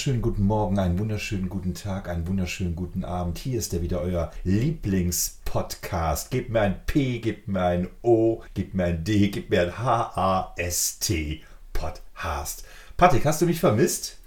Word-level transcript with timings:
wunderschönen 0.00 0.22
guten 0.22 0.46
Morgen, 0.46 0.78
einen 0.78 0.98
wunderschönen 0.98 1.50
guten 1.50 1.74
Tag, 1.74 2.08
einen 2.08 2.26
wunderschönen 2.26 2.74
guten 2.74 3.04
Abend. 3.04 3.36
Hier 3.36 3.58
ist 3.58 3.74
er 3.74 3.82
wieder, 3.82 4.00
euer 4.00 4.30
Lieblingspodcast. 4.44 6.30
Gebt 6.30 6.48
mir 6.48 6.62
ein 6.62 6.86
P, 6.86 7.18
gebt 7.18 7.48
mir 7.48 7.60
ein 7.60 7.88
O, 8.00 8.40
gebt 8.54 8.72
mir 8.72 8.84
ein 8.84 9.04
D, 9.04 9.28
gebt 9.28 9.50
mir 9.50 9.60
ein 9.60 9.78
H-A-S-T. 9.78 11.42
Podcast. 11.74 12.64
Patrick, 12.96 13.26
hast 13.26 13.42
du 13.42 13.46
mich 13.46 13.60
vermisst? 13.60 14.22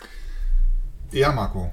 Ja, 1.12 1.32
Marco. 1.32 1.72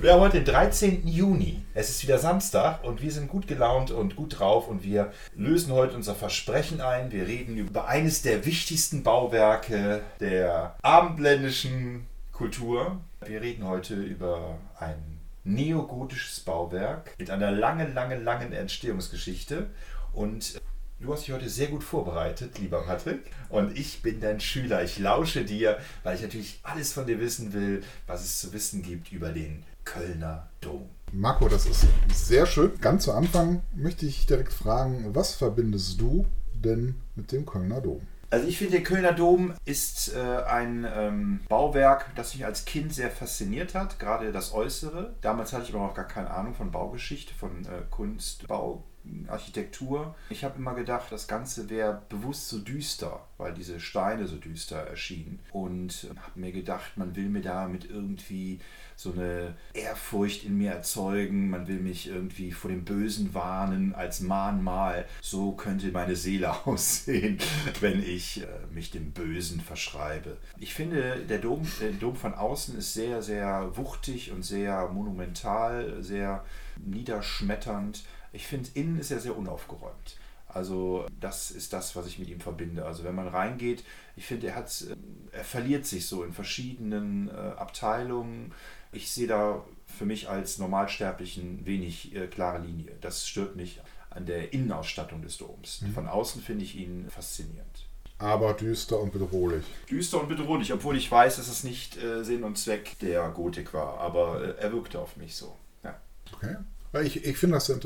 Wir 0.00 0.14
haben 0.14 0.20
heute 0.22 0.42
den 0.42 0.52
13. 0.52 1.06
Juni. 1.06 1.62
Es 1.72 1.88
ist 1.90 2.02
wieder 2.02 2.18
Samstag 2.18 2.82
und 2.82 3.00
wir 3.00 3.12
sind 3.12 3.28
gut 3.28 3.46
gelaunt 3.46 3.92
und 3.92 4.16
gut 4.16 4.40
drauf 4.40 4.66
und 4.66 4.82
wir 4.82 5.12
lösen 5.36 5.72
heute 5.72 5.94
unser 5.94 6.16
Versprechen 6.16 6.80
ein. 6.80 7.12
Wir 7.12 7.28
reden 7.28 7.58
über 7.58 7.86
eines 7.86 8.22
der 8.22 8.44
wichtigsten 8.44 9.04
Bauwerke 9.04 10.00
der 10.18 10.74
abendländischen 10.82 12.06
Kultur. 12.36 13.00
Wir 13.24 13.40
reden 13.40 13.66
heute 13.66 13.94
über 13.94 14.58
ein 14.78 15.20
neogotisches 15.44 16.40
Bauwerk 16.40 17.14
mit 17.18 17.30
einer 17.30 17.50
langen, 17.50 17.94
langen, 17.94 18.24
langen 18.24 18.52
Entstehungsgeschichte 18.52 19.70
und 20.12 20.60
Du 20.98 21.12
hast 21.12 21.26
dich 21.26 21.34
heute 21.34 21.50
sehr 21.50 21.66
gut 21.66 21.84
vorbereitet, 21.84 22.58
lieber 22.58 22.80
Patrick. 22.82 23.30
Und 23.50 23.78
ich 23.78 24.00
bin 24.00 24.18
dein 24.18 24.40
Schüler. 24.40 24.82
Ich 24.82 24.98
lausche 24.98 25.44
dir, 25.44 25.76
weil 26.04 26.16
ich 26.16 26.22
natürlich 26.22 26.60
alles 26.62 26.94
von 26.94 27.06
dir 27.06 27.20
wissen 27.20 27.52
will, 27.52 27.82
was 28.06 28.24
es 28.24 28.40
zu 28.40 28.54
wissen 28.54 28.80
gibt 28.80 29.12
über 29.12 29.28
den 29.28 29.62
Kölner 29.84 30.48
Dom. 30.62 30.88
Marco, 31.12 31.48
das 31.48 31.66
ist 31.66 31.86
sehr 32.14 32.46
schön. 32.46 32.72
Ganz 32.80 33.04
zu 33.04 33.12
Anfang 33.12 33.60
möchte 33.74 34.06
ich 34.06 34.24
direkt 34.24 34.54
fragen, 34.54 35.14
was 35.14 35.34
verbindest 35.34 36.00
du 36.00 36.24
denn 36.54 36.94
mit 37.14 37.30
dem 37.30 37.44
Kölner 37.44 37.82
Dom? 37.82 38.00
Also 38.30 38.48
ich 38.48 38.58
finde, 38.58 38.72
der 38.72 38.82
Kölner 38.82 39.12
Dom 39.12 39.54
ist 39.64 40.14
äh, 40.14 40.42
ein 40.44 40.86
ähm, 40.92 41.40
Bauwerk, 41.48 42.14
das 42.16 42.34
mich 42.34 42.44
als 42.44 42.64
Kind 42.64 42.92
sehr 42.92 43.10
fasziniert 43.10 43.74
hat, 43.74 43.98
gerade 43.98 44.32
das 44.32 44.52
Äußere. 44.52 45.14
Damals 45.20 45.52
hatte 45.52 45.64
ich 45.64 45.74
aber 45.74 45.86
noch 45.86 45.94
gar 45.94 46.08
keine 46.08 46.30
Ahnung 46.30 46.54
von 46.54 46.70
Baugeschichte, 46.70 47.34
von 47.34 47.64
äh, 47.64 47.82
Kunst, 47.90 48.48
Bau, 48.48 48.82
Architektur. 49.28 50.14
Ich 50.30 50.44
habe 50.44 50.58
immer 50.58 50.74
gedacht, 50.74 51.10
das 51.10 51.28
Ganze 51.28 51.68
wäre 51.70 52.02
bewusst 52.08 52.48
so 52.48 52.58
düster, 52.58 53.20
weil 53.38 53.54
diese 53.54 53.80
Steine 53.80 54.26
so 54.26 54.36
düster 54.36 54.78
erschienen. 54.78 55.40
Und 55.52 56.08
habe 56.16 56.40
mir 56.40 56.52
gedacht, 56.52 56.96
man 56.96 57.16
will 57.16 57.28
mir 57.28 57.42
damit 57.42 57.88
irgendwie 57.90 58.60
so 58.96 59.12
eine 59.12 59.54
Ehrfurcht 59.74 60.44
in 60.44 60.56
mir 60.56 60.72
erzeugen, 60.72 61.50
man 61.50 61.68
will 61.68 61.80
mich 61.80 62.08
irgendwie 62.08 62.50
vor 62.50 62.70
dem 62.70 62.84
Bösen 62.84 63.34
warnen 63.34 63.94
als 63.94 64.20
Mahnmal. 64.20 65.04
So 65.20 65.52
könnte 65.52 65.92
meine 65.92 66.16
Seele 66.16 66.50
aussehen, 66.66 67.38
wenn 67.80 68.02
ich 68.02 68.42
äh, 68.42 68.46
mich 68.72 68.90
dem 68.90 69.12
Bösen 69.12 69.60
verschreibe. 69.60 70.38
Ich 70.58 70.72
finde, 70.72 71.18
der 71.28 71.38
Dom, 71.38 71.66
der 71.80 71.92
Dom 71.92 72.16
von 72.16 72.34
außen 72.34 72.78
ist 72.78 72.94
sehr, 72.94 73.20
sehr 73.20 73.76
wuchtig 73.76 74.32
und 74.32 74.42
sehr 74.42 74.88
monumental, 74.88 76.02
sehr 76.02 76.44
niederschmetternd. 76.84 78.02
Ich 78.36 78.46
finde, 78.46 78.68
innen 78.74 78.98
ist 78.98 79.10
er 79.10 79.18
sehr 79.18 79.36
unaufgeräumt. 79.36 80.18
Also 80.46 81.06
das 81.20 81.50
ist 81.50 81.72
das, 81.72 81.96
was 81.96 82.06
ich 82.06 82.18
mit 82.18 82.28
ihm 82.28 82.40
verbinde. 82.40 82.84
Also 82.84 83.02
wenn 83.02 83.14
man 83.14 83.28
reingeht, 83.28 83.82
ich 84.14 84.26
finde, 84.26 84.48
er 84.48 84.56
hat, 84.56 84.84
er 85.32 85.44
verliert 85.44 85.86
sich 85.86 86.06
so 86.06 86.22
in 86.22 86.32
verschiedenen 86.32 87.28
äh, 87.28 87.32
Abteilungen. 87.32 88.52
Ich 88.92 89.10
sehe 89.10 89.26
da 89.26 89.64
für 89.86 90.04
mich 90.04 90.28
als 90.28 90.58
Normalsterblichen 90.58 91.64
wenig 91.64 92.14
äh, 92.14 92.26
klare 92.26 92.58
Linie. 92.58 92.92
Das 93.00 93.26
stört 93.26 93.56
mich 93.56 93.80
an 94.10 94.26
der 94.26 94.52
Innenausstattung 94.52 95.22
des 95.22 95.38
Doms. 95.38 95.80
Mhm. 95.80 95.92
Von 95.94 96.06
außen 96.06 96.42
finde 96.42 96.64
ich 96.64 96.76
ihn 96.76 97.08
faszinierend. 97.08 97.86
Aber 98.18 98.52
düster 98.52 99.00
und 99.00 99.12
bedrohlich. 99.12 99.64
Düster 99.90 100.20
und 100.20 100.28
bedrohlich, 100.28 100.72
obwohl 100.74 100.96
ich 100.96 101.10
weiß, 101.10 101.36
dass 101.36 101.48
es 101.48 101.64
nicht 101.64 102.02
äh, 102.02 102.22
Sinn 102.22 102.44
und 102.44 102.56
Zweck 102.58 102.98
der 103.00 103.28
Gotik 103.30 103.72
war. 103.72 103.98
Aber 103.98 104.42
äh, 104.42 104.60
er 104.60 104.72
wirkte 104.72 105.00
auf 105.00 105.16
mich 105.16 105.36
so. 105.36 105.56
Ja. 105.82 105.98
Okay. 106.34 106.56
Ich, 107.02 107.24
ich 107.24 107.36
finde 107.36 107.56
das 107.56 107.66
sehr, 107.66 107.78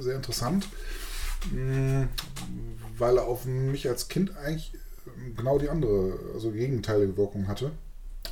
sehr 0.00 0.16
interessant, 0.16 0.68
mm, 1.50 2.04
weil 2.98 3.16
er 3.16 3.24
auf 3.24 3.44
mich 3.44 3.88
als 3.88 4.08
Kind 4.08 4.36
eigentlich 4.36 4.72
genau 5.36 5.58
die 5.58 5.68
andere, 5.68 6.18
also 6.34 6.50
gegenteilige 6.50 7.16
Wirkung 7.16 7.48
hatte. 7.48 7.72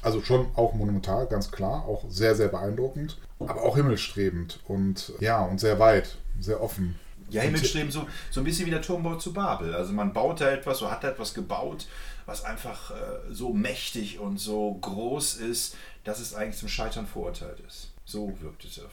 Also 0.01 0.23
schon 0.23 0.47
auch 0.57 0.75
monumental, 0.75 1.27
ganz 1.27 1.51
klar, 1.51 1.85
auch 1.85 2.05
sehr, 2.09 2.35
sehr 2.35 2.49
beeindruckend, 2.49 3.19
aber 3.39 3.63
auch 3.63 3.77
himmelstrebend 3.77 4.61
und 4.67 5.13
ja, 5.21 5.45
und 5.45 5.61
sehr 5.61 5.79
weit, 5.79 6.17
sehr 6.41 6.61
offen. 6.63 6.99
Ja, 7.31 7.43
himmelstrebend, 7.43 7.93
so, 7.93 8.07
so 8.31 8.41
ein 8.41 8.45
bisschen 8.45 8.67
wie 8.67 8.71
der 8.71 8.83
Turmbau 8.83 9.17
zu 9.17 9.33
Babel. 9.33 9.75
Also 9.75 9.93
man 9.93 10.13
baut 10.13 10.41
da 10.41 10.51
etwas, 10.51 10.79
so 10.79 10.91
hat 10.91 11.05
da 11.05 11.11
etwas 11.11 11.35
gebaut, 11.35 11.87
was 12.27 12.45
einfach 12.45 12.91
äh, 12.91 12.95
so 13.33 13.53
mächtig 13.53 14.19
und 14.19 14.39
so 14.39 14.75
groß 14.75 15.37
ist, 15.37 15.77
dass 16.05 16.21
es 16.21 16.35
eigentlich 16.35 16.59
zum 16.59 16.69
Scheitern 16.69 17.07
verurteilt 17.07 17.61
ist. 17.67 17.93
So 18.05 18.33
wirkt 18.41 18.65
es 18.65 18.81
auf 18.81 18.91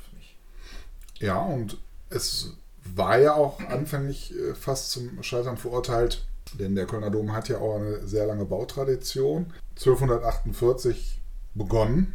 ja, 1.20 1.40
und 1.40 1.78
es 2.10 2.54
war 2.96 3.20
ja 3.20 3.36
auch 3.36 3.60
anfänglich 3.60 4.34
äh, 4.36 4.56
fast 4.56 4.92
zum 4.92 5.22
Scheitern 5.22 5.58
verurteilt, 5.58 6.26
denn 6.58 6.76
der 6.76 6.88
Kölner 6.88 7.12
Dom 7.12 7.34
hat 7.34 7.50
ja 7.50 7.60
auch 7.60 7.76
eine 7.76 8.08
sehr 8.08 8.26
lange 8.26 8.46
Bautradition. 8.46 9.54
1248 9.78 11.22
begonnen 11.54 12.14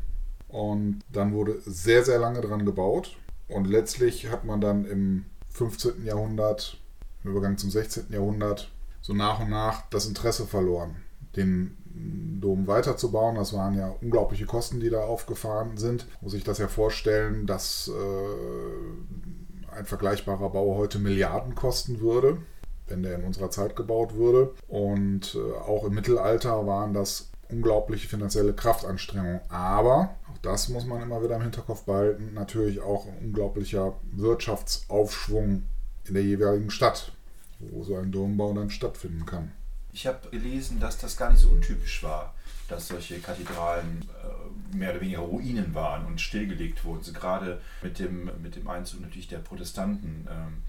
und 0.48 1.00
dann 1.12 1.32
wurde 1.32 1.60
sehr, 1.64 2.04
sehr 2.04 2.18
lange 2.18 2.40
dran 2.40 2.64
gebaut. 2.64 3.16
Und 3.48 3.66
letztlich 3.66 4.30
hat 4.30 4.44
man 4.44 4.60
dann 4.60 4.84
im 4.86 5.26
15. 5.50 6.04
Jahrhundert, 6.04 6.78
im 7.22 7.30
Übergang 7.30 7.58
zum 7.58 7.70
16. 7.70 8.06
Jahrhundert, 8.10 8.70
so 9.00 9.12
nach 9.12 9.40
und 9.40 9.50
nach 9.50 9.88
das 9.90 10.06
Interesse 10.06 10.46
verloren, 10.46 10.96
den 11.36 11.76
Dom 11.94 12.66
weiterzubauen. 12.66 13.36
Das 13.36 13.52
waren 13.52 13.76
ja 13.76 13.94
unglaubliche 14.00 14.46
Kosten, 14.46 14.80
die 14.80 14.90
da 14.90 15.04
aufgefahren 15.04 15.76
sind. 15.76 16.06
Muss 16.20 16.34
ich 16.34 16.44
das 16.44 16.58
ja 16.58 16.68
vorstellen, 16.68 17.46
dass 17.46 17.88
äh, 17.88 19.76
ein 19.76 19.86
vergleichbarer 19.86 20.50
Bau 20.50 20.76
heute 20.76 20.98
Milliarden 20.98 21.54
kosten 21.54 22.00
würde, 22.00 22.38
wenn 22.86 23.02
der 23.02 23.16
in 23.16 23.24
unserer 23.24 23.50
Zeit 23.50 23.76
gebaut 23.76 24.14
würde. 24.14 24.54
Und 24.68 25.34
äh, 25.34 25.58
auch 25.58 25.84
im 25.84 25.94
Mittelalter 25.94 26.66
waren 26.66 26.92
das 26.92 27.30
unglaubliche 27.48 28.08
finanzielle 28.08 28.52
Kraftanstrengungen. 28.52 29.40
Aber, 29.48 30.16
auch 30.32 30.38
das 30.38 30.68
muss 30.68 30.86
man 30.86 31.02
immer 31.02 31.22
wieder 31.22 31.36
im 31.36 31.42
Hinterkopf 31.42 31.84
behalten, 31.84 32.34
natürlich 32.34 32.80
auch 32.80 33.06
ein 33.06 33.18
unglaublicher 33.26 33.94
Wirtschaftsaufschwung 34.12 35.62
in 36.06 36.14
der 36.14 36.22
jeweiligen 36.22 36.70
Stadt, 36.70 37.12
wo 37.58 37.82
so 37.82 37.96
ein 37.96 38.12
Dombau 38.12 38.52
dann 38.52 38.70
stattfinden 38.70 39.24
kann. 39.24 39.52
Ich 39.94 40.08
habe 40.08 40.28
gelesen, 40.30 40.80
dass 40.80 40.98
das 40.98 41.16
gar 41.16 41.30
nicht 41.30 41.40
so 41.40 41.50
untypisch 41.50 42.02
war, 42.02 42.34
dass 42.68 42.88
solche 42.88 43.20
Kathedralen 43.20 44.02
äh, 44.02 44.76
mehr 44.76 44.90
oder 44.90 45.00
weniger 45.00 45.20
Ruinen 45.20 45.72
waren 45.72 46.04
und 46.04 46.20
stillgelegt 46.20 46.84
wurden. 46.84 46.98
Also 46.98 47.12
gerade 47.12 47.60
mit 47.80 48.00
dem, 48.00 48.28
mit 48.42 48.56
dem 48.56 48.66
Einzug 48.66 49.02
natürlich 49.02 49.28
der 49.28 49.38
Protestanten, 49.38 50.26
ähm, 50.28 50.62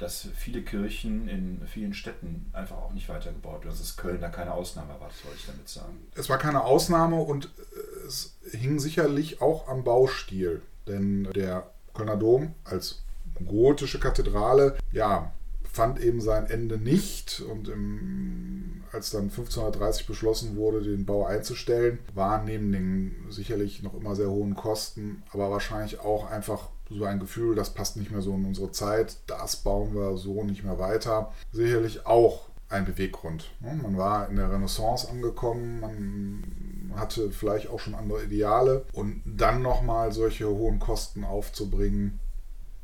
dass 0.00 0.26
viele 0.34 0.62
Kirchen 0.62 1.28
in 1.28 1.64
vielen 1.68 1.94
Städten 1.94 2.50
einfach 2.52 2.76
auch 2.76 2.92
nicht 2.92 3.08
weitergebaut 3.08 3.64
wurden. 3.64 3.78
Dass 3.78 3.96
Köln 3.96 4.20
da 4.20 4.30
keine 4.30 4.52
Ausnahme 4.52 4.88
war, 4.98 5.08
was 5.08 5.22
soll 5.22 5.32
ich 5.36 5.46
damit 5.46 5.68
sagen. 5.68 6.08
Es 6.16 6.28
war 6.28 6.38
keine 6.38 6.62
Ausnahme 6.62 7.20
und 7.20 7.44
äh, 7.44 8.06
es 8.08 8.36
hing 8.50 8.80
sicherlich 8.80 9.40
auch 9.40 9.68
am 9.68 9.84
Baustil. 9.84 10.60
Denn 10.88 11.30
der 11.34 11.70
Kölner 11.94 12.16
Dom 12.16 12.56
als 12.64 13.04
gotische 13.46 14.00
Kathedrale, 14.00 14.76
ja, 14.90 15.32
fand 15.72 16.00
eben 16.00 16.20
sein 16.20 16.46
Ende 16.46 16.78
nicht. 16.78 17.40
Und 17.40 17.68
im, 17.68 18.84
als 18.92 19.10
dann 19.10 19.24
1530 19.24 20.06
beschlossen 20.06 20.56
wurde, 20.56 20.82
den 20.82 21.06
Bau 21.06 21.24
einzustellen, 21.24 21.98
waren 22.14 22.44
neben 22.44 22.72
den 22.72 23.26
sicherlich 23.30 23.82
noch 23.82 23.94
immer 23.94 24.14
sehr 24.14 24.30
hohen 24.30 24.54
Kosten, 24.54 25.22
aber 25.32 25.50
wahrscheinlich 25.50 26.00
auch 26.00 26.30
einfach 26.30 26.68
so 26.90 27.04
ein 27.04 27.20
Gefühl, 27.20 27.54
das 27.54 27.70
passt 27.70 27.96
nicht 27.96 28.10
mehr 28.10 28.20
so 28.20 28.34
in 28.34 28.44
unsere 28.44 28.70
Zeit, 28.70 29.16
das 29.26 29.56
bauen 29.56 29.94
wir 29.94 30.16
so 30.18 30.44
nicht 30.44 30.62
mehr 30.62 30.78
weiter. 30.78 31.32
Sicherlich 31.50 32.06
auch 32.06 32.48
ein 32.68 32.84
Beweggrund. 32.84 33.50
Ne? 33.60 33.78
Man 33.82 33.96
war 33.96 34.28
in 34.28 34.36
der 34.36 34.50
Renaissance 34.50 35.08
angekommen, 35.08 35.80
man 35.80 36.98
hatte 36.98 37.30
vielleicht 37.30 37.68
auch 37.68 37.80
schon 37.80 37.94
andere 37.94 38.24
Ideale 38.24 38.84
und 38.92 39.22
dann 39.24 39.62
nochmal 39.62 40.12
solche 40.12 40.48
hohen 40.48 40.78
Kosten 40.78 41.24
aufzubringen, 41.24 42.20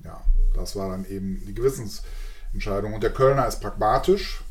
ja, 0.05 0.23
das 0.55 0.77
war 0.77 0.91
dann 0.91 1.05
eben 1.07 1.43
die 1.47 1.55
Gewissens 1.55 2.03
Entscheidung. 2.53 2.95
Und 2.95 3.03
der 3.03 3.12
Kölner 3.12 3.47
ist 3.47 3.61
pragmatisch. 3.61 4.43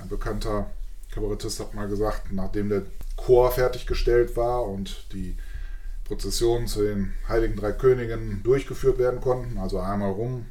Ein 0.00 0.08
bekannter 0.08 0.70
Kabarettist 1.10 1.60
hat 1.60 1.74
mal 1.74 1.88
gesagt, 1.88 2.32
nachdem 2.32 2.68
der 2.68 2.82
Chor 3.16 3.50
fertiggestellt 3.50 4.36
war 4.36 4.64
und 4.64 5.12
die 5.12 5.36
Prozessionen 6.04 6.66
zu 6.66 6.82
den 6.82 7.12
Heiligen 7.28 7.56
Drei 7.56 7.72
Königen 7.72 8.42
durchgeführt 8.42 8.98
werden 8.98 9.20
konnten, 9.20 9.58
also 9.58 9.78
einmal 9.78 10.10
rum 10.10 10.46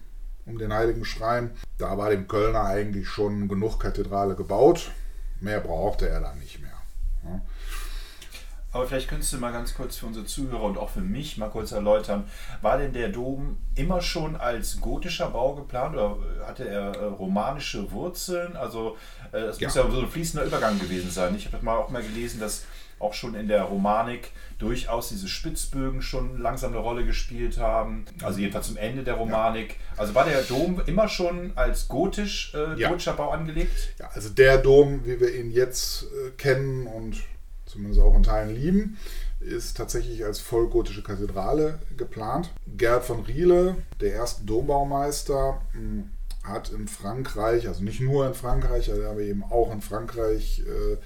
um 0.45 0.57
den 0.57 0.73
Heiligen 0.73 1.05
Schrein, 1.05 1.51
da 1.77 1.97
war 1.97 2.09
dem 2.09 2.27
Kölner 2.27 2.63
eigentlich 2.63 3.07
schon 3.07 3.47
genug 3.47 3.79
Kathedrale 3.79 4.35
gebaut. 4.35 4.91
Mehr 5.41 5.59
brauchte 5.59 6.09
er 6.09 6.21
dann 6.21 6.39
nicht 6.39 6.59
mehr. 6.59 7.41
Aber 8.71 8.85
vielleicht 8.85 9.07
könntest 9.07 9.33
du 9.33 9.37
mal 9.37 9.51
ganz 9.51 9.73
kurz 9.73 9.97
für 9.97 10.05
unsere 10.05 10.25
Zuhörer 10.25 10.63
und 10.63 10.77
auch 10.77 10.89
für 10.89 11.01
mich 11.01 11.37
mal 11.37 11.49
kurz 11.49 11.71
erläutern, 11.71 12.25
war 12.61 12.77
denn 12.77 12.93
der 12.93 13.09
Dom 13.09 13.57
immer 13.75 14.01
schon 14.01 14.35
als 14.35 14.79
gotischer 14.79 15.31
Bau 15.31 15.55
geplant 15.55 15.95
oder 15.95 16.17
hatte 16.45 16.67
er 16.67 16.95
äh, 16.95 17.05
romanische 17.05 17.91
Wurzeln? 17.91 18.55
Also 18.55 18.97
es 19.31 19.57
äh, 19.57 19.61
ja. 19.61 19.67
muss 19.67 19.75
ja 19.75 19.89
so 19.89 19.99
ein 19.99 20.07
fließender 20.07 20.45
Übergang 20.45 20.79
gewesen 20.79 21.09
sein. 21.09 21.35
Ich 21.35 21.51
habe 21.51 21.65
mal 21.65 21.77
auch 21.77 21.89
mal 21.89 22.03
gelesen, 22.03 22.39
dass 22.39 22.65
auch 22.99 23.13
schon 23.13 23.33
in 23.33 23.47
der 23.47 23.63
Romanik 23.63 24.31
durchaus 24.57 25.09
diese 25.09 25.27
Spitzbögen 25.27 26.01
schon 26.01 26.39
langsam 26.39 26.73
eine 26.73 26.81
Rolle 26.81 27.05
gespielt 27.05 27.57
haben. 27.57 28.05
Also 28.21 28.39
jedenfalls 28.39 28.67
zum 28.67 28.77
Ende 28.77 29.03
der 29.03 29.15
Romanik. 29.15 29.69
Ja. 29.69 30.01
Also 30.01 30.15
war 30.15 30.25
der 30.25 30.41
Dom 30.41 30.81
immer 30.85 31.07
schon 31.07 31.53
als 31.55 31.87
gotisch, 31.87 32.53
äh, 32.53 32.79
ja. 32.79 32.89
gotischer 32.89 33.13
Bau 33.13 33.31
angelegt? 33.31 33.95
Ja, 33.99 34.09
also 34.13 34.29
der 34.29 34.57
Dom, 34.57 35.05
wie 35.05 35.19
wir 35.19 35.33
ihn 35.33 35.51
jetzt 35.51 36.03
äh, 36.03 36.31
kennen 36.31 36.87
und 36.87 37.17
zumindest 37.69 38.01
auch 38.01 38.15
in 38.15 38.23
Teilen 38.23 38.55
lieben, 38.55 38.97
ist 39.39 39.77
tatsächlich 39.77 40.25
als 40.25 40.39
vollgotische 40.39 41.03
Kathedrale 41.03 41.79
geplant. 41.95 42.51
Gerd 42.77 43.05
von 43.05 43.21
Riele, 43.21 43.75
der 44.01 44.13
erste 44.13 44.43
Dombaumeister, 44.43 45.61
hm, 45.71 46.09
hat 46.43 46.71
in 46.71 46.87
Frankreich, 46.87 47.67
also 47.67 47.83
nicht 47.83 48.01
nur 48.01 48.25
in 48.27 48.33
Frankreich, 48.33 48.91
aber 48.91 49.19
eben 49.19 49.43
auch 49.43 49.71
in 49.71 49.81
Frankreich 49.81 50.63
äh, 50.65 50.97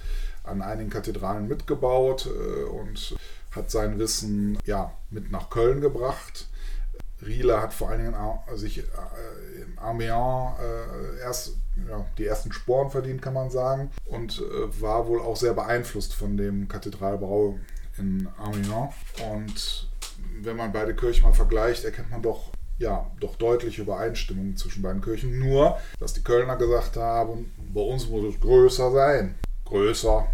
an 0.42 0.62
einigen 0.62 0.90
Kathedralen 0.90 1.48
mitgebaut 1.48 2.26
äh, 2.26 2.64
und 2.64 3.16
hat 3.50 3.70
sein 3.70 3.98
Wissen 3.98 4.58
ja, 4.64 4.92
mit 5.10 5.30
nach 5.30 5.50
Köln 5.50 5.80
gebracht. 5.80 6.48
Riele 7.24 7.60
hat 7.60 7.72
vor 7.72 7.90
allen 7.90 8.04
Dingen 8.04 8.16
sich 8.56 8.78
äh, 8.78 8.82
in 9.62 9.78
Amiens 9.78 10.56
erst 11.22 11.56
ja, 11.88 12.04
die 12.18 12.26
ersten 12.26 12.52
Sporen 12.52 12.90
verdient, 12.90 13.22
kann 13.22 13.34
man 13.34 13.50
sagen, 13.50 13.90
und 14.06 14.40
äh, 14.40 14.80
war 14.80 15.06
wohl 15.06 15.20
auch 15.20 15.36
sehr 15.36 15.54
beeinflusst 15.54 16.14
von 16.14 16.36
dem 16.36 16.68
Kathedralbau 16.68 17.58
in 17.98 18.28
Amiens. 18.38 18.94
Und 19.32 19.88
wenn 20.40 20.56
man 20.56 20.72
beide 20.72 20.94
Kirchen 20.94 21.24
mal 21.24 21.34
vergleicht, 21.34 21.84
erkennt 21.84 22.10
man 22.10 22.22
doch 22.22 22.50
ja, 22.78 23.08
doch 23.20 23.36
deutliche 23.36 23.82
Übereinstimmungen 23.82 24.56
zwischen 24.56 24.82
beiden 24.82 25.00
Kirchen. 25.00 25.38
Nur, 25.38 25.78
dass 26.00 26.12
die 26.12 26.24
Kölner 26.24 26.56
gesagt 26.56 26.96
haben, 26.96 27.52
bei 27.72 27.80
uns 27.80 28.08
muss 28.08 28.34
es 28.34 28.40
größer 28.40 28.90
sein. 28.90 29.36
Größer 29.64 30.26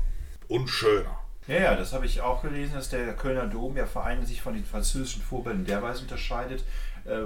und 0.48 0.68
schöner. 0.68 1.18
Ja, 1.46 1.56
ja, 1.56 1.76
das 1.76 1.92
habe 1.92 2.06
ich 2.06 2.20
auch 2.20 2.42
gelesen, 2.42 2.74
dass 2.74 2.90
der 2.90 3.12
Kölner 3.14 3.46
Dom 3.46 3.76
ja 3.76 3.86
vor 3.86 4.04
allem 4.04 4.24
sich 4.24 4.40
von 4.40 4.54
den 4.54 4.64
französischen 4.64 5.22
Vorbildern 5.22 5.64
derweise 5.64 6.02
unterscheidet, 6.02 6.64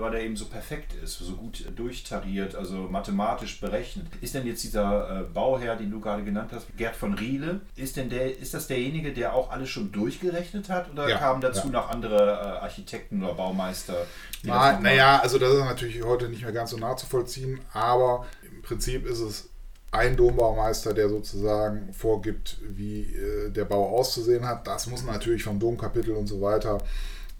weil 0.00 0.14
er 0.14 0.20
eben 0.22 0.36
so 0.36 0.46
perfekt 0.46 0.94
ist, 1.02 1.18
so 1.18 1.34
gut 1.34 1.64
durchtariert, 1.76 2.54
also 2.54 2.74
mathematisch 2.74 3.60
berechnet. 3.60 4.06
Ist 4.20 4.34
denn 4.34 4.46
jetzt 4.46 4.62
dieser 4.62 5.20
äh, 5.20 5.22
Bauherr, 5.24 5.76
den 5.76 5.90
du 5.90 6.00
gerade 6.00 6.24
genannt 6.24 6.50
hast, 6.52 6.66
Gerd 6.76 6.96
von 6.96 7.14
Riele, 7.14 7.60
ist 7.76 7.96
denn 7.96 8.08
der, 8.08 8.38
ist 8.38 8.54
das 8.54 8.66
derjenige, 8.66 9.12
der 9.12 9.34
auch 9.34 9.50
alles 9.50 9.68
schon 9.68 9.92
durchgerechnet 9.92 10.68
hat 10.68 10.90
oder 10.90 11.08
ja, 11.08 11.18
kamen 11.18 11.40
dazu 11.40 11.66
ja. 11.66 11.72
noch 11.72 11.90
andere 11.90 12.16
äh, 12.16 12.64
Architekten 12.64 13.22
oder 13.22 13.34
Baumeister? 13.34 14.06
Na, 14.42 14.78
naja, 14.80 15.20
also 15.20 15.38
das 15.38 15.52
ist 15.52 15.64
natürlich 15.64 16.02
heute 16.02 16.28
nicht 16.28 16.42
mehr 16.42 16.52
ganz 16.52 16.70
so 16.70 16.76
nachzuvollziehen, 16.76 17.60
aber 17.72 18.26
im 18.50 18.62
Prinzip 18.62 19.06
ist 19.06 19.20
es 19.20 19.48
ein 19.90 20.16
Dombaumeister, 20.16 20.92
der 20.92 21.08
sozusagen 21.08 21.92
vorgibt, 21.92 22.58
wie 22.68 23.02
äh, 23.02 23.50
der 23.50 23.64
Bau 23.64 23.96
auszusehen 23.96 24.46
hat. 24.46 24.66
Das 24.66 24.88
muss 24.88 25.04
natürlich 25.04 25.44
vom 25.44 25.60
Domkapitel 25.60 26.14
und 26.14 26.26
so 26.26 26.40
weiter 26.40 26.80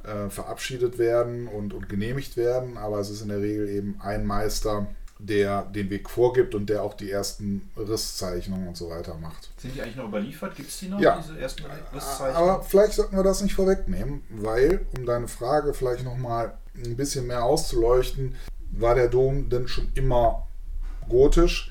äh, 0.05 0.31
verabschiedet 0.31 0.99
werden 0.99 1.49
und, 1.49 1.75
und 1.75 1.89
genehmigt 1.89 2.37
werden, 2.37 2.77
aber 2.77 2.99
es 3.01 3.11
ist 3.11 3.23
in 3.23 3.29
der 3.29 3.41
Regel 3.41 3.69
eben 3.69 4.01
ein 4.01 4.27
Meister, 4.27 4.87
der 5.19 5.62
den 5.62 5.91
Weg 5.91 6.11
vorgibt 6.11 6.55
und 6.55 6.69
der 6.69 6.83
auch 6.83 6.95
die 6.95 7.11
ersten 7.11 7.71
Risszeichnungen 7.77 8.69
und 8.69 8.77
so 8.77 8.91
weiter 8.91 9.15
macht. 9.15 9.51
Sind 9.56 9.75
die 9.75 9.83
eigentlich 9.83 9.97
noch 9.97 10.09
überliefert? 10.09 10.56
Gibt 10.56 10.69
es 10.69 10.79
die 10.79 10.89
noch, 10.89 11.01
ja. 11.01 11.17
diese 11.17 11.39
ersten 11.39 11.65
Risszeichnungen? 11.95 12.37
Aber 12.37 12.62
vielleicht 12.62 12.95
sollten 12.95 13.17
wir 13.17 13.23
das 13.23 13.41
nicht 13.43 13.55
vorwegnehmen, 13.55 14.23
weil, 14.31 14.87
um 14.97 15.06
deine 15.06 15.29
Frage 15.29 15.73
vielleicht 15.73 16.05
nochmal 16.05 16.59
ein 16.77 16.97
bisschen 16.97 17.27
mehr 17.27 17.45
auszuleuchten, 17.45 18.35
war 18.71 18.95
der 18.95 19.09
Dom 19.09 19.49
denn 19.49 19.69
schon 19.69 19.91
immer 19.95 20.49
gotisch? 21.09 21.71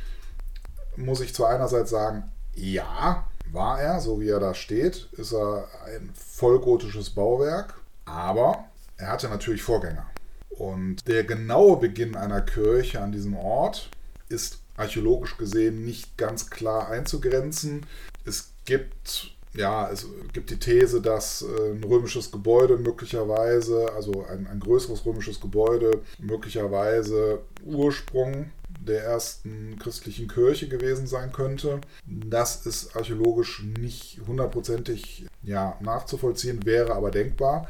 muss 0.95 1.21
ich 1.21 1.33
zwar 1.33 1.49
einerseits 1.49 1.89
sagen, 1.89 2.31
ja, 2.55 3.25
war 3.51 3.81
er, 3.81 3.99
so 3.99 4.19
wie 4.19 4.29
er 4.29 4.39
da 4.39 4.53
steht, 4.53 5.09
ist 5.13 5.33
er 5.33 5.67
ein 5.85 6.11
vollgotisches 6.13 7.11
Bauwerk, 7.11 7.75
aber 8.05 8.65
er 8.97 9.09
hatte 9.09 9.29
natürlich 9.29 9.61
Vorgänger. 9.61 10.09
Und 10.49 11.07
der 11.07 11.23
genaue 11.23 11.77
Beginn 11.77 12.15
einer 12.15 12.41
Kirche 12.41 13.01
an 13.01 13.11
diesem 13.11 13.35
Ort 13.35 13.89
ist 14.29 14.59
archäologisch 14.77 15.37
gesehen 15.37 15.83
nicht 15.83 16.17
ganz 16.17 16.49
klar 16.49 16.89
einzugrenzen. 16.89 17.85
Es 18.25 18.53
gibt 18.65 19.35
ja, 19.55 19.89
es 19.89 20.07
gibt 20.33 20.49
die 20.49 20.57
These, 20.57 21.01
dass 21.01 21.43
ein 21.43 21.83
römisches 21.83 22.31
Gebäude 22.31 22.77
möglicherweise, 22.77 23.91
also 23.93 24.25
ein, 24.25 24.47
ein 24.47 24.59
größeres 24.59 25.05
römisches 25.05 25.39
Gebäude, 25.39 26.01
möglicherweise 26.19 27.39
Ursprung 27.63 28.51
der 28.79 29.03
ersten 29.03 29.77
christlichen 29.79 30.27
Kirche 30.27 30.67
gewesen 30.67 31.07
sein 31.07 31.31
könnte. 31.31 31.81
Das 32.05 32.65
ist 32.65 32.95
archäologisch 32.95 33.63
nicht 33.63 34.21
hundertprozentig 34.27 35.25
ja, 35.43 35.77
nachzuvollziehen, 35.81 36.65
wäre 36.65 36.93
aber 36.95 37.11
denkbar. 37.11 37.67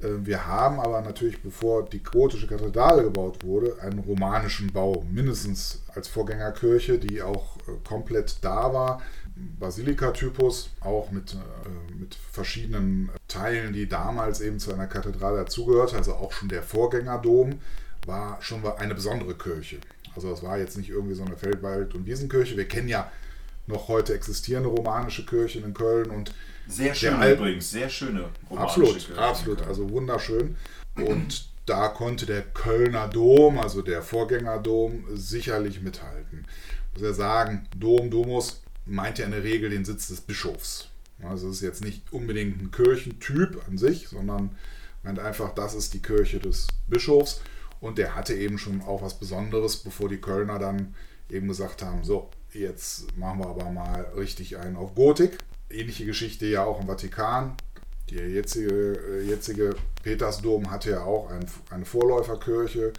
Äh, 0.00 0.08
wir 0.24 0.46
haben 0.46 0.80
aber 0.80 1.00
natürlich, 1.02 1.42
bevor 1.42 1.84
die 1.84 2.02
gotische 2.02 2.46
Kathedrale 2.46 3.04
gebaut 3.04 3.44
wurde, 3.44 3.80
einen 3.80 4.00
romanischen 4.00 4.72
Bau, 4.72 5.04
mindestens 5.10 5.82
als 5.94 6.08
Vorgängerkirche, 6.08 6.98
die 6.98 7.22
auch 7.22 7.56
äh, 7.58 7.72
komplett 7.86 8.38
da 8.42 8.72
war. 8.72 9.02
Basilikatypus, 9.58 10.70
auch 10.80 11.10
mit, 11.10 11.34
äh, 11.34 11.94
mit 11.98 12.16
verschiedenen 12.32 13.10
Teilen, 13.28 13.72
die 13.72 13.88
damals 13.88 14.40
eben 14.40 14.58
zu 14.58 14.72
einer 14.72 14.86
Kathedrale 14.86 15.38
dazugehört, 15.38 15.94
also 15.94 16.14
auch 16.14 16.32
schon 16.32 16.48
der 16.48 16.62
Vorgängerdom 16.62 17.60
war 18.06 18.38
schon 18.40 18.64
eine 18.66 18.94
besondere 18.94 19.34
Kirche. 19.34 19.78
Also 20.14 20.32
es 20.32 20.42
war 20.42 20.58
jetzt 20.58 20.76
nicht 20.76 20.90
irgendwie 20.90 21.14
so 21.14 21.24
eine 21.24 21.36
Feldwald- 21.36 21.94
und 21.94 22.06
Wiesenkirche. 22.06 22.56
Wir 22.56 22.66
kennen 22.66 22.88
ja 22.88 23.10
noch 23.66 23.88
heute 23.88 24.14
existierende 24.14 24.68
romanische 24.68 25.24
Kirchen 25.24 25.64
in 25.64 25.74
Köln 25.74 26.10
und 26.10 26.34
sehr 26.66 26.94
schön 26.94 27.22
übrigens, 27.22 27.70
sehr 27.70 27.88
schöne 27.88 28.28
romanische 28.48 28.80
Absolut, 28.80 28.92
Kirchen 28.92 29.18
absolut, 29.18 29.62
also 29.62 29.90
wunderschön. 29.90 30.56
Und 30.96 31.48
da 31.66 31.88
konnte 31.88 32.26
der 32.26 32.42
Kölner 32.42 33.08
Dom, 33.08 33.58
also 33.58 33.82
der 33.82 34.02
Vorgängerdom, 34.02 35.04
sicherlich 35.14 35.80
mithalten. 35.82 36.46
Ich 36.92 37.00
muss 37.00 37.10
ja 37.10 37.14
sagen, 37.14 37.66
Dom, 37.76 38.10
Domus 38.10 38.62
meint 38.86 39.18
ja 39.18 39.24
in 39.24 39.32
der 39.32 39.44
Regel 39.44 39.70
den 39.70 39.84
Sitz 39.84 40.08
des 40.08 40.20
Bischofs. 40.20 40.88
Also 41.22 41.48
es 41.48 41.56
ist 41.56 41.62
jetzt 41.62 41.84
nicht 41.84 42.12
unbedingt 42.12 42.60
ein 42.60 42.70
Kirchentyp 42.70 43.62
an 43.68 43.78
sich, 43.78 44.08
sondern 44.08 44.56
meint 45.02 45.18
einfach, 45.18 45.54
das 45.54 45.74
ist 45.74 45.94
die 45.94 46.02
Kirche 46.02 46.38
des 46.38 46.68
Bischofs. 46.88 47.40
Und 47.80 47.98
der 47.98 48.14
hatte 48.14 48.34
eben 48.34 48.58
schon 48.58 48.82
auch 48.82 49.02
was 49.02 49.18
Besonderes, 49.18 49.78
bevor 49.78 50.08
die 50.08 50.20
Kölner 50.20 50.58
dann 50.58 50.94
eben 51.30 51.48
gesagt 51.48 51.82
haben, 51.82 52.04
so, 52.04 52.30
jetzt 52.52 53.16
machen 53.16 53.38
wir 53.38 53.48
aber 53.48 53.70
mal 53.70 54.12
richtig 54.16 54.58
einen 54.58 54.76
auf 54.76 54.94
Gotik. 54.94 55.38
Ähnliche 55.70 56.04
Geschichte 56.04 56.46
ja 56.46 56.64
auch 56.64 56.80
im 56.80 56.86
Vatikan. 56.86 57.54
Der 58.10 58.28
jetzige, 58.28 58.72
äh, 58.72 59.22
jetzige 59.22 59.76
Petersdom 60.02 60.70
hatte 60.70 60.90
ja 60.90 61.04
auch 61.04 61.30
ein, 61.30 61.46
eine 61.70 61.84
Vorläuferkirche. 61.84 62.92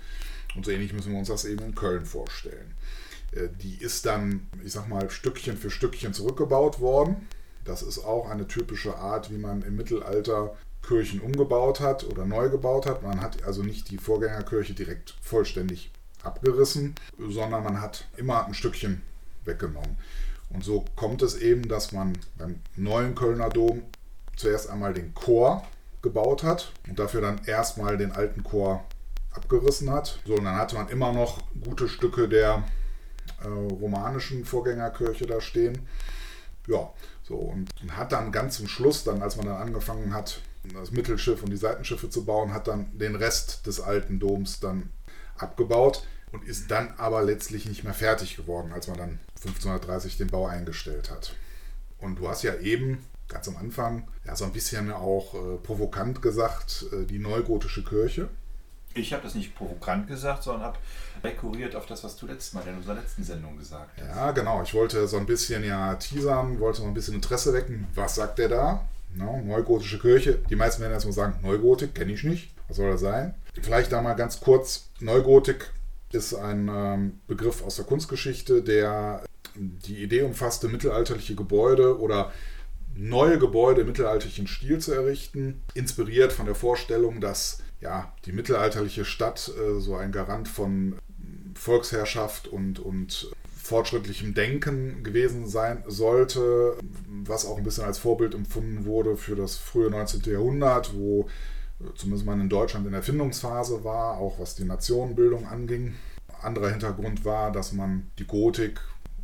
Und 0.56 0.66
so 0.66 0.72
ähnlich 0.72 0.94
müssen 0.94 1.12
wir 1.12 1.20
uns 1.20 1.28
das 1.28 1.46
eben 1.46 1.64
in 1.64 1.76
Köln 1.76 2.06
vorstellen. 2.06 2.74
Äh, 3.32 3.50
die 3.62 3.76
ist 3.76 4.06
dann, 4.06 4.48
ich 4.64 4.74
sag 4.74 4.88
mal, 4.88 5.10
Stückchen 5.10 5.58
für 5.58 5.72
Stückchen 5.72 6.14
zurückgebaut 6.14 6.80
worden. 6.80 7.28
Das 7.64 7.82
ist 7.84 8.00
auch 8.00 8.30
eine 8.30 8.48
typische 8.48 8.98
Art, 8.98 9.32
wie 9.32 9.38
man 9.38 9.62
im 9.62 9.76
Mittelalter 9.76 10.56
Kirchen 10.82 11.22
umgebaut 11.22 11.80
hat 11.80 12.04
oder 12.04 12.26
neu 12.26 12.50
gebaut 12.50 12.86
hat. 12.86 13.04
Man 13.04 13.22
hat 13.22 13.44
also 13.44 13.62
nicht 13.62 13.92
die 13.92 13.98
Vorgängerkirche 13.98 14.74
direkt 14.74 15.16
vollständig 15.22 15.92
abgerissen, 16.24 16.96
sondern 17.18 17.64
man 17.64 17.82
hat 17.82 18.06
immer 18.18 18.46
ein 18.46 18.54
Stückchen 18.54 19.02
weggenommen. 19.46 19.98
Und 20.50 20.64
so 20.64 20.86
kommt 20.96 21.22
es 21.22 21.36
eben, 21.36 21.68
dass 21.68 21.92
man 21.92 22.18
beim 22.38 22.60
neuen 22.76 23.16
Kölner 23.16 23.50
Dom 23.50 23.84
zuerst 24.36 24.70
einmal 24.70 24.94
den 24.94 25.14
Chor 25.14 25.66
gebaut 26.02 26.44
hat 26.44 26.72
und 26.90 27.00
dafür 27.00 27.22
dann 27.22 27.42
erstmal 27.46 27.98
den 27.98 28.12
alten 28.12 28.44
Chor 28.44 28.84
abgerissen 29.32 29.90
hat. 29.90 30.20
So, 30.26 30.36
und 30.36 30.46
dann 30.46 30.56
hatte 30.56 30.76
man 30.76 30.90
immer 30.90 31.14
noch 31.14 31.40
gute 31.64 31.88
Stücke 31.88 32.28
der 32.28 32.64
äh, 33.44 33.48
romanischen 33.48 34.46
Vorgängerkirche 34.46 35.26
da 35.26 35.42
stehen. 35.42 35.88
Ja, 36.68 36.92
so 37.24 37.36
und 37.36 37.70
hat 37.96 38.12
dann 38.12 38.32
ganz 38.32 38.58
zum 38.58 38.68
Schluss, 38.68 39.04
dann 39.04 39.22
als 39.22 39.36
man 39.36 39.48
dann 39.48 39.58
angefangen 39.58 40.14
hat, 40.14 40.42
das 40.74 40.92
Mittelschiff 40.92 41.42
und 41.42 41.50
die 41.50 41.58
Seitenschiffe 41.58 42.10
zu 42.10 42.24
bauen, 42.24 42.54
hat 42.54 42.68
dann 42.68 42.98
den 42.98 43.16
Rest 43.16 43.66
des 43.66 43.80
alten 43.80 44.20
Doms 44.20 44.60
dann 44.60 44.92
abgebaut 45.38 46.06
und 46.32 46.46
ist 46.46 46.70
dann 46.72 46.94
aber 46.98 47.24
letztlich 47.24 47.66
nicht 47.66 47.84
mehr 47.84 47.94
fertig 47.94 48.38
geworden, 48.38 48.72
als 48.72 48.88
man 48.88 48.98
dann 48.98 49.20
1530 49.38 50.18
den 50.18 50.28
Bau 50.28 50.46
eingestellt 50.46 51.10
hat. 51.10 51.36
Und 51.98 52.20
du 52.20 52.28
hast 52.28 52.44
ja 52.44 52.56
eben 52.58 53.04
ganz 53.28 53.48
am 53.48 53.58
Anfang 53.58 54.08
ja 54.26 54.36
so 54.36 54.46
ein 54.46 54.52
bisschen 54.52 54.92
auch 54.92 55.34
äh, 55.34 55.58
provokant 55.58 56.22
gesagt, 56.22 56.86
äh, 56.92 57.06
die 57.06 57.20
neugotische 57.20 57.84
Kirche. 57.84 58.30
Ich 58.94 59.14
habe 59.14 59.24
das 59.24 59.36
nicht 59.36 59.56
provokant 59.56 60.08
gesagt, 60.08 60.44
sondern 60.44 60.64
habe 60.64 60.78
rekurriert 61.24 61.76
auf 61.76 61.86
das, 61.86 62.04
was 62.04 62.16
du 62.18 62.28
letztes 62.28 62.54
Mal 62.54 62.68
in 62.68 62.76
unserer 62.76 62.96
letzten 62.96 63.24
Sendung 63.24 63.58
gesagt 63.58 63.92
hast. 63.98 64.16
Ja, 64.16 64.32
genau. 64.32 64.62
Ich 64.64 64.74
wollte 64.74 65.08
so 65.08 65.18
ein 65.18 65.26
bisschen 65.26 65.64
ja 65.64 65.96
teasern, 65.96 66.60
wollte 66.60 66.82
so 66.82 66.88
ein 66.88 66.94
bisschen 66.94 67.16
Interesse 67.16 67.54
wecken. 67.54 67.88
Was 67.96 68.16
sagt 68.16 68.40
der 68.40 68.50
da? 68.50 68.86
No, 69.16 69.42
neugotische 69.42 70.00
Kirche. 70.00 70.40
Die 70.50 70.56
meisten 70.56 70.82
werden 70.82 70.94
erstmal 70.94 71.14
sagen, 71.14 71.40
Neugotik 71.42 71.94
kenne 71.96 72.14
ich 72.14 72.24
nicht. 72.24 72.52
Was 72.68 72.78
soll 72.78 72.92
das 72.92 73.02
sein? 73.02 73.34
Vielleicht 73.62 73.92
da 73.92 74.02
mal 74.02 74.14
ganz 74.14 74.40
kurz. 74.40 74.90
Neugotik 75.00 75.72
ist 76.12 76.34
ein 76.34 76.70
ähm, 76.70 77.20
Begriff 77.28 77.64
aus 77.64 77.76
der 77.76 77.86
Kunstgeschichte, 77.86 78.62
der 78.62 79.24
die 79.56 80.02
Idee 80.04 80.22
umfasste, 80.22 80.70
mittelalterliche 80.70 81.36
Gebäude 81.36 82.00
oder 82.00 82.32
neue 82.96 83.40
Gebäude 83.40 83.82
im 83.82 83.88
mittelalterlichen 83.88 84.48
Stil 84.48 84.80
zu 84.80 84.94
errichten, 84.94 85.62
inspiriert 85.74 86.34
von 86.34 86.46
der 86.46 86.56
Vorstellung, 86.56 87.22
dass 87.22 87.61
ja, 87.82 88.14
die 88.26 88.32
mittelalterliche 88.32 89.06
Stadt 89.06 89.52
äh, 89.58 89.80
so 89.80 89.96
ein 89.96 90.12
Garant 90.12 90.48
von 90.48 90.98
Volksherrschaft 91.56 92.48
und, 92.48 92.80
und 92.80 93.32
fortschrittlichem 93.62 94.34
Denken 94.34 95.04
gewesen 95.04 95.48
sein 95.48 95.84
sollte, 95.88 96.78
was 97.24 97.46
auch 97.46 97.58
ein 97.58 97.64
bisschen 97.64 97.86
als 97.86 97.98
Vorbild 97.98 98.34
empfunden 98.34 98.86
wurde 98.86 99.18
für 99.18 99.36
das 99.36 99.58
frühe 99.58 99.90
19. 99.90 100.22
Jahrhundert, 100.32 100.94
wo 100.96 101.28
äh, 101.80 101.94
zumindest 101.96 102.26
man 102.26 102.40
in 102.40 102.50
Deutschland 102.50 102.86
in 102.86 102.92
der 102.92 103.00
Erfindungsphase 103.00 103.84
war, 103.84 104.18
auch 104.18 104.40
was 104.40 104.56
die 104.56 104.64
Nationenbildung 104.66 105.48
anging. 105.48 105.96
Anderer 106.42 106.70
Hintergrund 106.70 107.24
war, 107.26 107.52
dass 107.52 107.72
man 107.72 108.10
die 108.18 108.26
Gotik 108.26 108.80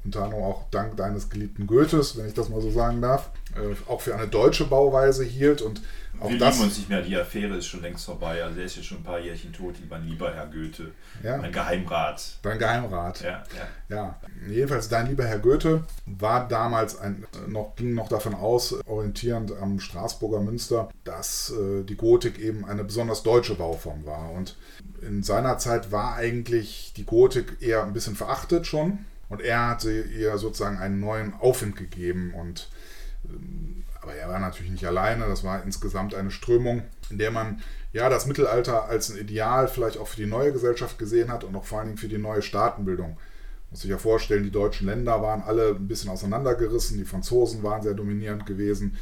unter 0.07 0.23
anderem 0.23 0.43
auch 0.43 0.63
dank 0.71 0.95
deines 0.95 1.29
geliebten 1.29 1.67
Goethes, 1.67 2.17
wenn 2.17 2.27
ich 2.27 2.33
das 2.33 2.47
mal 2.47 2.61
so 2.61 2.71
sagen 2.71 3.01
darf, 3.01 3.29
äh, 3.55 3.91
auch 3.91 4.01
für 4.01 4.15
eine 4.15 4.27
deutsche 4.27 4.65
Bauweise 4.65 5.23
hielt 5.23 5.61
und 5.61 5.81
auch 6.19 6.29
Wir 6.29 6.39
das, 6.39 6.59
uns 6.59 6.77
nicht 6.77 6.89
mehr, 6.89 7.01
die 7.01 7.15
Affäre 7.15 7.57
ist 7.57 7.67
schon 7.67 7.81
längst 7.81 8.05
vorbei. 8.05 8.43
Also 8.43 8.59
er 8.59 8.65
ist 8.65 8.75
ja 8.77 8.81
schon 8.81 8.99
ein 8.99 9.03
paar 9.03 9.19
Jährchen 9.19 9.53
tot, 9.53 9.75
mein 9.87 10.07
lieber 10.07 10.33
Herr 10.33 10.47
Goethe. 10.47 10.91
Ja. 11.21 11.37
Mein 11.37 11.51
Geheimrat. 11.51 12.39
dein 12.41 12.57
Geheimrat. 12.57 13.21
Ja, 13.21 13.43
ja. 13.89 13.95
Ja, 13.95 14.15
jedenfalls 14.49 14.89
dein 14.89 15.07
lieber 15.07 15.25
Herr 15.25 15.39
Goethe 15.39 15.83
war 16.05 16.47
damals 16.47 16.97
ein, 16.99 17.27
noch, 17.47 17.75
ging 17.75 17.93
noch 17.93 18.09
davon 18.09 18.33
aus, 18.33 18.73
orientierend 18.87 19.51
am 19.61 19.79
Straßburger 19.79 20.39
Münster, 20.39 20.89
dass 21.03 21.51
äh, 21.51 21.83
die 21.83 21.95
Gotik 21.95 22.39
eben 22.39 22.65
eine 22.65 22.83
besonders 22.83 23.21
deutsche 23.21 23.53
Bauform 23.53 24.05
war. 24.05 24.31
Und 24.31 24.55
in 25.01 25.21
seiner 25.21 25.59
Zeit 25.59 25.91
war 25.91 26.15
eigentlich 26.15 26.93
die 26.97 27.05
Gotik 27.05 27.57
eher 27.61 27.83
ein 27.83 27.93
bisschen 27.93 28.15
verachtet 28.15 28.65
schon. 28.65 29.05
Und 29.29 29.41
er 29.41 29.67
hatte 29.67 30.01
ihr 30.01 30.38
sozusagen 30.38 30.77
einen 30.77 31.00
neuen 31.00 31.34
Aufwind 31.34 31.75
gegeben. 31.75 32.34
Und 32.34 32.69
ähm, 33.25 33.84
aber 34.07 34.15
er 34.15 34.29
war 34.29 34.39
natürlich 34.39 34.72
nicht 34.72 34.86
alleine, 34.86 35.27
das 35.27 35.43
war 35.43 35.63
insgesamt 35.63 36.15
eine 36.15 36.31
Strömung, 36.31 36.84
in 37.10 37.17
der 37.17 37.29
man 37.29 37.62
ja 37.91 38.07
das 38.07 38.25
Mittelalter 38.25 38.86
als 38.86 39.10
ein 39.10 39.17
Ideal 39.17 39.67
vielleicht 39.67 39.98
auch 39.98 40.07
für 40.07 40.15
die 40.15 40.27
neue 40.27 40.53
Gesellschaft 40.53 40.98
gesehen 40.98 41.29
hat 41.29 41.43
und 41.43 41.55
auch 41.57 41.65
vor 41.65 41.79
allen 41.79 41.89
Dingen 41.89 41.98
für 41.98 42.07
die 42.07 42.17
neue 42.17 42.41
Staatenbildung. 42.41 43.17
Muss 43.69 43.81
sich 43.81 43.89
ja 43.89 43.98
vorstellen, 43.98 44.43
die 44.43 44.51
deutschen 44.51 44.88
Länder 44.88 45.22
waren 45.22 45.41
alle 45.41 45.72
ein 45.72 45.89
bisschen 45.89 46.10
auseinandergerissen, 46.10 46.98
die 46.98 47.03
Franzosen 47.03 47.63
waren 47.63 47.81
sehr 47.81 47.96
dominierend 47.96 48.46
gewesen 48.46 48.98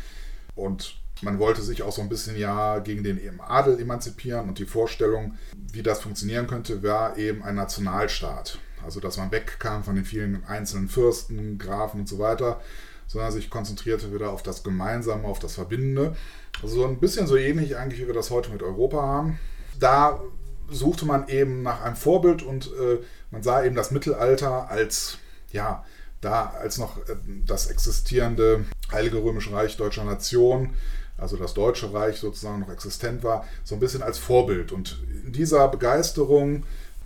und 0.55 0.95
man 1.21 1.37
wollte 1.37 1.61
sich 1.61 1.83
auch 1.83 1.91
so 1.91 2.01
ein 2.01 2.09
bisschen 2.09 2.35
ja 2.35 2.79
gegen 2.79 3.03
den 3.03 3.39
Adel 3.39 3.79
emanzipieren 3.79 4.49
und 4.49 4.57
die 4.57 4.65
Vorstellung, 4.65 5.35
wie 5.71 5.83
das 5.83 6.01
funktionieren 6.01 6.47
könnte, 6.47 6.81
war 6.81 7.15
eben 7.17 7.43
ein 7.43 7.55
Nationalstaat. 7.55 8.57
Also 8.85 8.99
dass 8.99 9.17
man 9.17 9.31
wegkam 9.31 9.83
von 9.83 9.95
den 9.95 10.05
vielen 10.05 10.45
einzelnen 10.45 10.87
Fürsten, 10.87 11.57
Grafen 11.57 12.01
und 12.01 12.07
so 12.07 12.19
weiter 12.19 12.61
sondern 13.07 13.31
sich 13.31 13.49
konzentrierte 13.49 14.13
wieder 14.13 14.31
auf 14.31 14.43
das 14.43 14.63
Gemeinsame, 14.63 15.27
auf 15.27 15.39
das 15.39 15.55
Verbindende. 15.55 16.15
Also 16.61 16.75
so 16.75 16.87
ein 16.87 16.99
bisschen 16.99 17.27
so 17.27 17.35
ähnlich 17.35 17.77
eigentlich, 17.77 18.01
wie 18.01 18.07
wir 18.07 18.13
das 18.13 18.31
heute 18.31 18.51
mit 18.51 18.63
Europa 18.63 19.01
haben. 19.01 19.39
Da 19.79 20.21
suchte 20.69 21.05
man 21.05 21.27
eben 21.27 21.61
nach 21.61 21.81
einem 21.81 21.95
Vorbild 21.95 22.41
und 22.41 22.67
äh, 22.67 22.99
man 23.31 23.43
sah 23.43 23.63
eben 23.63 23.75
das 23.75 23.91
Mittelalter 23.91 24.69
als, 24.69 25.19
ja, 25.51 25.85
da 26.21 26.47
als 26.59 26.77
noch 26.77 26.97
äh, 26.97 27.15
das 27.45 27.67
existierende 27.67 28.65
Heilige 28.91 29.17
Römische 29.17 29.51
Reich 29.51 29.77
deutscher 29.77 30.05
Nation, 30.05 30.73
also 31.17 31.37
das 31.37 31.53
Deutsche 31.53 31.93
Reich 31.93 32.17
sozusagen 32.17 32.61
noch 32.61 32.69
existent 32.69 33.23
war, 33.23 33.45
so 33.63 33.75
ein 33.75 33.79
bisschen 33.79 34.01
als 34.01 34.17
Vorbild. 34.17 34.71
Und 34.71 34.97
in 35.23 35.31
dieser 35.31 35.67
Begeisterung, 35.67 36.63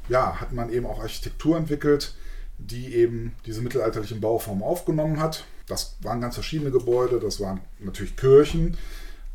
ja, 0.09 0.39
hat 0.39 0.51
man 0.51 0.71
eben 0.71 0.85
auch 0.85 0.99
Architektur 0.99 1.57
entwickelt, 1.57 2.15
die 2.57 2.95
eben 2.95 3.35
diese 3.45 3.61
mittelalterlichen 3.61 4.19
Bauformen 4.19 4.63
aufgenommen 4.63 5.19
hat. 5.19 5.45
Das 5.67 5.95
waren 6.01 6.19
ganz 6.19 6.35
verschiedene 6.35 6.71
Gebäude, 6.71 7.19
das 7.19 7.39
waren 7.39 7.61
natürlich 7.79 8.17
Kirchen, 8.17 8.77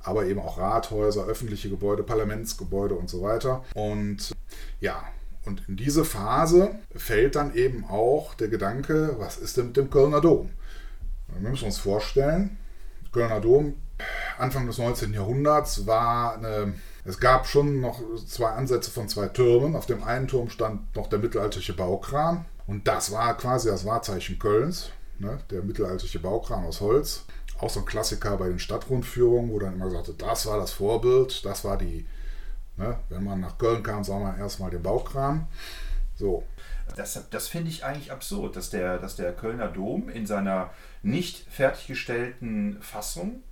aber 0.01 0.27
eben 0.27 0.41
auch 0.41 0.59
Rathäuser, 0.59 1.27
öffentliche 1.27 1.71
Gebäude, 1.71 2.03
Parlamentsgebäude 2.03 2.95
und 2.95 3.09
so 3.09 3.23
weiter. 3.23 3.65
Und 3.75 4.33
ja, 4.81 5.03
und 5.47 5.63
in 5.69 5.77
diese 5.77 6.05
Phase 6.05 6.75
fällt 6.95 7.37
dann 7.37 7.55
eben 7.55 7.85
auch 7.85 8.35
der 8.35 8.49
Gedanke, 8.49 9.17
was 9.19 9.37
ist 9.39 9.57
denn 9.57 9.67
mit 9.67 9.77
dem 9.77 9.91
Kölner 9.91 10.21
Dom? 10.21 10.51
Wir 11.29 11.51
müssen 11.51 11.67
uns 11.67 11.79
vorstellen, 11.79 12.59
Kölner 13.13 13.41
Dom, 13.41 13.75
Anfang 14.39 14.67
des 14.67 14.79
19. 14.79 15.13
Jahrhunderts 15.13 15.87
war 15.87 16.37
eine, 16.37 16.75
es 17.05 17.21
gab 17.21 17.47
schon 17.47 17.81
noch 17.81 18.01
zwei 18.27 18.51
Ansätze 18.51 18.91
von 18.91 19.09
zwei 19.09 19.29
Türmen. 19.29 19.77
Auf 19.77 19.87
dem 19.87 20.03
einen 20.05 20.29
Turm 20.29 20.49
stand 20.49 20.95
noch 20.97 21.09
der 21.09 21.19
mittelalterliche 21.19 21.75
Baukran 21.75 22.47
und 22.67 22.89
das 22.89 23.13
war 23.13 23.37
quasi 23.37 23.69
das 23.69 23.85
Wahrzeichen 23.85 24.39
Kölns 24.39 24.91
ne, 25.19 25.39
der 25.51 25.63
mittelalterliche 25.63 26.19
Baukran 26.19 26.65
aus 26.65 26.81
Holz. 26.81 27.25
Auch 27.59 27.71
so 27.71 27.81
ein 27.81 27.87
Klassiker 27.87 28.37
bei 28.37 28.49
den 28.49 28.59
Stadtrundführungen, 28.59 29.51
wo 29.51 29.59
dann 29.59 29.75
immer 29.75 29.87
gesagt 29.87 30.09
wird, 30.09 30.23
das 30.23 30.47
war 30.47 30.59
das 30.59 30.73
Vorbild, 30.73 31.45
das 31.45 31.65
war 31.65 31.79
die, 31.79 32.07
ne, 32.77 32.99
wenn 33.09 33.25
man 33.25 33.41
nach 33.41 33.59
Köln 33.59 33.83
kam, 33.83 34.03
sah 34.03 34.19
man 34.19 34.39
erstmal 34.39 34.71
den 34.71 34.83
Baukran. 34.83 35.47
So. 36.17 36.45
Das, 36.97 37.19
das 37.31 37.49
finde 37.49 37.71
ich 37.71 37.85
eigentlich 37.85 38.13
absurd, 38.13 38.57
dass 38.57 38.71
der, 38.71 38.99
dass 38.99 39.17
der 39.17 39.33
Kölner 39.33 39.69
Dom 39.69 40.09
in 40.09 40.27
seiner 40.27 40.71
nicht 41.03 41.47
fertiggestellten 41.51 42.79
Fassung 42.83 43.43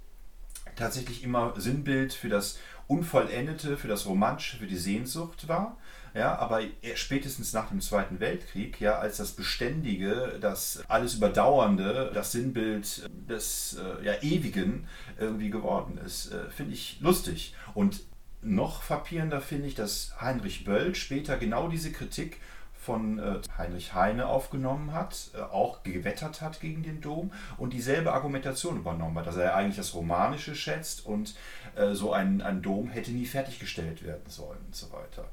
tatsächlich 0.76 1.24
immer 1.24 1.54
Sinnbild 1.56 2.12
für 2.12 2.28
das 2.28 2.58
Unvollendete, 2.86 3.76
für 3.76 3.88
das 3.88 4.06
Romantische, 4.06 4.58
für 4.58 4.66
die 4.66 4.76
Sehnsucht 4.76 5.48
war 5.48 5.76
ja, 6.14 6.36
aber 6.38 6.60
spätestens 6.94 7.54
nach 7.54 7.68
dem 7.68 7.80
Zweiten 7.80 8.20
Weltkrieg, 8.20 8.80
ja, 8.80 8.98
als 8.98 9.16
das 9.16 9.32
Beständige, 9.32 10.38
das 10.40 10.82
alles 10.88 11.14
Überdauernde, 11.14 12.10
das 12.12 12.32
Sinnbild 12.32 13.08
des 13.28 13.78
äh, 13.78 14.04
ja, 14.04 14.12
Ewigen 14.20 14.86
irgendwie 15.18 15.48
geworden 15.48 15.98
ist, 16.04 16.30
äh, 16.32 16.50
finde 16.50 16.74
ich 16.74 17.00
lustig. 17.00 17.54
Und 17.72 18.02
noch 18.42 18.82
frappierender 18.82 19.40
finde 19.40 19.68
ich, 19.68 19.74
dass 19.74 20.20
Heinrich 20.20 20.64
Böll 20.64 20.94
später 20.94 21.38
genau 21.38 21.68
diese 21.68 21.92
Kritik 21.92 22.40
von 22.82 23.20
äh, 23.20 23.40
Heinrich 23.56 23.94
Heine 23.94 24.26
aufgenommen 24.26 24.92
hat, 24.92 25.30
äh, 25.34 25.40
auch 25.40 25.84
gewettert 25.84 26.40
hat 26.40 26.60
gegen 26.60 26.82
den 26.82 27.00
Dom 27.00 27.32
und 27.56 27.72
dieselbe 27.72 28.12
Argumentation 28.12 28.76
übernommen 28.76 29.16
hat, 29.18 29.28
dass 29.28 29.36
er 29.36 29.54
eigentlich 29.54 29.76
das 29.76 29.94
Romanische 29.94 30.56
schätzt 30.56 31.06
und 31.06 31.36
äh, 31.76 31.94
so 31.94 32.12
ein, 32.12 32.40
ein 32.42 32.62
Dom 32.62 32.88
hätte 32.90 33.10
nie 33.10 33.26
fertiggestellt 33.26 34.04
werden 34.04 34.28
sollen 34.28 34.58
und 34.66 34.74
so 34.74 34.92
weiter. 34.92 35.28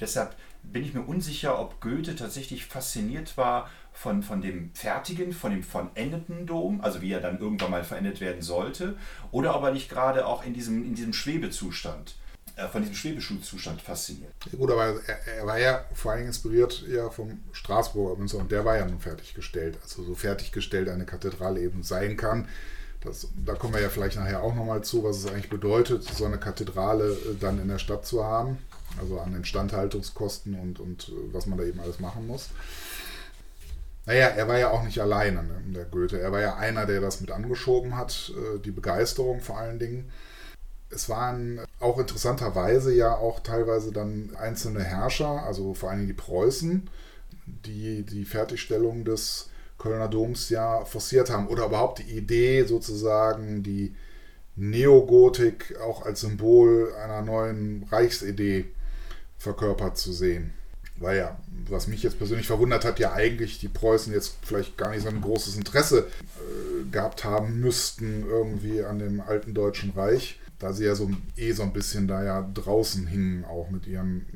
Deshalb 0.00 0.34
bin 0.62 0.84
ich 0.84 0.94
mir 0.94 1.02
unsicher, 1.02 1.58
ob 1.58 1.80
Goethe 1.80 2.16
tatsächlich 2.16 2.66
fasziniert 2.66 3.36
war 3.36 3.70
von, 3.92 4.22
von 4.22 4.40
dem 4.40 4.70
fertigen, 4.74 5.32
von 5.32 5.50
dem 5.50 5.62
vollendeten 5.62 6.46
Dom, 6.46 6.80
also 6.80 7.02
wie 7.02 7.12
er 7.12 7.20
dann 7.20 7.38
irgendwann 7.38 7.70
mal 7.70 7.84
verendet 7.84 8.20
werden 8.20 8.42
sollte, 8.42 8.96
oder 9.30 9.56
ob 9.56 9.64
er 9.64 9.72
nicht 9.72 9.90
gerade 9.90 10.26
auch 10.26 10.44
in 10.44 10.54
diesem, 10.54 10.84
in 10.84 10.94
diesem 10.94 11.12
Schwebezustand, 11.12 12.14
äh, 12.56 12.68
von 12.68 12.82
diesem 12.82 12.96
Schwebeschulzustand 12.96 13.82
fasziniert. 13.82 14.32
Gut, 14.56 14.70
aber 14.70 14.86
er, 15.06 15.26
er, 15.26 15.46
war 15.46 15.58
ja 15.58 15.84
vor 15.94 16.12
allem 16.12 16.26
inspiriert 16.26 16.84
ja 16.88 17.10
vom 17.10 17.40
Straßburger 17.52 18.16
Münster 18.16 18.38
und 18.38 18.50
der 18.50 18.64
war 18.64 18.76
ja 18.76 18.86
nun 18.86 19.00
fertiggestellt, 19.00 19.78
also 19.82 20.02
so 20.02 20.14
fertiggestellt 20.14 20.88
eine 20.88 21.04
Kathedrale 21.04 21.60
eben 21.60 21.82
sein 21.82 22.16
kann. 22.16 22.48
Das, 23.02 23.28
da 23.46 23.54
kommen 23.54 23.74
wir 23.74 23.80
ja 23.80 23.88
vielleicht 23.88 24.16
nachher 24.16 24.42
auch 24.42 24.54
nochmal 24.54 24.82
zu, 24.82 25.04
was 25.04 25.16
es 25.16 25.26
eigentlich 25.26 25.48
bedeutet, 25.48 26.04
so 26.04 26.26
eine 26.26 26.38
Kathedrale 26.38 27.12
äh, 27.12 27.34
dann 27.40 27.60
in 27.60 27.68
der 27.68 27.78
Stadt 27.78 28.04
zu 28.06 28.24
haben 28.24 28.58
also 28.98 29.20
an 29.20 29.34
Instandhaltungskosten 29.34 30.54
und, 30.54 30.80
und 30.80 31.08
äh, 31.08 31.34
was 31.34 31.46
man 31.46 31.58
da 31.58 31.64
eben 31.64 31.80
alles 31.80 32.00
machen 32.00 32.26
muss. 32.26 32.50
Naja, 34.06 34.28
er 34.28 34.48
war 34.48 34.58
ja 34.58 34.70
auch 34.70 34.82
nicht 34.82 35.00
alleine, 35.00 35.42
ne, 35.42 35.62
der 35.66 35.84
Goethe. 35.84 36.18
Er 36.18 36.32
war 36.32 36.40
ja 36.40 36.56
einer, 36.56 36.86
der 36.86 37.00
das 37.00 37.20
mit 37.20 37.30
angeschoben 37.30 37.96
hat, 37.96 38.32
äh, 38.36 38.58
die 38.58 38.70
Begeisterung 38.70 39.40
vor 39.40 39.58
allen 39.58 39.78
Dingen. 39.78 40.10
Es 40.88 41.08
waren 41.08 41.60
auch 41.78 41.98
interessanterweise 41.98 42.92
ja 42.92 43.14
auch 43.14 43.40
teilweise 43.40 43.92
dann 43.92 44.34
einzelne 44.36 44.82
Herrscher, 44.82 45.44
also 45.44 45.74
vor 45.74 45.90
allen 45.90 46.00
Dingen 46.00 46.08
die 46.08 46.14
Preußen, 46.14 46.90
die 47.46 48.02
die 48.02 48.24
Fertigstellung 48.24 49.04
des 49.04 49.49
Kölner 49.80 50.08
Doms 50.08 50.50
ja 50.50 50.84
forciert 50.84 51.30
haben 51.30 51.48
oder 51.48 51.66
überhaupt 51.66 51.98
die 52.00 52.16
Idee 52.16 52.64
sozusagen, 52.64 53.62
die 53.62 53.94
Neogotik 54.54 55.74
auch 55.80 56.04
als 56.04 56.20
Symbol 56.20 56.92
einer 57.02 57.22
neuen 57.22 57.84
Reichsidee 57.90 58.66
verkörpert 59.38 59.96
zu 59.96 60.12
sehen. 60.12 60.52
Weil 60.96 61.16
ja, 61.16 61.40
was 61.66 61.86
mich 61.86 62.02
jetzt 62.02 62.18
persönlich 62.18 62.46
verwundert 62.46 62.84
hat, 62.84 62.98
ja 62.98 63.14
eigentlich 63.14 63.58
die 63.58 63.68
Preußen 63.68 64.12
jetzt 64.12 64.34
vielleicht 64.42 64.76
gar 64.76 64.90
nicht 64.90 65.02
so 65.02 65.08
ein 65.08 65.22
großes 65.22 65.56
Interesse 65.56 66.00
äh, 66.00 66.90
gehabt 66.90 67.24
haben 67.24 67.60
müssten 67.60 68.26
irgendwie 68.28 68.82
an 68.82 68.98
dem 68.98 69.22
alten 69.22 69.54
Deutschen 69.54 69.92
Reich, 69.92 70.38
da 70.58 70.74
sie 70.74 70.84
ja 70.84 70.94
so 70.94 71.10
eh 71.36 71.52
so 71.52 71.62
ein 71.62 71.72
bisschen 71.72 72.06
da 72.06 72.22
ja 72.22 72.46
draußen 72.52 73.06
hingen, 73.06 73.46
auch 73.46 73.70
mit 73.70 73.86
ihren 73.86 74.26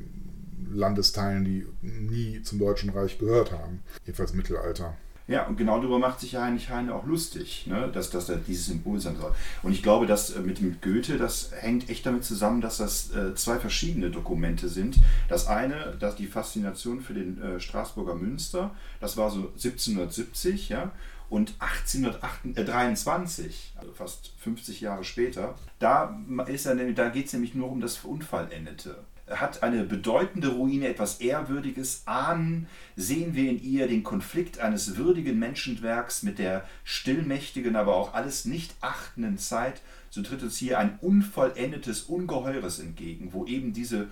Landesteilen, 0.73 1.45
die 1.45 1.67
nie 1.83 2.41
zum 2.41 2.57
Deutschen 2.57 2.89
Reich 2.89 3.19
gehört 3.19 3.51
haben. 3.51 3.83
Jedenfalls 4.05 4.33
Mittelalter. 4.33 4.97
Ja, 5.27 5.47
und 5.47 5.57
genau 5.57 5.79
darüber 5.79 5.97
macht 5.97 6.19
sich 6.19 6.33
ja 6.33 6.43
Heinrich 6.43 6.69
Heine 6.69 6.93
auch 6.93 7.05
lustig, 7.05 7.65
ne? 7.65 7.89
dass, 7.91 8.11
dass 8.11 8.29
er 8.29 8.37
dieses 8.37 8.67
Symbol 8.67 8.99
sein 8.99 9.17
soll. 9.17 9.33
Und 9.63 9.71
ich 9.71 9.81
glaube, 9.81 10.05
dass 10.05 10.29
äh, 10.29 10.41
mit 10.41 10.59
dem 10.59 10.79
Goethe, 10.81 11.17
das 11.17 11.49
hängt 11.51 11.89
echt 11.89 12.05
damit 12.05 12.23
zusammen, 12.23 12.61
dass 12.61 12.77
das 12.77 13.11
äh, 13.11 13.33
zwei 13.33 13.57
verschiedene 13.57 14.11
Dokumente 14.11 14.69
sind. 14.69 14.97
Das 15.27 15.47
eine, 15.47 15.97
dass 15.99 16.15
die 16.15 16.27
Faszination 16.27 17.01
für 17.01 17.15
den 17.15 17.41
äh, 17.41 17.59
Straßburger 17.59 18.13
Münster, 18.13 18.69
das 18.99 19.17
war 19.17 19.31
so 19.31 19.49
1770, 19.55 20.69
ja, 20.69 20.91
und 21.27 21.55
1823, 21.57 23.73
also 23.77 23.91
fast 23.93 24.31
50 24.41 24.81
Jahre 24.81 25.03
später, 25.03 25.55
da, 25.79 26.15
da 26.27 27.09
geht 27.09 27.25
es 27.25 27.33
nämlich 27.33 27.55
nur 27.55 27.71
um 27.71 27.81
das 27.81 27.97
Unfallendete 28.03 29.03
hat 29.29 29.63
eine 29.63 29.83
bedeutende 29.83 30.49
Ruine 30.49 30.87
etwas 30.87 31.19
Ehrwürdiges. 31.19 32.03
Ahnen 32.05 32.67
sehen 32.95 33.33
wir 33.33 33.49
in 33.49 33.61
ihr 33.61 33.87
den 33.87 34.03
Konflikt 34.03 34.59
eines 34.59 34.97
würdigen 34.97 35.39
Menschenwerks 35.39 36.23
mit 36.23 36.37
der 36.37 36.67
stillmächtigen, 36.83 37.75
aber 37.75 37.95
auch 37.95 38.13
alles 38.13 38.45
nicht 38.45 38.75
achtenden 38.81 39.37
Zeit. 39.37 39.81
So 40.09 40.21
tritt 40.21 40.43
uns 40.43 40.57
hier 40.57 40.77
ein 40.77 40.99
unvollendetes 41.01 42.03
Ungeheures 42.03 42.79
entgegen, 42.79 43.33
wo 43.33 43.45
eben 43.45 43.73
diese 43.73 44.09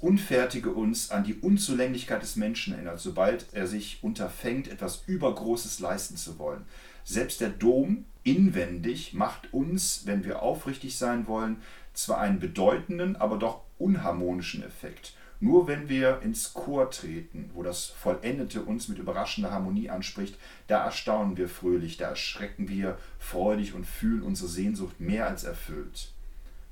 Unfertige 0.00 0.70
uns 0.70 1.10
an 1.10 1.24
die 1.24 1.34
Unzulänglichkeit 1.34 2.22
des 2.22 2.36
Menschen 2.36 2.74
erinnert, 2.74 3.00
sobald 3.00 3.46
er 3.52 3.66
sich 3.66 3.98
unterfängt, 4.02 4.68
etwas 4.68 5.02
Übergroßes 5.06 5.80
leisten 5.80 6.16
zu 6.16 6.38
wollen. 6.38 6.64
Selbst 7.02 7.40
der 7.40 7.48
Dom 7.48 8.04
inwendig 8.22 9.14
macht 9.14 9.52
uns, 9.52 10.02
wenn 10.04 10.24
wir 10.24 10.42
aufrichtig 10.42 10.96
sein 10.96 11.26
wollen, 11.26 11.56
zwar 11.92 12.20
einen 12.20 12.38
bedeutenden, 12.38 13.16
aber 13.16 13.36
doch 13.36 13.63
unharmonischen 13.78 14.62
Effekt. 14.62 15.14
Nur 15.40 15.66
wenn 15.66 15.88
wir 15.88 16.22
ins 16.22 16.54
Chor 16.54 16.90
treten, 16.90 17.50
wo 17.54 17.62
das 17.62 17.86
Vollendete 17.86 18.62
uns 18.62 18.88
mit 18.88 18.98
überraschender 18.98 19.50
Harmonie 19.50 19.90
anspricht, 19.90 20.38
da 20.68 20.84
erstaunen 20.84 21.36
wir 21.36 21.48
fröhlich, 21.48 21.96
da 21.96 22.08
erschrecken 22.08 22.68
wir 22.68 22.98
freudig 23.18 23.74
und 23.74 23.86
fühlen 23.86 24.22
unsere 24.22 24.48
Sehnsucht 24.48 25.00
mehr 25.00 25.28
als 25.28 25.44
erfüllt. 25.44 26.12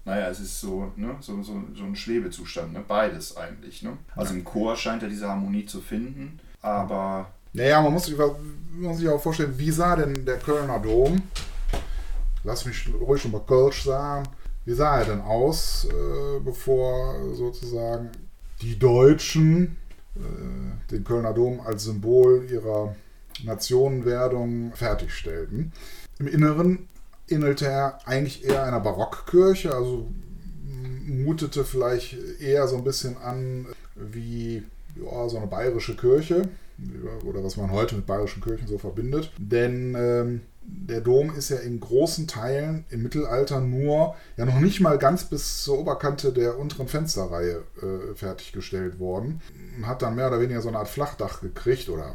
Naja, 0.05 0.29
es 0.29 0.41
ist 0.41 0.61
so, 0.61 0.91
ne, 0.97 1.17
so, 1.21 1.43
so, 1.43 1.63
so 1.77 1.85
ein 1.85 1.95
Schwebezustand, 1.95 2.73
ne? 2.73 2.83
beides 2.87 3.37
eigentlich. 3.37 3.83
Ne? 3.83 3.99
Also 4.17 4.35
im 4.35 4.43
Chor 4.43 4.77
scheint 4.77 5.03
er 5.03 5.09
diese 5.09 5.29
Harmonie 5.29 5.67
zu 5.67 5.81
finden, 5.81 6.41
aber. 6.61 7.31
Naja, 7.53 7.81
man 7.83 7.93
muss 7.93 8.07
sich, 8.07 8.17
man 8.17 8.31
muss 8.73 8.99
sich 8.99 9.09
auch 9.09 9.23
vorstellen, 9.23 9.57
wie 9.59 9.71
sah 9.71 9.97
denn 9.97 10.25
der 10.25 10.39
Kölner 10.39 10.79
Dom? 10.79 11.23
Lass 12.43 12.65
mich 12.65 12.89
ruhig 12.93 13.21
schon 13.21 13.33
mal 13.33 13.43
Kölsch 13.47 13.85
sagen 13.85 14.27
wie 14.65 14.75
sah 14.75 15.01
er 15.01 15.07
denn 15.07 15.21
aus, 15.21 15.87
äh, 15.87 16.41
bevor 16.41 17.35
sozusagen 17.35 18.11
die 18.61 18.79
Deutschen 18.79 19.77
äh, 20.17 20.91
den 20.91 21.05
Kölner 21.05 21.33
Dom 21.33 21.61
als 21.61 21.85
Symbol 21.85 22.47
ihrer 22.51 22.95
Nationenwerdung 23.45 24.73
fertigstellten? 24.75 25.73
Im 26.19 26.29
Inneren 26.29 26.89
ähnelte 27.29 27.67
er 27.67 28.07
eigentlich 28.07 28.45
eher 28.45 28.65
einer 28.65 28.81
Barockkirche, 28.81 29.75
also 29.75 30.09
mutete 31.07 31.65
vielleicht 31.65 32.17
eher 32.41 32.67
so 32.69 32.77
ein 32.77 32.85
bisschen 32.85 33.17
an 33.17 33.67
wie 33.95 34.63
ja, 34.97 35.29
so 35.29 35.39
eine 35.39 35.47
bayerische 35.47 35.97
Kirche 35.97 36.49
oder 37.25 37.43
was 37.45 37.57
man 37.57 37.71
heute 37.71 37.97
mit 37.97 38.07
bayerischen 38.07 38.43
Kirchen 38.43 38.67
so 38.67 38.79
verbindet. 38.79 39.31
Denn 39.39 39.95
ähm, 39.97 40.41
der 40.65 41.01
Dom 41.01 41.35
ist 41.35 41.51
ja 41.51 41.59
in 41.59 41.81
großen 41.81 42.27
Teilen 42.27 42.85
im 42.91 43.03
Mittelalter 43.03 43.61
nur, 43.61 44.15
ja 44.37 44.45
noch 44.45 44.61
nicht 44.61 44.81
mal 44.81 44.99
ganz 44.99 45.25
bis 45.25 45.65
zur 45.65 45.79
Oberkante 45.79 46.33
der 46.33 46.59
unteren 46.59 46.89
Fensterreihe 46.89 47.63
äh, 47.83 48.15
fertiggestellt 48.15 48.99
worden. 48.99 49.41
Hat 49.83 50.03
dann 50.03 50.15
mehr 50.15 50.29
oder 50.29 50.41
weniger 50.41 50.61
so 50.61 50.69
eine 50.69 50.79
Art 50.79 50.89
Flachdach 50.89 51.41
gekriegt 51.41 51.89
oder 51.89 52.15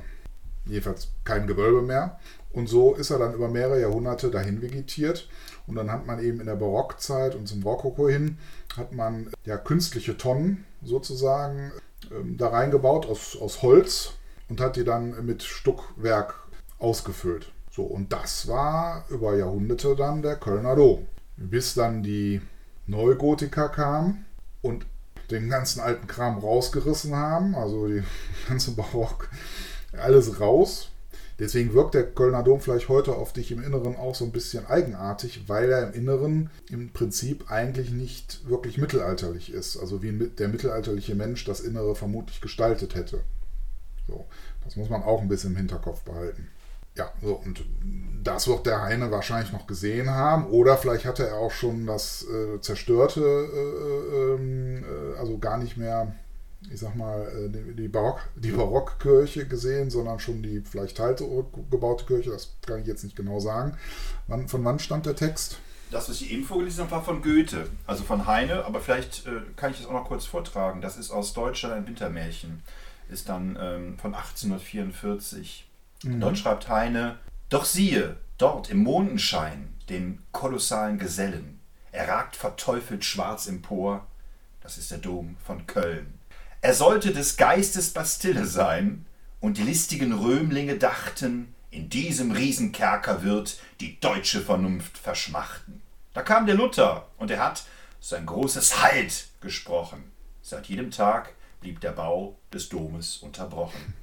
jedenfalls 0.66 1.10
kein 1.24 1.48
Gewölbe 1.48 1.82
mehr. 1.82 2.20
Und 2.51 2.68
so 2.68 2.96
ist 2.96 3.10
er 3.10 3.20
dann 3.20 3.34
über 3.34 3.50
mehrere 3.50 3.82
Jahrhunderte 3.82 4.32
dahin 4.32 4.62
vegetiert. 4.62 5.30
Und 5.68 5.75
dann 5.75 5.92
hat 5.92 6.06
man 6.08 6.24
eben 6.24 6.39
in 6.39 6.48
der 6.48 6.56
Barockzeit 6.56 7.36
und 7.36 7.48
zum 7.48 7.62
Rokoko 7.63 8.10
hin, 8.10 8.38
hat 8.75 8.94
man 8.94 9.29
ja 9.46 9.57
künstliche 9.57 10.18
Tonnen 10.18 10.66
sozusagen 10.83 11.72
ähm, 12.12 12.38
da 12.38 12.50
reingebaut 12.50 13.05
aus, 13.05 13.38
aus 13.40 13.62
Holz 13.62 14.14
und 14.50 14.62
hat 14.62 14.75
die 14.75 14.83
dann 14.83 15.25
mit 15.25 15.44
Stuckwerk 15.44 16.36
ausgefüllt. 16.79 17.51
So, 17.77 17.83
und 17.83 18.11
das 18.11 18.48
war 18.48 19.05
über 19.07 19.37
Jahrhunderte 19.37 19.96
dann 19.96 20.24
der 20.24 20.35
Kölner 20.35 20.75
Dom. 20.75 21.05
Bis 21.35 21.75
dann 21.75 22.01
die 22.01 22.42
Neugotiker 22.87 23.70
kamen 23.70 24.25
und 24.63 24.87
den 25.29 25.48
ganzen 25.48 25.81
alten 25.81 26.07
Kram 26.07 26.40
rausgerissen 26.40 27.16
haben, 27.16 27.53
also 27.53 27.87
die 27.87 28.01
ganze 28.50 28.72
Barock, 28.72 29.29
alles 29.92 30.40
raus. 30.40 30.90
Deswegen 31.37 31.75
wirkt 31.75 31.94
der 31.94 32.11
Kölner 32.11 32.42
Dom 32.42 32.61
vielleicht 32.61 32.90
heute 32.90 33.13
auf 33.13 33.31
dich 33.31 33.51
im 33.51 33.61
Inneren 33.61 33.96
auch 33.96 34.16
so 34.16 34.25
ein 34.25 34.31
bisschen 34.31 34.66
eigenartig, 34.66 35.44
weil 35.46 35.72
er 35.72 35.83
im 35.83 35.94
Inneren 35.94 36.50
im 36.72 36.90
Prinzip 36.90 37.51
eigentlich 37.51 37.92
nicht 37.92 38.50
wirklich 38.50 38.79
mittelalterlich 38.79 39.53
ist. 39.53 39.77
Also 39.77 40.01
wie 40.01 40.13
der 40.13 40.48
mittelalterliche 40.48 41.13
Mensch 41.13 41.46
das 41.46 41.59
Innere 41.59 41.94
vermutlich 41.94 42.42
gestaltet 42.42 42.96
hätte. 42.96 43.20
So, 44.07 44.25
das 44.66 44.77
muss 44.77 44.90
man 44.90 45.03
auch 45.03 45.22
ein 45.22 45.27
bisschen 45.27 45.51
im 45.51 45.57
Hinterkopf 45.57 46.01
behalten. 46.01 46.48
Ja, 46.98 47.12
so, 47.22 47.36
und 47.36 47.64
das 48.24 48.48
wird 48.48 48.66
der 48.66 48.81
Heine 48.81 49.12
wahrscheinlich 49.12 49.53
noch 49.53 49.68
gesehen 49.68 50.10
haben. 50.10 50.48
Oder 50.48 50.77
vielleicht 50.77 51.05
hatte 51.05 51.27
er 51.27 51.38
auch 51.38 51.51
schon 51.51 51.86
das 51.86 52.25
äh, 52.25 52.60
zerstörte, 52.60 53.22
äh, 53.22 54.33
ähm, 54.33 54.83
äh, 54.83 55.18
also 55.20 55.38
gar 55.38 55.57
nicht 55.57 55.77
mehr, 55.77 56.16
ich 56.72 56.79
sag 56.79 56.96
mal, 56.96 57.22
äh, 57.22 57.50
die, 57.50 57.75
die, 57.75 57.88
Barock, 57.88 58.22
die 58.36 58.51
Barockkirche 58.51 59.48
gesehen, 59.48 59.92
sondern 59.92 60.20
schon 60.20 60.42
die 60.42 60.62
vielleicht 60.62 60.98
teilgebaute 60.98 62.05
Kirche. 62.05 62.31
Das 62.31 62.55
kann 62.66 62.81
ich 62.81 62.88
jetzt 62.88 63.03
nicht 63.03 63.16
genau 63.16 63.40
sagen. 63.40 63.77
Wann, 64.27 64.48
von 64.48 64.66
wann 64.66 64.79
stammt 64.79 65.05
der 65.05 65.16
Text? 65.16 65.60
Das, 65.92 66.10
was 66.10 66.20
ich 66.20 66.31
eben 66.31 66.44
vorgelesen 66.44 66.81
habe, 66.81 66.92
war 66.92 67.03
von 67.03 67.22
Goethe, 67.22 67.70
also 67.86 68.03
von 68.03 68.27
Heine, 68.27 68.66
aber 68.66 68.81
vielleicht 68.81 69.25
äh, 69.25 69.40
kann 69.55 69.72
ich 69.72 69.77
das 69.77 69.86
auch 69.86 69.94
noch 69.94 70.05
kurz 70.05 70.25
vortragen. 70.25 70.81
Das 70.81 70.98
ist 70.98 71.12
aus 71.12 71.33
Deutschland 71.33 71.75
ein 71.75 71.88
Wintermärchen. 71.88 72.62
Ist 73.10 73.29
dann 73.29 73.57
ähm, 73.62 73.98
von 73.98 74.14
1844. 74.14 75.67
Mhm. 76.03 76.20
Dort 76.20 76.38
schreibt 76.38 76.70
Heine, 76.70 77.20
doch 77.50 77.66
siehe, 77.66 78.18
dort 78.38 78.70
im 78.70 78.79
Mondenschein, 78.79 79.74
den 79.90 80.22
kolossalen 80.31 81.00
Gesellen, 81.00 81.60
er 81.92 82.07
ragt 82.10 82.36
verteufelt 82.36 83.05
schwarz 83.05 83.48
empor, 83.48 84.05
das 84.62 84.77
ist 84.77 84.92
der 84.92 84.98
Dom 84.98 85.38
von 85.44 85.66
Köln. 85.66 86.20
Er 86.62 86.74
sollte 86.74 87.14
des 87.14 87.38
Geistes 87.38 87.92
Bastille 87.92 88.46
sein, 88.46 89.05
und 89.40 89.57
die 89.57 89.64
listigen 89.64 90.14
Römlinge 90.14 90.77
dachten, 90.77 91.53
in 91.70 91.90
diesem 91.90 92.31
Riesenkerker 92.31 93.24
wird 93.24 93.60
die 93.79 94.00
deutsche 94.00 94.42
Vernunft 94.42 94.98
verschmachten. 94.98 95.81
Da 96.14 96.22
kam 96.24 96.46
der 96.46 96.55
Luther, 96.55 97.07
und 97.18 97.31
er 97.31 97.44
hat 97.44 97.64
sein 98.00 98.25
großes 98.25 98.81
Halt 98.81 99.27
gesprochen. 99.42 100.12
Seit 100.42 100.68
jedem 100.68 100.92
Tag 100.92 101.33
blieb 101.62 101.79
der 101.81 101.92
Bau 101.92 102.38
des 102.53 102.70
Domes 102.70 103.18
unterbrochen. 103.18 103.94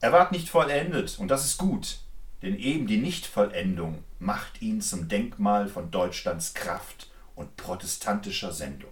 Er 0.00 0.12
ward 0.12 0.32
nicht 0.32 0.48
vollendet, 0.48 1.18
und 1.18 1.28
das 1.28 1.44
ist 1.44 1.58
gut, 1.58 1.98
denn 2.42 2.56
eben 2.56 2.86
die 2.86 2.96
Nichtvollendung 2.96 4.02
macht 4.18 4.62
ihn 4.62 4.80
zum 4.80 5.08
Denkmal 5.08 5.68
von 5.68 5.90
Deutschlands 5.90 6.54
Kraft 6.54 7.10
und 7.34 7.56
protestantischer 7.56 8.52
Sendung. 8.52 8.90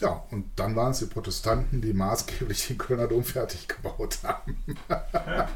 Ja, 0.00 0.24
und 0.30 0.46
dann 0.56 0.74
waren 0.76 0.92
es 0.92 1.00
die 1.00 1.06
Protestanten, 1.06 1.80
die 1.80 1.92
maßgeblich 1.92 2.68
den 2.68 2.78
Kölner 2.78 3.08
Dom 3.08 3.24
fertig 3.24 3.66
gebaut 3.68 4.18
haben. 4.22 4.56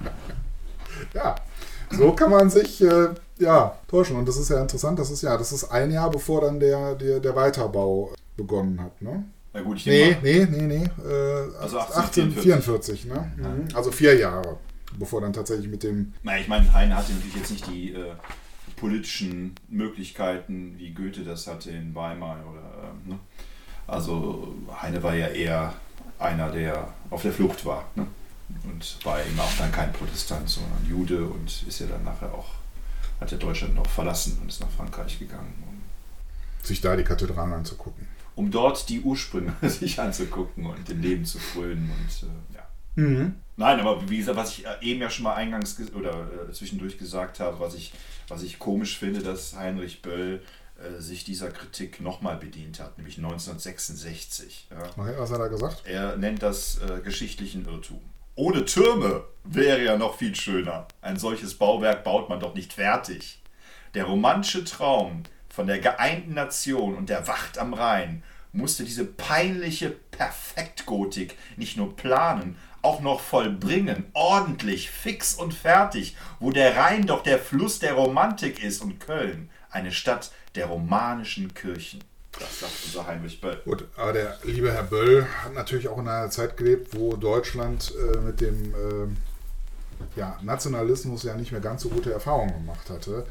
ja, 1.15 1.35
so 1.91 2.13
kann 2.13 2.31
man 2.31 2.51
sich 2.51 2.81
äh, 2.83 3.09
ja, 3.39 3.79
täuschen. 3.89 4.17
Und 4.17 4.27
das 4.27 4.37
ist 4.37 4.51
ja 4.51 4.61
interessant, 4.61 4.99
das 4.99 5.11
ist 5.11 5.23
ja, 5.23 5.37
das 5.37 5.53
ist 5.53 5.65
ein 5.65 5.91
Jahr 5.91 6.11
bevor 6.11 6.41
dann 6.41 6.61
der, 6.61 6.95
der, 6.95 7.21
der 7.21 7.35
Weiterbau 7.35 8.13
begonnen 8.37 8.81
hat. 8.81 9.01
Ne? 9.01 9.25
Na 9.57 9.63
gut, 9.63 9.79
ich 9.79 9.87
nee, 9.87 10.15
nee, 10.23 10.47
nee, 10.51 10.67
nee, 10.67 10.85
äh, 10.85 11.57
also 11.59 11.79
1844. 11.79 12.53
1844 13.01 13.05
ne? 13.07 13.33
Mhm. 13.37 13.75
Also 13.75 13.91
vier 13.91 14.15
Jahre, 14.15 14.59
bevor 14.99 15.23
dann 15.23 15.33
tatsächlich 15.33 15.69
mit 15.69 15.83
dem. 15.83 16.13
Na, 16.23 16.39
ich 16.39 16.47
meine, 16.47 16.71
Heine 16.75 16.95
hatte 16.95 17.15
natürlich 17.15 17.37
jetzt 17.37 17.51
nicht 17.53 17.67
die 17.67 17.95
äh, 17.95 18.13
politischen 18.77 19.55
Möglichkeiten, 19.71 20.75
wie 20.77 20.93
Goethe 20.93 21.25
das 21.25 21.47
hatte 21.47 21.71
in 21.71 21.95
Weimar 21.95 22.37
oder. 22.53 22.61
Äh, 22.61 23.09
ne? 23.09 23.19
Also 23.87 24.55
Heine 24.83 25.03
war 25.03 25.15
ja 25.15 25.29
eher 25.29 25.73
einer, 26.19 26.51
der 26.51 26.93
auf 27.09 27.23
der 27.23 27.33
Flucht 27.33 27.65
war. 27.65 27.89
Ne? 27.95 28.07
Und 28.65 28.99
war 29.07 29.25
eben 29.25 29.41
auch 29.41 29.57
dann 29.57 29.73
kein 29.73 29.91
Protestant, 29.95 30.51
sondern 30.51 30.87
Jude 30.87 31.25
und 31.25 31.65
ist 31.67 31.81
ja 31.81 31.87
dann 31.87 32.05
nachher 32.05 32.35
auch, 32.35 32.51
hat 33.23 33.33
ja 33.33 33.39
Deutschland 33.39 33.75
noch 33.75 33.89
verlassen 33.89 34.39
und 34.43 34.51
ist 34.51 34.61
nach 34.61 34.71
Frankreich 34.71 35.19
gegangen. 35.19 35.55
Um 35.67 35.81
sich 36.63 36.83
da 36.83 36.95
die 36.95 37.05
Kathedralen 37.05 37.55
anzugucken 37.55 38.16
um 38.37 38.51
dort 38.53 38.89
die 38.89 39.01
Ursprünge 39.01 39.55
sich 39.63 39.99
anzugucken 39.99 40.67
und 40.67 40.89
dem 40.89 41.01
Leben 41.01 41.25
zu 41.25 41.41
frönen 41.41 41.91
und 41.91 42.29
äh, 42.29 42.57
ja. 42.57 42.69
Mhm. 42.95 43.35
Nein, 43.57 43.81
aber 43.81 44.09
wie 44.09 44.19
gesagt, 44.19 44.37
was 44.37 44.59
ich 44.59 44.67
äh, 44.67 44.77
eben 44.83 45.01
ja 45.01 45.11
schon 45.11 45.25
mal 45.25 45.35
eingangs 45.35 45.77
oder 45.95 46.29
äh, 46.49 46.53
zwischendurch 46.53 46.99
gesagt 46.99 47.41
habe, 47.41 47.59
was 47.59 47.75
ich, 47.75 47.93
was 48.29 48.43
ich 48.43 48.59
komisch 48.59 48.99
finde, 48.99 49.23
dass 49.23 49.57
Heinrich 49.57 50.03
Böll 50.03 50.43
äh, 50.79 51.01
sich 51.01 51.25
dieser 51.25 51.51
Kritik 51.51 52.01
nochmal 52.01 52.37
bedient 52.37 52.81
hat, 52.81 52.99
nämlich 52.99 53.17
1966. 53.17 54.69
Ja. 54.71 55.19
was 55.19 55.31
hat 55.31 55.41
er 55.41 55.49
gesagt? 55.49 55.83
Er 55.87 56.17
nennt 56.19 56.43
das 56.43 56.79
äh, 56.79 57.01
geschichtlichen 57.01 57.65
Irrtum. 57.65 58.01
Ohne 58.35 58.67
Türme 58.67 59.25
wäre 59.45 59.83
ja 59.83 59.97
noch 59.97 60.19
viel 60.19 60.35
schöner. 60.35 60.87
Ein 61.01 61.19
solches 61.19 61.55
Bauwerk 61.55 62.05
baut 62.05 62.29
man 62.29 62.41
doch 62.41 62.55
nicht 62.55 62.75
fertig. 62.75 63.41
Der 63.95 64.05
romantische 64.05 64.65
Traum 64.65 65.23
von 65.57 65.67
der 65.67 65.79
geeinten 65.79 66.35
Nation 66.35 66.95
und 66.97 67.09
der 67.09 67.27
Wacht 67.29 67.57
am 67.57 67.73
Rhein 67.73 68.23
musste 68.53 68.85
diese 68.85 69.07
peinliche 69.07 69.89
Perfektgotik 69.89 71.35
nicht 71.57 71.79
nur 71.79 71.97
planen, 71.97 72.59
auch 72.83 73.01
noch 73.01 73.21
vollbringen, 73.21 74.05
ordentlich, 74.13 74.91
fix 74.91 75.35
und 75.35 75.55
fertig, 75.55 76.15
wo 76.41 76.51
der 76.51 76.77
Rhein 76.77 77.07
doch 77.07 77.23
der 77.23 77.39
Fluss 77.39 77.79
der 77.79 77.95
Romantik 77.95 78.63
ist 78.63 78.83
und 78.83 79.01
Köln, 79.01 79.49
eine 79.71 79.93
Stadt 79.93 80.31
der 80.57 80.67
romanischen 80.67 81.55
Kirchen. 81.55 82.05
Das 82.39 82.61
sagt 82.61 82.73
unser 82.85 83.07
Heinrich 83.07 83.41
Böll. 83.41 83.59
Gut, 83.65 83.87
aber 83.97 84.13
der 84.13 84.39
liebe 84.45 84.71
Herr 84.71 84.83
Böll 84.83 85.27
hat 85.43 85.55
natürlich 85.55 85.89
auch 85.89 85.97
in 85.99 86.07
einer 86.07 86.29
Zeit 86.29 86.59
gelebt, 86.59 86.95
wo 86.95 87.17
Deutschland 87.17 87.95
äh, 87.97 88.19
mit 88.19 88.43
dem 88.43 88.75
äh, 88.75 90.19
ja, 90.19 90.39
Nationalismus 90.43 91.23
ja 91.23 91.35
nicht 91.35 91.51
mehr 91.51 91.63
ganz 91.63 91.81
so 91.81 91.89
gute 91.89 92.13
Erfahrungen 92.13 92.53
gemacht 92.53 92.91
hatte. 92.91 93.27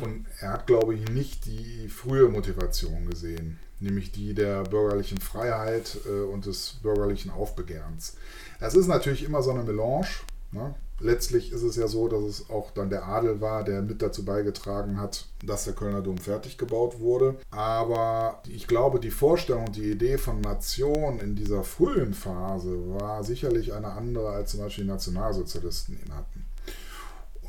Und 0.00 0.26
er 0.40 0.52
hat, 0.52 0.66
glaube 0.66 0.94
ich, 0.94 1.08
nicht 1.10 1.46
die 1.46 1.88
frühe 1.88 2.28
Motivation 2.28 3.06
gesehen, 3.06 3.58
nämlich 3.80 4.12
die 4.12 4.34
der 4.34 4.64
bürgerlichen 4.64 5.18
Freiheit 5.18 5.98
äh, 6.06 6.22
und 6.22 6.46
des 6.46 6.78
bürgerlichen 6.82 7.30
Aufbegehrens. 7.30 8.16
Es 8.60 8.74
ist 8.74 8.88
natürlich 8.88 9.24
immer 9.24 9.42
so 9.42 9.50
eine 9.50 9.62
Melange. 9.62 10.08
Ne? 10.52 10.74
Letztlich 11.00 11.52
ist 11.52 11.62
es 11.62 11.76
ja 11.76 11.86
so, 11.86 12.08
dass 12.08 12.22
es 12.24 12.50
auch 12.50 12.72
dann 12.72 12.90
der 12.90 13.06
Adel 13.06 13.40
war, 13.40 13.62
der 13.62 13.82
mit 13.82 14.02
dazu 14.02 14.24
beigetragen 14.24 14.98
hat, 14.98 15.26
dass 15.44 15.64
der 15.64 15.74
Kölner 15.74 16.00
Dom 16.00 16.18
fertig 16.18 16.58
gebaut 16.58 16.98
wurde. 16.98 17.36
Aber 17.50 18.42
ich 18.48 18.66
glaube, 18.66 18.98
die 18.98 19.12
Vorstellung, 19.12 19.70
die 19.70 19.92
Idee 19.92 20.18
von 20.18 20.40
Nation 20.40 21.20
in 21.20 21.36
dieser 21.36 21.62
frühen 21.62 22.14
Phase 22.14 22.72
war 22.98 23.22
sicherlich 23.22 23.74
eine 23.74 23.92
andere, 23.92 24.30
als 24.30 24.50
zum 24.52 24.60
Beispiel 24.60 24.84
die 24.84 24.90
Nationalsozialisten 24.90 26.00
ihn 26.04 26.14
hatten. 26.14 26.46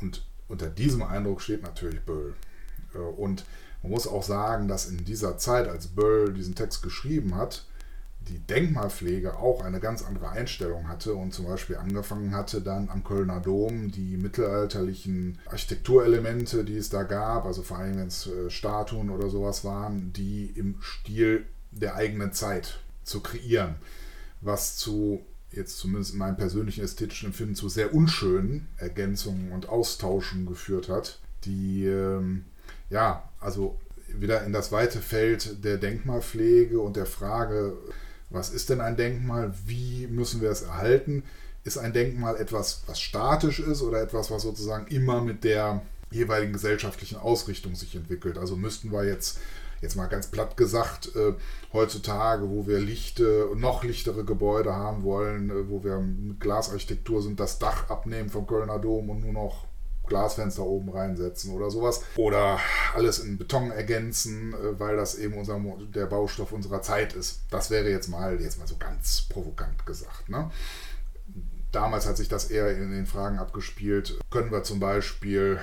Und 0.00 0.22
unter 0.50 0.68
diesem 0.68 1.02
Eindruck 1.02 1.40
steht 1.40 1.62
natürlich 1.62 2.00
Böll. 2.00 2.34
Äh, 2.94 2.98
und 2.98 3.44
man 3.82 3.92
muss 3.92 4.06
auch 4.06 4.22
sagen, 4.22 4.68
dass 4.68 4.86
in 4.86 5.04
dieser 5.04 5.38
Zeit, 5.38 5.68
als 5.68 5.86
Böll 5.88 6.34
diesen 6.34 6.54
Text 6.54 6.82
geschrieben 6.82 7.36
hat, 7.36 7.64
die 8.28 8.38
Denkmalpflege 8.38 9.38
auch 9.38 9.64
eine 9.64 9.80
ganz 9.80 10.02
andere 10.02 10.28
Einstellung 10.28 10.88
hatte 10.88 11.14
und 11.14 11.32
zum 11.32 11.46
Beispiel 11.46 11.76
angefangen 11.76 12.34
hatte, 12.34 12.60
dann 12.60 12.90
am 12.90 13.02
Kölner 13.02 13.40
Dom 13.40 13.90
die 13.90 14.18
mittelalterlichen 14.18 15.38
Architekturelemente, 15.46 16.64
die 16.64 16.76
es 16.76 16.90
da 16.90 17.02
gab, 17.04 17.46
also 17.46 17.62
vor 17.62 17.78
allem 17.78 17.96
wenn 17.96 18.08
es 18.08 18.26
äh, 18.26 18.50
Statuen 18.50 19.10
oder 19.10 19.30
sowas 19.30 19.64
waren, 19.64 20.12
die 20.12 20.46
im 20.54 20.76
Stil 20.82 21.46
der 21.70 21.94
eigenen 21.94 22.32
Zeit 22.32 22.80
zu 23.04 23.20
kreieren, 23.20 23.76
was 24.42 24.76
zu 24.76 25.24
jetzt 25.52 25.78
zumindest 25.78 26.12
in 26.12 26.18
meinem 26.18 26.36
persönlichen 26.36 26.84
ästhetischen 26.84 27.28
Empfinden 27.28 27.54
zu 27.54 27.68
sehr 27.68 27.94
unschönen 27.94 28.68
Ergänzungen 28.76 29.52
und 29.52 29.68
Austauschen 29.68 30.46
geführt 30.46 30.88
hat, 30.88 31.18
die 31.44 31.86
ähm, 31.86 32.44
ja, 32.88 33.28
also 33.40 33.78
wieder 34.18 34.44
in 34.44 34.52
das 34.52 34.72
weite 34.72 34.98
Feld 34.98 35.64
der 35.64 35.78
Denkmalpflege 35.78 36.80
und 36.80 36.96
der 36.96 37.06
Frage, 37.06 37.76
was 38.28 38.50
ist 38.50 38.70
denn 38.70 38.80
ein 38.80 38.96
Denkmal, 38.96 39.54
wie 39.66 40.06
müssen 40.06 40.40
wir 40.40 40.50
es 40.50 40.62
erhalten? 40.62 41.24
Ist 41.64 41.78
ein 41.78 41.92
Denkmal 41.92 42.36
etwas, 42.36 42.82
was 42.86 43.00
statisch 43.00 43.60
ist 43.60 43.82
oder 43.82 44.00
etwas, 44.00 44.30
was 44.30 44.42
sozusagen 44.42 44.86
immer 44.86 45.20
mit 45.20 45.44
der 45.44 45.82
jeweiligen 46.10 46.52
gesellschaftlichen 46.52 47.18
Ausrichtung 47.18 47.74
sich 47.74 47.94
entwickelt? 47.94 48.38
Also 48.38 48.56
müssten 48.56 48.92
wir 48.92 49.04
jetzt 49.04 49.38
jetzt 49.80 49.96
mal 49.96 50.06
ganz 50.06 50.28
platt 50.28 50.56
gesagt, 50.56 51.14
äh, 51.16 51.34
heutzutage, 51.72 52.48
wo 52.48 52.66
wir 52.66 52.78
lichte, 52.78 53.48
noch 53.56 53.84
lichtere 53.84 54.24
Gebäude 54.24 54.74
haben 54.74 55.02
wollen, 55.02 55.50
äh, 55.50 55.68
wo 55.68 55.84
wir 55.84 55.98
mit 55.98 56.40
Glasarchitektur 56.40 57.22
sind, 57.22 57.40
das 57.40 57.58
Dach 57.58 57.88
abnehmen 57.90 58.28
vom 58.28 58.46
Kölner 58.46 58.78
Dom 58.78 59.10
und 59.10 59.20
nur 59.20 59.32
noch 59.32 59.66
Glasfenster 60.10 60.64
oben 60.64 60.90
reinsetzen 60.90 61.54
oder 61.54 61.70
sowas. 61.70 62.02
Oder 62.16 62.58
alles 62.94 63.20
in 63.20 63.38
Beton 63.38 63.70
ergänzen, 63.70 64.52
äh, 64.52 64.78
weil 64.78 64.96
das 64.96 65.14
eben 65.14 65.38
unser, 65.38 65.58
der 65.94 66.06
Baustoff 66.06 66.52
unserer 66.52 66.82
Zeit 66.82 67.14
ist. 67.14 67.40
Das 67.50 67.70
wäre 67.70 67.88
jetzt 67.88 68.08
mal, 68.08 68.38
jetzt 68.40 68.58
mal 68.58 68.66
so 68.66 68.76
ganz 68.76 69.22
provokant 69.30 69.86
gesagt. 69.86 70.28
Ne? 70.28 70.50
Damals 71.72 72.06
hat 72.06 72.16
sich 72.16 72.28
das 72.28 72.50
eher 72.50 72.76
in 72.76 72.90
den 72.90 73.06
Fragen 73.06 73.38
abgespielt. 73.38 74.18
Können 74.30 74.50
wir 74.50 74.64
zum 74.64 74.80
Beispiel 74.80 75.60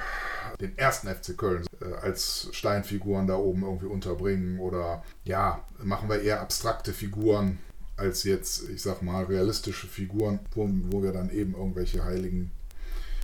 den 0.61 0.77
ersten 0.77 1.07
FC 1.07 1.37
Köln 1.37 1.65
äh, 1.81 1.93
als 2.01 2.49
Steinfiguren 2.51 3.27
da 3.27 3.35
oben 3.35 3.63
irgendwie 3.63 3.87
unterbringen? 3.87 4.59
Oder 4.59 5.03
ja, 5.25 5.63
machen 5.83 6.09
wir 6.09 6.21
eher 6.21 6.41
abstrakte 6.41 6.93
Figuren 6.93 7.59
als 7.97 8.23
jetzt, 8.23 8.69
ich 8.69 8.81
sag 8.81 9.01
mal, 9.01 9.25
realistische 9.25 9.87
Figuren, 9.87 10.39
wo, 10.53 10.69
wo 10.89 11.03
wir 11.03 11.11
dann 11.11 11.29
eben 11.29 11.55
irgendwelche 11.55 12.05
heiligen, 12.05 12.51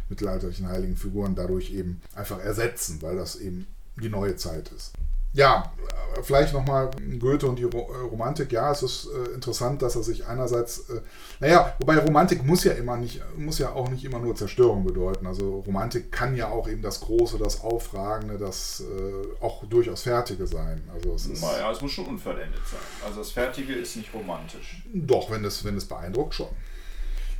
mittelalterlichen 0.10 0.68
heiligen 0.68 0.98
Figuren 0.98 1.36
dadurch 1.36 1.72
eben 1.72 2.02
einfach 2.16 2.40
ersetzen, 2.40 3.02
weil 3.02 3.16
das 3.16 3.36
eben 3.38 3.68
die 3.96 4.10
neue 4.10 4.36
Zeit 4.36 4.72
ist 4.72 4.94
ja, 5.34 5.74
vielleicht 6.22 6.54
nochmal 6.54 6.92
Goethe 7.20 7.48
und 7.48 7.58
die 7.58 7.64
äh, 7.64 7.68
Romantik. 8.12 8.52
Ja, 8.52 8.72
es 8.72 8.84
ist 8.84 9.08
äh, 9.08 9.34
interessant, 9.34 9.82
dass 9.82 9.96
er 9.96 10.04
sich 10.04 10.28
einerseits, 10.28 10.90
äh, 10.90 11.02
naja, 11.40 11.76
wobei 11.80 11.98
Romantik 11.98 12.46
muss 12.46 12.64
ja 12.64 12.74
immer 12.74 12.98
nicht, 12.98 13.22
muss 13.36 13.58
ja 13.58 13.72
auch 13.74 13.90
nicht 13.90 14.06
immer 14.06 14.20
nur 14.20 14.36
Zerstörung 14.36 14.84
bedeuten. 14.84 15.26
Also 15.26 15.60
Romantik 15.66 16.12
kann 16.12 16.36
ja 16.36 16.50
auch 16.50 16.68
eben 16.68 16.82
das 16.82 17.02
Große, 17.02 17.38
das 17.38 17.62
Aufragende, 17.62 18.38
das 18.38 18.82
äh, 18.82 19.44
auch 19.44 19.66
durchaus 19.66 20.04
Fertige 20.04 20.46
sein. 20.46 20.84
Also 20.94 21.14
es 21.16 21.26
ist, 21.26 21.42
naja, 21.42 21.72
es 21.72 21.82
muss 21.82 21.92
schon 21.92 22.06
unvollendet 22.06 22.62
sein. 22.70 22.80
Also 23.06 23.20
das 23.20 23.32
Fertige 23.32 23.74
ist 23.74 23.96
nicht 23.96 24.14
romantisch. 24.14 24.84
Doch, 24.94 25.32
wenn 25.32 25.44
es, 25.46 25.64
wenn 25.66 25.78
es 25.78 25.86
beeindruckt 25.86 26.36
schon. 26.36 26.50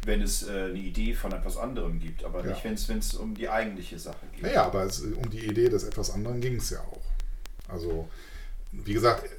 Wenn 0.06 0.22
es 0.22 0.48
äh, 0.48 0.52
eine 0.52 0.80
Idee 0.80 1.14
von 1.14 1.32
etwas 1.32 1.58
anderem 1.58 2.00
gibt, 2.00 2.26
aber 2.26 2.44
ja. 2.44 2.52
nicht, 2.52 2.90
wenn 2.90 2.98
es 2.98 3.14
um 3.14 3.36
die 3.36 3.48
eigentliche 3.48 3.98
Sache 3.98 4.26
geht. 4.34 4.42
Naja, 4.42 4.66
aber 4.66 4.84
es, 4.84 5.00
um 5.00 5.30
die 5.30 5.46
Idee 5.46 5.70
des 5.70 5.84
etwas 5.84 6.12
anderen 6.12 6.42
ging 6.42 6.58
es 6.58 6.72
ja 6.72 6.80
auch. 6.80 7.13
Also, 7.68 8.10
wie 8.72 8.94
gesagt, 8.94 9.30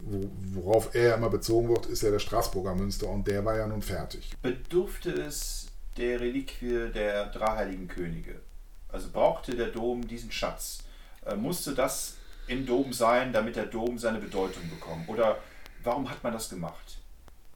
worauf 0.54 0.94
er 0.94 1.16
immer 1.16 1.30
bezogen 1.30 1.68
wird, 1.68 1.86
ist 1.86 2.02
ja 2.02 2.10
der 2.10 2.18
Straßburger 2.18 2.74
Münster 2.74 3.08
und 3.08 3.26
der 3.26 3.44
war 3.44 3.56
ja 3.56 3.66
nun 3.66 3.82
fertig. 3.82 4.30
Bedurfte 4.42 5.10
es 5.10 5.66
der 5.96 6.20
Reliquie 6.20 6.90
der 6.92 7.26
drei 7.26 7.56
heiligen 7.56 7.88
Könige? 7.88 8.40
Also 8.88 9.08
brauchte 9.10 9.56
der 9.56 9.68
Dom 9.68 10.06
diesen 10.06 10.30
Schatz? 10.30 10.78
Äh, 11.26 11.34
musste 11.34 11.74
das 11.74 12.16
im 12.46 12.66
Dom 12.66 12.92
sein, 12.92 13.32
damit 13.32 13.56
der 13.56 13.66
Dom 13.66 13.98
seine 13.98 14.18
Bedeutung 14.18 14.68
bekommt? 14.70 15.08
Oder 15.08 15.38
warum 15.82 16.08
hat 16.08 16.22
man 16.22 16.32
das 16.32 16.48
gemacht? 16.48 16.98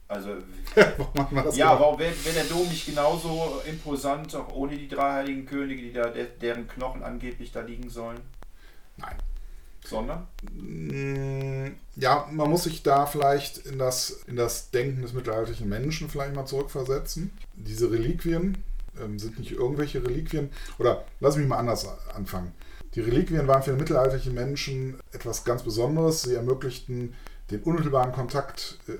Also, 0.09 0.31
warum 0.75 1.13
ja, 1.17 1.33
gemacht? 1.33 1.81
warum 1.81 1.99
wäre 1.99 2.25
wär 2.25 2.33
der 2.33 2.45
Dom 2.45 2.67
nicht 2.69 2.87
genauso 2.87 3.63
imposant, 3.67 4.35
auch 4.35 4.53
ohne 4.55 4.77
die 4.77 4.89
drei 4.89 5.13
heiligen 5.13 5.45
Könige, 5.47 5.83
die 5.83 5.93
da, 5.93 6.11
deren 6.41 6.67
Knochen 6.67 7.03
angeblich 7.03 7.53
da 7.53 7.61
liegen 7.61 7.91
sollen? 7.91 8.21
Nein, 8.97 9.17
sondern? 9.89 10.27
Mm, 10.53 11.75
ja, 11.97 12.29
man 12.31 12.51
muss 12.51 12.65
sich 12.65 12.83
da 12.83 13.07
vielleicht 13.07 13.59
in 13.59 13.79
das, 13.79 14.21
in 14.27 14.37
das 14.37 14.71
Denken 14.71 15.03
des 15.03 15.13
mittelalterlichen 15.13 15.69
Menschen 15.69 16.09
vielleicht 16.09 16.35
mal 16.35 16.47
zurückversetzen. 16.47 17.33
Diese 17.55 17.91
Reliquien 17.91 18.63
ähm, 19.01 19.19
sind 19.19 19.39
nicht 19.39 19.53
irgendwelche 19.53 20.05
Reliquien. 20.05 20.51
Oder 20.79 21.05
lass 21.21 21.37
mich 21.37 21.47
mal 21.47 21.59
anders 21.59 21.87
anfangen. 22.15 22.53
Die 22.95 23.01
Reliquien 23.01 23.47
waren 23.47 23.63
für 23.63 23.71
den 23.71 23.79
mittelalterlichen 23.79 24.35
Menschen 24.35 24.99
etwas 25.13 25.45
ganz 25.45 25.63
Besonderes. 25.63 26.23
Sie 26.23 26.35
ermöglichten 26.35 27.15
den 27.51 27.63
unmittelbaren 27.63 28.13
Kontakt 28.13 28.79
äh, 28.89 28.93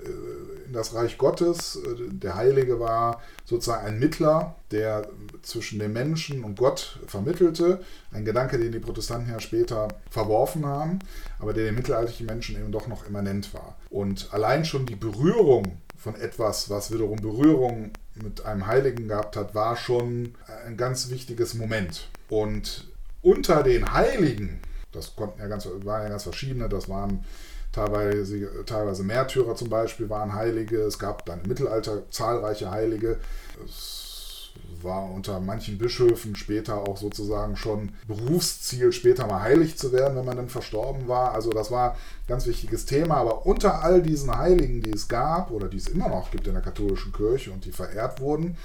in 0.67 0.73
das 0.73 0.95
Reich 0.95 1.19
Gottes. 1.19 1.77
Äh, 1.77 2.11
der 2.11 2.35
Heilige 2.35 2.81
war 2.81 3.21
sozusagen 3.45 3.87
ein 3.87 3.99
Mittler, 3.99 4.55
der 4.71 5.09
zwischen 5.43 5.79
dem 5.79 5.93
Menschen 5.93 6.45
und 6.45 6.59
Gott 6.59 6.99
vermittelte. 7.07 7.81
Ein 8.13 8.25
Gedanke, 8.25 8.59
den 8.59 8.73
die 8.73 8.79
Protestanten 8.79 9.31
ja 9.31 9.41
später 9.41 9.89
verworfen 10.11 10.65
haben, 10.65 10.99
aber 11.39 11.53
der 11.53 11.65
den 11.65 11.75
mittelalterlichen 11.75 12.27
Menschen 12.27 12.57
eben 12.57 12.73
doch 12.73 12.87
noch 12.89 13.07
immanent 13.07 13.53
war. 13.53 13.77
Und 13.91 14.29
allein 14.33 14.65
schon 14.65 14.87
die 14.87 14.97
Berührung 14.97 15.79
von 15.97 16.15
etwas, 16.15 16.71
was 16.71 16.93
wiederum 16.93 17.17
Berührung 17.21 17.91
mit 18.15 18.45
einem 18.47 18.67
Heiligen 18.67 19.09
gehabt 19.09 19.37
hat, 19.37 19.55
war 19.55 19.77
schon 19.77 20.35
ein 20.67 20.77
ganz 20.77 21.11
wichtiges 21.11 21.55
Moment. 21.55 22.09
Und 22.29 22.89
unter 23.21 23.63
den 23.63 23.93
Heiligen, 23.93 24.61
das 24.93 25.17
konnten 25.17 25.41
ja 25.41 25.49
ganz, 25.49 25.69
waren 25.85 26.05
ja 26.05 26.09
ganz 26.09 26.23
verschiedene, 26.23 26.69
das 26.69 26.89
waren 26.89 27.25
Teilweise, 27.73 28.65
teilweise 28.65 29.05
Märtyrer 29.05 29.55
zum 29.55 29.69
Beispiel 29.69 30.09
waren 30.09 30.35
Heilige. 30.35 30.79
Es 30.79 30.99
gab 30.99 31.27
dann 31.27 31.43
im 31.43 31.49
Mittelalter 31.49 32.11
zahlreiche 32.11 32.71
Heilige. 32.71 33.19
Es 33.65 34.51
war 34.83 35.11
unter 35.11 35.41
manchen 35.41 35.79
Bischöfen 35.79 36.37
später 36.37 36.77
auch 36.77 36.97
sozusagen 36.97 37.57
schon 37.57 37.93
Berufsziel, 38.07 38.93
später 38.93 39.27
mal 39.27 39.43
heilig 39.43 39.77
zu 39.77 39.93
werden, 39.93 40.17
wenn 40.17 40.25
man 40.25 40.37
dann 40.37 40.49
verstorben 40.49 41.09
war. 41.09 41.33
Also 41.33 41.51
das 41.51 41.71
war 41.71 41.93
ein 41.93 41.99
ganz 42.27 42.47
wichtiges 42.47 42.87
Thema. 42.87 43.17
Aber 43.17 43.47
unter 43.47 43.83
all 43.83 44.03
diesen 44.03 44.37
Heiligen, 44.37 44.83
die 44.83 44.93
es 44.93 45.09
gab 45.09 45.51
oder 45.51 45.69
die 45.69 45.79
es 45.79 45.89
immer 45.89 46.09
noch 46.09 46.31
gibt 46.31 46.47
in 46.47 46.55
der 46.55 46.63
katholischen 46.63 47.13
Kirche 47.13 47.51
und 47.51 47.65
die 47.65 47.73
verehrt 47.73 48.21
wurden, 48.21 48.57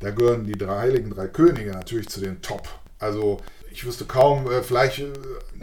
da 0.00 0.10
gehören 0.10 0.44
die 0.44 0.52
drei 0.52 0.78
Heiligen 0.78 1.10
Drei 1.10 1.28
Könige 1.28 1.70
natürlich 1.70 2.08
zu 2.08 2.20
den 2.20 2.42
Top. 2.42 2.68
Also 2.98 3.38
ich 3.70 3.84
wüsste 3.84 4.06
kaum, 4.06 4.50
äh, 4.50 4.62
vielleicht, 4.62 5.00
äh, 5.00 5.12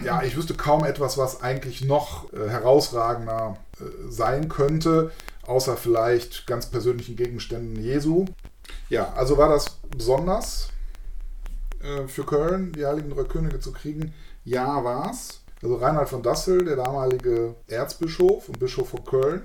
ja, 0.04 0.22
ich 0.24 0.36
wüsste 0.36 0.54
kaum 0.54 0.84
etwas, 0.84 1.17
was 1.17 1.41
eigentlich 1.41 1.84
noch 1.84 2.32
äh, 2.34 2.48
herausragender 2.48 3.58
äh, 3.80 3.84
sein 4.10 4.50
könnte, 4.50 5.12
außer 5.48 5.78
vielleicht 5.78 6.46
ganz 6.46 6.67
persönlichen 6.67 7.15
Gegenständen 7.15 7.82
Jesu. 7.82 8.26
Ja, 8.89 9.13
also 9.13 9.38
war 9.38 9.50
das 9.50 9.65
besonders 9.96 10.69
äh, 11.82 12.08
für 12.08 12.24
Köln, 12.24 12.72
die 12.74 12.86
Heiligen 12.86 13.10
Drei 13.10 13.24
Könige 13.24 13.60
zu 13.60 13.72
kriegen? 13.72 14.13
Ja, 14.46 14.84
war 14.84 15.10
es. 15.12 15.41
Also 15.63 15.76
Reinhard 15.78 16.10
von 16.10 16.22
Dassel, 16.22 16.65
der 16.65 16.76
damalige 16.76 17.56
Erzbischof 17.67 18.50
und 18.50 18.60
Bischof 18.60 18.89
von 18.89 19.06
Köln, 19.06 19.43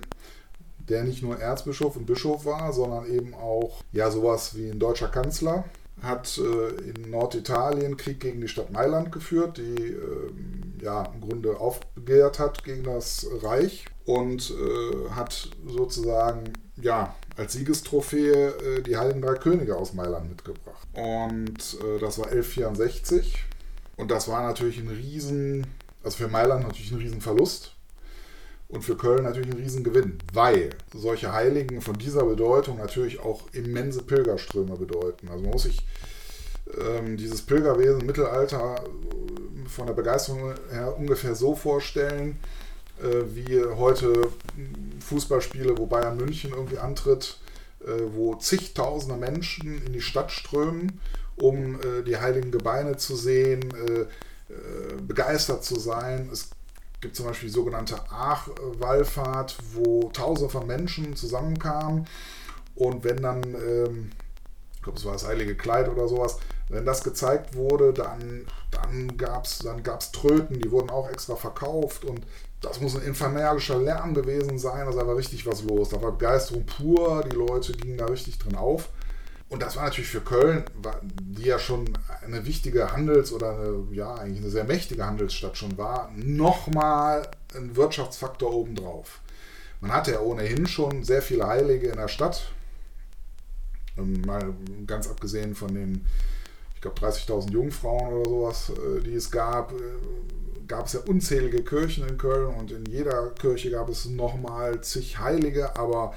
der 0.78 1.04
nicht 1.04 1.22
nur 1.22 1.38
Erzbischof 1.38 1.96
und 1.96 2.06
Bischof 2.06 2.44
war, 2.44 2.72
sondern 2.72 3.06
eben 3.06 3.34
auch 3.34 3.82
ja 3.92 4.10
sowas 4.10 4.56
wie 4.56 4.68
ein 4.68 4.80
deutscher 4.80 5.08
Kanzler, 5.08 5.64
hat 6.02 6.38
äh, 6.38 6.68
in 6.90 7.10
Norditalien 7.10 7.96
Krieg 7.96 8.20
gegen 8.20 8.40
die 8.40 8.48
Stadt 8.48 8.70
Mailand 8.70 9.12
geführt, 9.12 9.58
die 9.58 9.92
äh, 9.92 10.30
ja 10.82 11.04
im 11.04 11.20
Grunde 11.20 11.58
aufbegehrt 11.58 12.38
hat 12.38 12.64
gegen 12.64 12.84
das 12.84 13.26
Reich 13.42 13.86
und 14.04 14.50
äh, 14.50 15.10
hat 15.10 15.50
sozusagen 15.66 16.52
ja 16.76 17.14
als 17.36 17.52
Siegestrophäe 17.52 18.48
äh, 18.48 18.82
die 18.82 18.96
Heiligen 18.96 19.22
Drei 19.22 19.34
Könige 19.34 19.76
aus 19.76 19.92
Mailand 19.94 20.28
mitgebracht. 20.28 20.86
Und 20.92 21.58
äh, 21.82 21.98
das 22.00 22.18
war 22.18 22.26
1164 22.26 23.44
und 23.96 24.10
das 24.10 24.28
war 24.28 24.42
natürlich 24.42 24.78
ein 24.78 24.88
riesen, 24.88 25.66
also 26.02 26.16
für 26.18 26.28
Mailand 26.28 26.64
natürlich 26.64 26.92
ein 26.92 26.98
Riesenverlust 26.98 27.77
und 28.68 28.82
für 28.82 28.96
Köln 28.96 29.24
natürlich 29.24 29.50
ein 29.50 29.60
Riesengewinn, 29.60 30.18
weil 30.32 30.70
solche 30.94 31.32
Heiligen 31.32 31.80
von 31.80 31.96
dieser 31.96 32.24
Bedeutung 32.24 32.78
natürlich 32.78 33.18
auch 33.20 33.42
immense 33.52 34.02
Pilgerströme 34.02 34.76
bedeuten. 34.76 35.28
Also 35.28 35.42
man 35.42 35.52
muss 35.52 35.62
sich 35.62 35.82
ähm, 36.78 37.16
dieses 37.16 37.42
Pilgerwesen 37.42 38.00
im 38.00 38.06
Mittelalter 38.06 38.76
äh, 38.76 39.68
von 39.68 39.86
der 39.86 39.94
Begeisterung 39.94 40.54
her 40.70 40.94
ungefähr 40.98 41.34
so 41.34 41.54
vorstellen, 41.54 42.38
äh, 43.02 43.22
wie 43.34 43.64
heute 43.64 44.28
Fußballspiele, 45.00 45.78
wo 45.78 45.86
Bayern 45.86 46.18
München 46.18 46.50
irgendwie 46.50 46.78
antritt, 46.78 47.38
äh, 47.80 48.02
wo 48.12 48.34
zigtausende 48.34 49.16
Menschen 49.16 49.82
in 49.86 49.92
die 49.94 50.02
Stadt 50.02 50.30
strömen, 50.30 51.00
um 51.36 51.76
äh, 51.76 52.02
die 52.06 52.18
heiligen 52.18 52.50
Gebeine 52.50 52.98
zu 52.98 53.16
sehen, 53.16 53.62
äh, 53.72 54.00
äh, 54.00 54.06
begeistert 55.00 55.64
zu 55.64 55.78
sein. 55.78 56.28
Es 56.32 56.50
gibt 57.00 57.16
zum 57.16 57.26
Beispiel 57.26 57.48
die 57.48 57.54
sogenannte 57.54 57.96
Aach-Wallfahrt, 58.10 59.56
wo 59.72 60.10
Tausende 60.12 60.50
von 60.50 60.66
Menschen 60.66 61.14
zusammenkamen. 61.14 62.06
Und 62.74 63.04
wenn 63.04 63.22
dann, 63.22 63.42
ähm, 63.42 64.10
ich 64.74 64.82
glaube, 64.82 64.98
es 64.98 65.04
war 65.04 65.12
das 65.12 65.26
Heilige 65.26 65.56
Kleid 65.56 65.88
oder 65.88 66.08
sowas, 66.08 66.38
wenn 66.68 66.84
das 66.84 67.02
gezeigt 67.02 67.54
wurde, 67.54 67.92
dann, 67.92 68.46
dann 68.70 69.16
gab 69.16 69.46
es 69.46 69.58
dann 69.58 69.82
gab's 69.82 70.12
Tröten, 70.12 70.60
die 70.60 70.70
wurden 70.70 70.90
auch 70.90 71.08
extra 71.08 71.34
verkauft. 71.34 72.04
Und 72.04 72.26
das 72.60 72.80
muss 72.80 72.96
ein 72.96 73.02
infernalischer 73.02 73.78
Lärm 73.78 74.14
gewesen 74.14 74.58
sein. 74.58 74.86
Also 74.86 74.98
da 74.98 75.06
war 75.06 75.16
richtig 75.16 75.46
was 75.46 75.62
los. 75.62 75.90
Da 75.90 76.02
war 76.02 76.12
Begeisterung 76.12 76.66
pur, 76.66 77.24
die 77.24 77.36
Leute 77.36 77.72
gingen 77.72 77.98
da 77.98 78.06
richtig 78.06 78.38
drin 78.38 78.56
auf. 78.56 78.88
Und 79.48 79.62
das 79.62 79.76
war 79.76 79.84
natürlich 79.84 80.10
für 80.10 80.20
Köln, 80.20 80.64
die 81.22 81.44
ja 81.44 81.58
schon 81.58 81.88
eine 82.24 82.44
wichtige 82.44 82.92
Handels- 82.92 83.32
oder 83.32 83.52
eine, 83.52 83.86
ja, 83.92 84.14
eigentlich 84.14 84.42
eine 84.42 84.50
sehr 84.50 84.64
mächtige 84.64 85.06
Handelsstadt 85.06 85.56
schon 85.56 85.78
war, 85.78 86.12
nochmal 86.14 87.26
ein 87.54 87.74
Wirtschaftsfaktor 87.74 88.52
obendrauf. 88.52 89.20
Man 89.80 89.92
hatte 89.92 90.12
ja 90.12 90.20
ohnehin 90.20 90.66
schon 90.66 91.02
sehr 91.02 91.22
viele 91.22 91.46
Heilige 91.46 91.88
in 91.88 91.96
der 91.96 92.08
Stadt. 92.08 92.50
Ähm, 93.96 94.20
mal 94.26 94.54
ganz 94.86 95.08
abgesehen 95.08 95.54
von 95.54 95.74
den, 95.74 96.04
ich 96.74 96.82
glaube, 96.82 97.00
30.000 97.00 97.50
Jungfrauen 97.50 98.12
oder 98.12 98.28
sowas, 98.28 98.70
äh, 98.70 99.00
die 99.00 99.14
es 99.14 99.30
gab, 99.30 99.72
äh, 99.72 99.76
gab 100.66 100.86
es 100.86 100.92
ja 100.92 101.00
unzählige 101.00 101.62
Kirchen 101.62 102.06
in 102.06 102.18
Köln 102.18 102.54
und 102.54 102.70
in 102.70 102.84
jeder 102.84 103.30
Kirche 103.30 103.70
gab 103.70 103.88
es 103.88 104.04
nochmal 104.04 104.82
zig 104.82 105.18
Heilige, 105.18 105.76
aber 105.76 106.12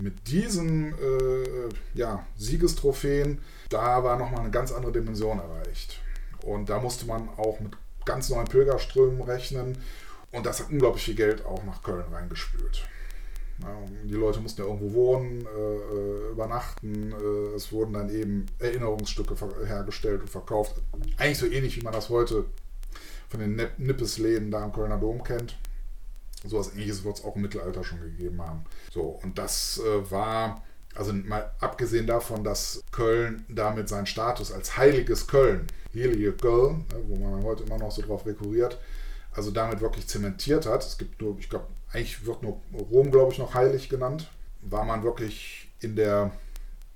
mit 0.00 0.28
diesen 0.28 0.92
äh, 0.92 1.68
ja, 1.94 2.26
Siegestrophäen, 2.36 3.40
da 3.68 4.02
war 4.02 4.18
nochmal 4.18 4.40
eine 4.40 4.50
ganz 4.50 4.72
andere 4.72 4.92
Dimension 4.92 5.38
erreicht. 5.38 6.00
Und 6.42 6.68
da 6.68 6.78
musste 6.78 7.06
man 7.06 7.28
auch 7.36 7.60
mit 7.60 7.72
ganz 8.04 8.30
neuen 8.30 8.46
Pilgerströmen 8.46 9.22
rechnen. 9.22 9.78
Und 10.32 10.46
das 10.46 10.60
hat 10.60 10.70
unglaublich 10.70 11.04
viel 11.04 11.14
Geld 11.14 11.44
auch 11.44 11.64
nach 11.64 11.82
Köln 11.82 12.04
reingespült. 12.12 12.84
Die 14.04 14.14
Leute 14.14 14.40
mussten 14.40 14.62
ja 14.62 14.66
irgendwo 14.66 14.94
wohnen, 14.94 15.46
äh, 15.46 15.76
äh 15.76 16.30
übernachten. 16.30 17.12
Äh, 17.12 17.54
es 17.54 17.70
wurden 17.72 17.92
dann 17.92 18.08
eben 18.08 18.46
Erinnerungsstücke 18.58 19.34
hergestellt 19.66 20.22
und 20.22 20.30
verkauft. 20.30 20.80
Eigentlich 21.18 21.38
so 21.38 21.46
ähnlich, 21.46 21.76
wie 21.76 21.82
man 21.82 21.92
das 21.92 22.08
heute 22.08 22.46
von 23.28 23.40
den 23.40 23.60
Nippesläden 23.76 24.50
da 24.50 24.62
am 24.62 24.72
Kölner 24.72 24.96
Dom 24.96 25.22
kennt. 25.22 25.58
So 26.46 26.58
etwas 26.58 26.72
ähnliches 26.74 27.04
wird 27.04 27.18
es 27.18 27.24
auch 27.24 27.36
im 27.36 27.42
Mittelalter 27.42 27.84
schon 27.84 28.00
gegeben 28.00 28.40
haben. 28.40 28.64
So, 28.92 29.02
und 29.22 29.38
das 29.38 29.80
äh, 29.84 30.10
war, 30.10 30.62
also 30.94 31.12
mal 31.12 31.50
abgesehen 31.60 32.06
davon, 32.06 32.44
dass 32.44 32.82
Köln 32.92 33.44
damit 33.48 33.88
seinen 33.88 34.06
Status 34.06 34.52
als 34.52 34.76
heiliges 34.76 35.26
Köln, 35.26 35.66
heilige 35.94 36.32
Köln, 36.32 36.86
ne, 36.92 37.02
wo 37.08 37.16
man 37.16 37.42
heute 37.44 37.64
immer 37.64 37.78
noch 37.78 37.90
so 37.90 38.02
drauf 38.02 38.24
rekurriert, 38.24 38.78
also 39.32 39.50
damit 39.50 39.80
wirklich 39.80 40.06
zementiert 40.06 40.66
hat. 40.66 40.84
Es 40.84 40.96
gibt 40.96 41.20
nur, 41.20 41.38
ich 41.38 41.50
glaube, 41.50 41.66
eigentlich 41.92 42.24
wird 42.24 42.42
nur 42.42 42.60
Rom, 42.90 43.10
glaube 43.10 43.32
ich, 43.32 43.38
noch 43.38 43.54
heilig 43.54 43.88
genannt. 43.88 44.30
War 44.62 44.84
man 44.84 45.02
wirklich 45.02 45.68
in 45.80 45.96
der 45.96 46.32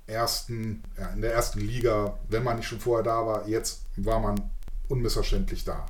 ersten, 0.07 0.83
ja, 0.97 1.07
in 1.09 1.21
der 1.21 1.33
ersten 1.33 1.59
Liga, 1.59 2.17
wenn 2.29 2.43
man 2.43 2.57
nicht 2.57 2.67
schon 2.67 2.79
vorher 2.79 3.03
da 3.03 3.25
war, 3.25 3.47
jetzt 3.47 3.81
war 3.95 4.19
man 4.19 4.49
unmissverständlich 4.87 5.63
da. 5.63 5.85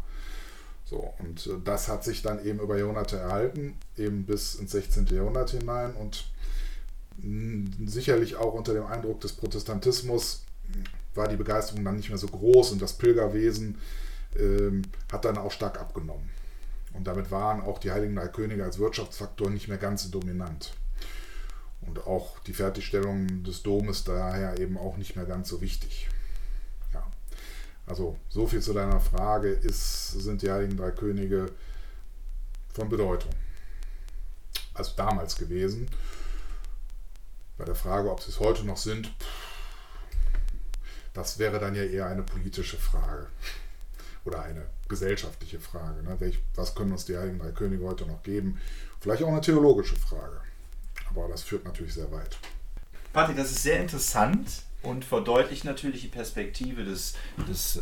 So, 0.85 1.13
und 1.19 1.47
äh, 1.47 1.59
das 1.63 1.87
hat 1.87 2.03
sich 2.03 2.21
dann 2.21 2.43
eben 2.45 2.59
über 2.59 2.77
Jahrhunderte 2.77 3.17
erhalten, 3.17 3.77
eben 3.97 4.25
bis 4.25 4.55
ins 4.55 4.71
16. 4.71 5.07
Jahrhundert 5.07 5.49
hinein 5.49 5.93
und 5.93 6.25
sicherlich 7.85 8.35
auch 8.35 8.53
unter 8.53 8.73
dem 8.73 8.85
Eindruck 8.85 9.21
des 9.21 9.33
Protestantismus 9.33 10.43
war 11.13 11.27
die 11.27 11.37
Begeisterung 11.37 11.83
dann 11.85 11.95
nicht 11.95 12.09
mehr 12.09 12.17
so 12.17 12.27
groß 12.27 12.73
und 12.73 12.81
das 12.81 12.93
Pilgerwesen 12.93 13.77
ähm, 14.37 14.81
hat 15.11 15.25
dann 15.25 15.37
auch 15.37 15.51
stark 15.51 15.79
abgenommen. 15.79 16.29
Und 16.93 17.07
damit 17.07 17.31
waren 17.31 17.61
auch 17.61 17.79
die 17.79 17.91
Heiligen 17.91 18.15
Drei 18.15 18.27
Könige 18.27 18.63
als 18.63 18.79
Wirtschaftsfaktor 18.79 19.49
nicht 19.49 19.67
mehr 19.67 19.77
ganz 19.77 20.03
so 20.03 20.09
dominant. 20.09 20.73
Und 21.81 22.05
auch 22.07 22.39
die 22.39 22.53
Fertigstellung 22.53 23.43
des 23.43 23.63
Domes 23.63 24.03
daher 24.03 24.59
eben 24.59 24.77
auch 24.77 24.97
nicht 24.97 25.15
mehr 25.15 25.25
ganz 25.25 25.49
so 25.49 25.61
wichtig. 25.61 26.07
Also 27.87 28.17
so 28.29 28.47
viel 28.47 28.61
zu 28.61 28.73
deiner 28.73 28.99
Frage, 28.99 29.49
ist, 29.49 30.11
sind 30.11 30.41
die 30.41 30.51
Heiligen 30.51 30.77
Drei 30.77 30.91
Könige 30.91 31.51
von 32.73 32.89
Bedeutung. 32.89 33.31
Also 34.73 34.93
damals 34.95 35.35
gewesen. 35.35 35.87
Bei 37.57 37.65
der 37.65 37.75
Frage, 37.75 38.11
ob 38.11 38.21
sie 38.21 38.31
es 38.31 38.39
heute 38.39 38.65
noch 38.65 38.77
sind, 38.77 39.11
das 41.13 41.39
wäre 41.39 41.59
dann 41.59 41.75
ja 41.75 41.83
eher 41.83 42.07
eine 42.07 42.23
politische 42.23 42.77
Frage 42.77 43.27
oder 44.25 44.41
eine 44.41 44.65
gesellschaftliche 44.89 45.59
Frage. 45.59 46.03
Ne? 46.03 46.17
Was 46.55 46.75
können 46.75 46.91
uns 46.91 47.05
die 47.05 47.15
Heiligen 47.15 47.39
Drei 47.39 47.51
Könige 47.51 47.85
heute 47.85 48.05
noch 48.05 48.23
geben? 48.23 48.59
Vielleicht 48.99 49.23
auch 49.23 49.29
eine 49.29 49.41
theologische 49.41 49.95
Frage. 49.95 50.41
Aber 51.09 51.27
das 51.27 51.43
führt 51.43 51.63
natürlich 51.63 51.93
sehr 51.93 52.11
weit. 52.11 52.37
Patrick, 53.13 53.37
das 53.37 53.51
ist 53.51 53.63
sehr 53.63 53.79
interessant 53.79 54.64
und 54.85 55.03
verdeutlicht 55.03 55.65
natürlich 55.65 56.01
die 56.01 56.07
Perspektive 56.07 56.83
des, 56.83 57.15
des 57.47 57.77
äh, 57.77 57.81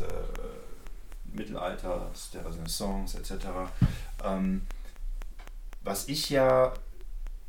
Mittelalters, 1.25 2.31
der 2.31 2.45
Renaissance 2.45 3.17
etc. 3.17 3.47
Ähm, 4.23 4.61
was 5.81 6.07
ich 6.07 6.29
ja 6.29 6.73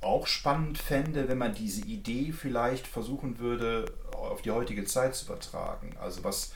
auch 0.00 0.26
spannend 0.26 0.78
fände, 0.78 1.28
wenn 1.28 1.38
man 1.38 1.54
diese 1.54 1.82
Idee 1.86 2.32
vielleicht 2.32 2.86
versuchen 2.86 3.38
würde, 3.38 3.86
auf 4.12 4.42
die 4.42 4.50
heutige 4.50 4.84
Zeit 4.84 5.14
zu 5.14 5.26
übertragen. 5.26 5.96
Also 6.00 6.24
was, 6.24 6.52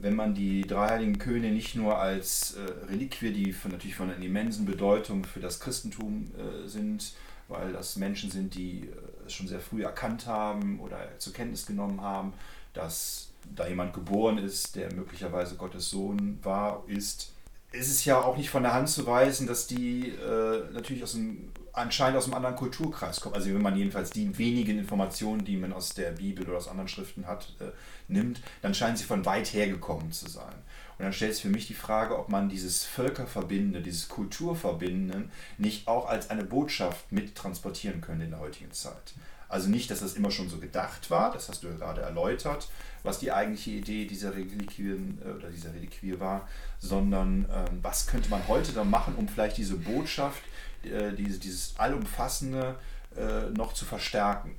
wenn 0.00 0.14
man 0.14 0.34
die 0.34 0.62
drei 0.62 0.88
heiligen 0.88 1.18
Könige 1.18 1.54
nicht 1.54 1.74
nur 1.74 1.98
als 1.98 2.54
äh, 2.54 2.86
Reliquie, 2.90 3.32
die 3.32 3.52
von, 3.52 3.70
natürlich 3.70 3.96
von 3.96 4.10
einer 4.10 4.22
immensen 4.22 4.66
Bedeutung 4.66 5.24
für 5.24 5.40
das 5.40 5.60
Christentum 5.60 6.30
äh, 6.36 6.68
sind, 6.68 7.12
weil 7.48 7.72
das 7.72 7.96
Menschen 7.96 8.30
sind, 8.30 8.54
die 8.54 8.80
äh, 8.80 9.26
es 9.26 9.32
schon 9.32 9.48
sehr 9.48 9.60
früh 9.60 9.82
erkannt 9.82 10.26
haben 10.26 10.80
oder 10.80 11.18
zur 11.18 11.32
Kenntnis 11.32 11.66
genommen 11.66 12.00
haben, 12.00 12.32
dass 12.74 13.30
da 13.54 13.66
jemand 13.66 13.94
geboren 13.94 14.38
ist, 14.38 14.76
der 14.76 14.92
möglicherweise 14.92 15.56
Gottes 15.56 15.90
Sohn 15.90 16.38
war, 16.42 16.82
ist. 16.88 17.32
Es 17.72 17.88
ist 17.88 18.04
ja 18.04 18.20
auch 18.20 18.36
nicht 18.36 18.50
von 18.50 18.62
der 18.62 18.72
Hand 18.72 18.88
zu 18.88 19.06
weisen, 19.06 19.46
dass 19.46 19.66
die 19.66 20.10
äh, 20.10 20.72
natürlich 20.72 21.02
aus 21.02 21.14
einem, 21.14 21.52
anscheinend 21.72 22.16
aus 22.16 22.24
einem 22.24 22.34
anderen 22.34 22.56
Kulturkreis 22.56 23.20
kommen. 23.20 23.34
Also 23.34 23.48
wenn 23.48 23.60
man 23.60 23.76
jedenfalls 23.76 24.10
die 24.10 24.38
wenigen 24.38 24.78
Informationen, 24.78 25.44
die 25.44 25.56
man 25.56 25.72
aus 25.72 25.90
der 25.90 26.12
Bibel 26.12 26.46
oder 26.46 26.58
aus 26.58 26.68
anderen 26.68 26.88
Schriften 26.88 27.26
hat, 27.26 27.54
äh, 27.60 27.64
nimmt, 28.08 28.40
dann 28.62 28.72
scheinen 28.72 28.96
sie 28.96 29.04
von 29.04 29.26
weit 29.26 29.52
her 29.52 29.68
gekommen 29.68 30.12
zu 30.12 30.28
sein. 30.28 30.54
Und 30.98 31.04
dann 31.04 31.12
stellt 31.12 31.34
sich 31.34 31.42
für 31.42 31.50
mich 31.50 31.66
die 31.66 31.74
Frage, 31.74 32.18
ob 32.18 32.30
man 32.30 32.48
dieses 32.48 32.84
Völkerverbindende, 32.84 33.82
dieses 33.82 34.08
Kulturverbindenden 34.08 35.30
nicht 35.58 35.88
auch 35.88 36.08
als 36.08 36.30
eine 36.30 36.44
Botschaft 36.44 37.12
mit 37.12 37.34
transportieren 37.34 38.00
könnte 38.00 38.24
in 38.24 38.30
der 38.30 38.40
heutigen 38.40 38.72
Zeit. 38.72 39.12
Also 39.48 39.68
nicht, 39.68 39.90
dass 39.90 40.00
das 40.00 40.14
immer 40.14 40.30
schon 40.30 40.48
so 40.48 40.58
gedacht 40.58 41.10
war, 41.10 41.32
das 41.32 41.48
hast 41.48 41.62
du 41.62 41.68
ja 41.68 41.74
gerade 41.74 42.00
erläutert, 42.00 42.68
was 43.02 43.20
die 43.20 43.30
eigentliche 43.30 43.70
Idee 43.70 44.06
dieser 44.06 44.34
Reliquien 44.34 45.18
äh, 45.24 45.30
oder 45.30 45.50
dieser 45.50 45.72
Reliquie 45.72 46.18
war, 46.18 46.48
sondern 46.78 47.46
ähm, 47.52 47.78
was 47.82 48.06
könnte 48.06 48.28
man 48.28 48.46
heute 48.48 48.72
dann 48.72 48.90
machen, 48.90 49.14
um 49.16 49.28
vielleicht 49.28 49.56
diese 49.56 49.76
Botschaft, 49.76 50.42
äh, 50.82 51.12
diese, 51.12 51.38
dieses 51.38 51.74
allumfassende 51.78 52.76
äh, 53.16 53.50
noch 53.50 53.72
zu 53.72 53.84
verstärken. 53.84 54.54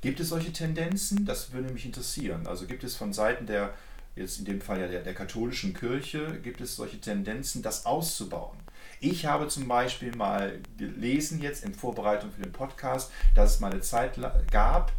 Gibt 0.00 0.20
es 0.20 0.28
solche 0.28 0.52
Tendenzen? 0.52 1.24
Das 1.24 1.52
würde 1.52 1.72
mich 1.72 1.86
interessieren. 1.86 2.46
Also 2.46 2.66
gibt 2.66 2.84
es 2.84 2.96
von 2.96 3.12
Seiten 3.12 3.46
der, 3.46 3.74
jetzt 4.14 4.38
in 4.38 4.44
dem 4.44 4.60
Fall 4.60 4.80
ja 4.80 4.88
der, 4.88 5.02
der 5.02 5.14
katholischen 5.14 5.72
Kirche, 5.72 6.40
gibt 6.42 6.60
es 6.60 6.76
solche 6.76 7.00
Tendenzen, 7.00 7.62
das 7.62 7.86
auszubauen? 7.86 8.58
Ich 9.00 9.26
habe 9.26 9.48
zum 9.48 9.68
Beispiel 9.68 10.14
mal 10.16 10.60
gelesen 10.78 11.40
jetzt 11.40 11.64
in 11.64 11.74
Vorbereitung 11.74 12.30
für 12.32 12.42
den 12.42 12.52
Podcast, 12.52 13.12
dass 13.34 13.54
es 13.54 13.60
mal 13.60 13.70
eine 13.70 13.82
Zeit 13.82 14.18
gab 14.50 14.92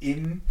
in, 0.00 0.42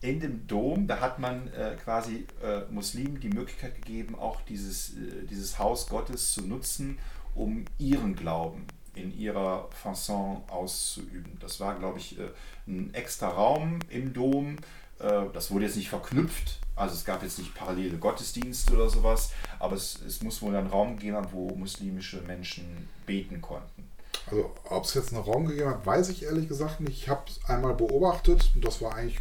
in 0.00 0.20
dem 0.20 0.46
Dom, 0.46 0.86
da 0.86 1.00
hat 1.00 1.18
man 1.18 1.48
äh, 1.48 1.76
quasi 1.82 2.26
äh, 2.42 2.60
Muslimen 2.70 3.20
die 3.20 3.28
Möglichkeit 3.28 3.74
gegeben, 3.74 4.14
auch 4.14 4.40
dieses, 4.42 4.90
äh, 4.90 5.26
dieses 5.28 5.58
Haus 5.58 5.88
Gottes 5.88 6.32
zu 6.32 6.42
nutzen, 6.46 6.98
um 7.34 7.64
ihren 7.78 8.16
Glauben 8.16 8.66
in 8.94 9.16
ihrer 9.16 9.68
Fasson 9.70 10.42
auszuüben. 10.48 11.36
Das 11.40 11.60
war, 11.60 11.78
glaube 11.78 11.98
ich, 11.98 12.18
äh, 12.18 12.30
ein 12.66 12.94
extra 12.94 13.28
Raum 13.28 13.78
im 13.90 14.12
Dom. 14.12 14.56
Äh, 14.98 15.24
das 15.32 15.50
wurde 15.50 15.66
jetzt 15.66 15.76
nicht 15.76 15.90
verknüpft, 15.90 16.60
also 16.76 16.94
es 16.94 17.04
gab 17.04 17.22
jetzt 17.22 17.38
nicht 17.38 17.54
parallele 17.54 17.96
Gottesdienste 17.96 18.74
oder 18.74 18.88
sowas, 18.88 19.30
aber 19.58 19.76
es, 19.76 20.00
es 20.06 20.22
muss 20.22 20.42
wohl 20.42 20.54
einen 20.54 20.68
Raum 20.68 20.98
geben, 20.98 21.26
wo 21.32 21.48
muslimische 21.54 22.20
Menschen 22.22 22.88
beten 23.06 23.40
konnten. 23.40 23.88
Also 24.26 24.54
ob 24.68 24.84
es 24.84 24.94
jetzt 24.94 25.12
einen 25.12 25.22
Raum 25.22 25.46
gegeben 25.46 25.70
hat, 25.70 25.86
weiß 25.86 26.10
ich 26.10 26.24
ehrlich 26.24 26.48
gesagt 26.48 26.80
nicht. 26.80 27.02
Ich 27.02 27.08
habe 27.08 27.22
es 27.28 27.44
einmal 27.48 27.74
beobachtet 27.74 28.50
und 28.54 28.64
das 28.64 28.80
war 28.82 28.94
eigentlich, 28.94 29.20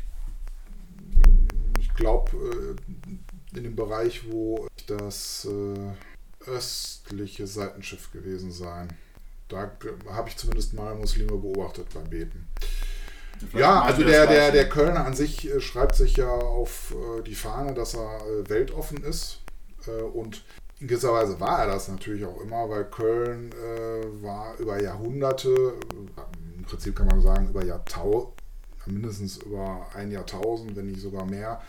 ich 1.80 1.94
glaube, 1.94 2.32
äh, 2.38 3.58
in 3.58 3.64
dem 3.64 3.76
Bereich, 3.76 4.30
wo 4.30 4.68
das 4.88 5.48
östliche 6.46 7.48
Seitenschiff 7.48 8.12
gewesen 8.12 8.52
sein. 8.52 8.90
Da 9.48 9.72
habe 10.10 10.30
ich 10.30 10.38
zumindest 10.38 10.74
mal 10.74 10.96
Muslime 10.96 11.38
beobachtet 11.38 11.88
beim 11.94 12.10
Beten. 12.10 12.48
Ja, 13.54 13.82
also 13.82 14.04
der, 14.04 14.28
der, 14.28 14.52
der 14.52 14.70
Kölner 14.70 15.06
an 15.06 15.16
sich 15.16 15.50
äh, 15.50 15.60
schreibt 15.62 15.96
sich 15.96 16.18
ja 16.18 16.30
auf 16.30 16.94
äh, 16.94 17.22
die 17.24 17.36
Fahne, 17.36 17.74
dass 17.74 17.96
er 17.96 18.22
äh, 18.22 18.50
weltoffen 18.50 19.04
ist. 19.04 19.42
und 20.14 20.44
in 20.80 20.88
gewisser 20.88 21.14
Weise 21.14 21.40
war 21.40 21.60
er 21.60 21.68
das 21.68 21.88
natürlich 21.88 22.26
auch 22.26 22.42
immer, 22.42 22.70
weil 22.70 22.86
Köln 22.86 23.54
war 24.22 24.58
über 24.58 24.82
Jahrhunderte, 24.82 25.74
im 26.58 26.64
Prinzip 26.64 26.96
kann 26.96 27.08
man 27.08 27.22
sagen 27.22 27.50
über 27.50 27.64
Jahrtausend, 27.64 28.34
mindestens 28.86 29.38
über 29.38 29.88
ein 29.94 30.12
Jahrtausend, 30.12 30.76
wenn 30.76 30.88
nicht 30.88 31.00
sogar 31.00 31.26
mehr, 31.26 31.62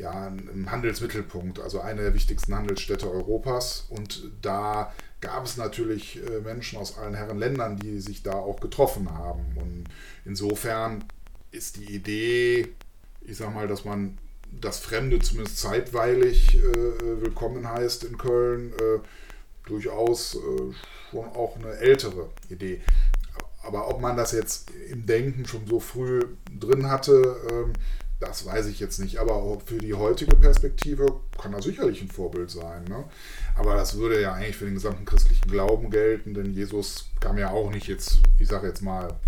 ja, 0.00 0.26
ein 0.28 0.70
Handelsmittelpunkt, 0.70 1.60
also 1.60 1.80
eine 1.80 2.02
der 2.02 2.14
wichtigsten 2.14 2.54
Handelsstädte 2.54 3.10
Europas. 3.10 3.86
Und 3.90 4.30
da 4.42 4.92
gab 5.20 5.44
es 5.44 5.56
natürlich 5.56 6.20
äh, 6.26 6.40
Menschen 6.40 6.78
aus 6.78 6.98
allen 6.98 7.14
Herren 7.14 7.38
Ländern, 7.38 7.76
die 7.78 8.00
sich 8.00 8.22
da 8.22 8.32
auch 8.32 8.60
getroffen 8.60 9.10
haben. 9.10 9.44
Und 9.56 9.84
insofern 10.24 11.04
ist 11.50 11.76
die 11.76 11.94
Idee, 11.94 12.68
ich 13.22 13.36
sag 13.36 13.54
mal, 13.54 13.68
dass 13.68 13.84
man 13.84 14.18
das 14.60 14.80
Fremde 14.80 15.18
zumindest 15.20 15.58
zeitweilig 15.58 16.56
äh, 16.56 17.22
willkommen 17.22 17.68
heißt 17.68 18.04
in 18.04 18.18
Köln, 18.18 18.72
äh, 18.72 18.98
durchaus 19.68 20.34
äh, 20.34 20.72
schon 21.10 21.26
auch 21.26 21.56
eine 21.56 21.76
ältere 21.76 22.30
Idee. 22.48 22.80
Aber 23.62 23.88
ob 23.88 24.00
man 24.00 24.16
das 24.16 24.32
jetzt 24.32 24.70
im 24.90 25.06
Denken 25.06 25.46
schon 25.46 25.66
so 25.66 25.80
früh 25.80 26.20
drin 26.58 26.90
hatte, 26.90 27.36
ähm, 27.50 27.72
das 28.20 28.44
weiß 28.44 28.66
ich 28.66 28.78
jetzt 28.80 28.98
nicht, 28.98 29.18
aber 29.18 29.58
für 29.64 29.78
die 29.78 29.94
heutige 29.94 30.36
Perspektive 30.36 31.20
kann 31.40 31.54
er 31.54 31.62
sicherlich 31.62 32.02
ein 32.02 32.10
Vorbild 32.10 32.50
sein. 32.50 32.84
Ne? 32.84 33.04
Aber 33.56 33.74
das 33.74 33.96
würde 33.96 34.20
ja 34.20 34.34
eigentlich 34.34 34.56
für 34.56 34.66
den 34.66 34.74
gesamten 34.74 35.06
christlichen 35.06 35.50
Glauben 35.50 35.90
gelten, 35.90 36.34
denn 36.34 36.52
Jesus 36.52 37.08
kam 37.18 37.38
ja 37.38 37.50
auch 37.50 37.70
nicht 37.70 37.88
jetzt, 37.88 38.20
ich 38.38 38.46
sage 38.46 38.68
jetzt 38.68 38.82
mal, 38.82 39.18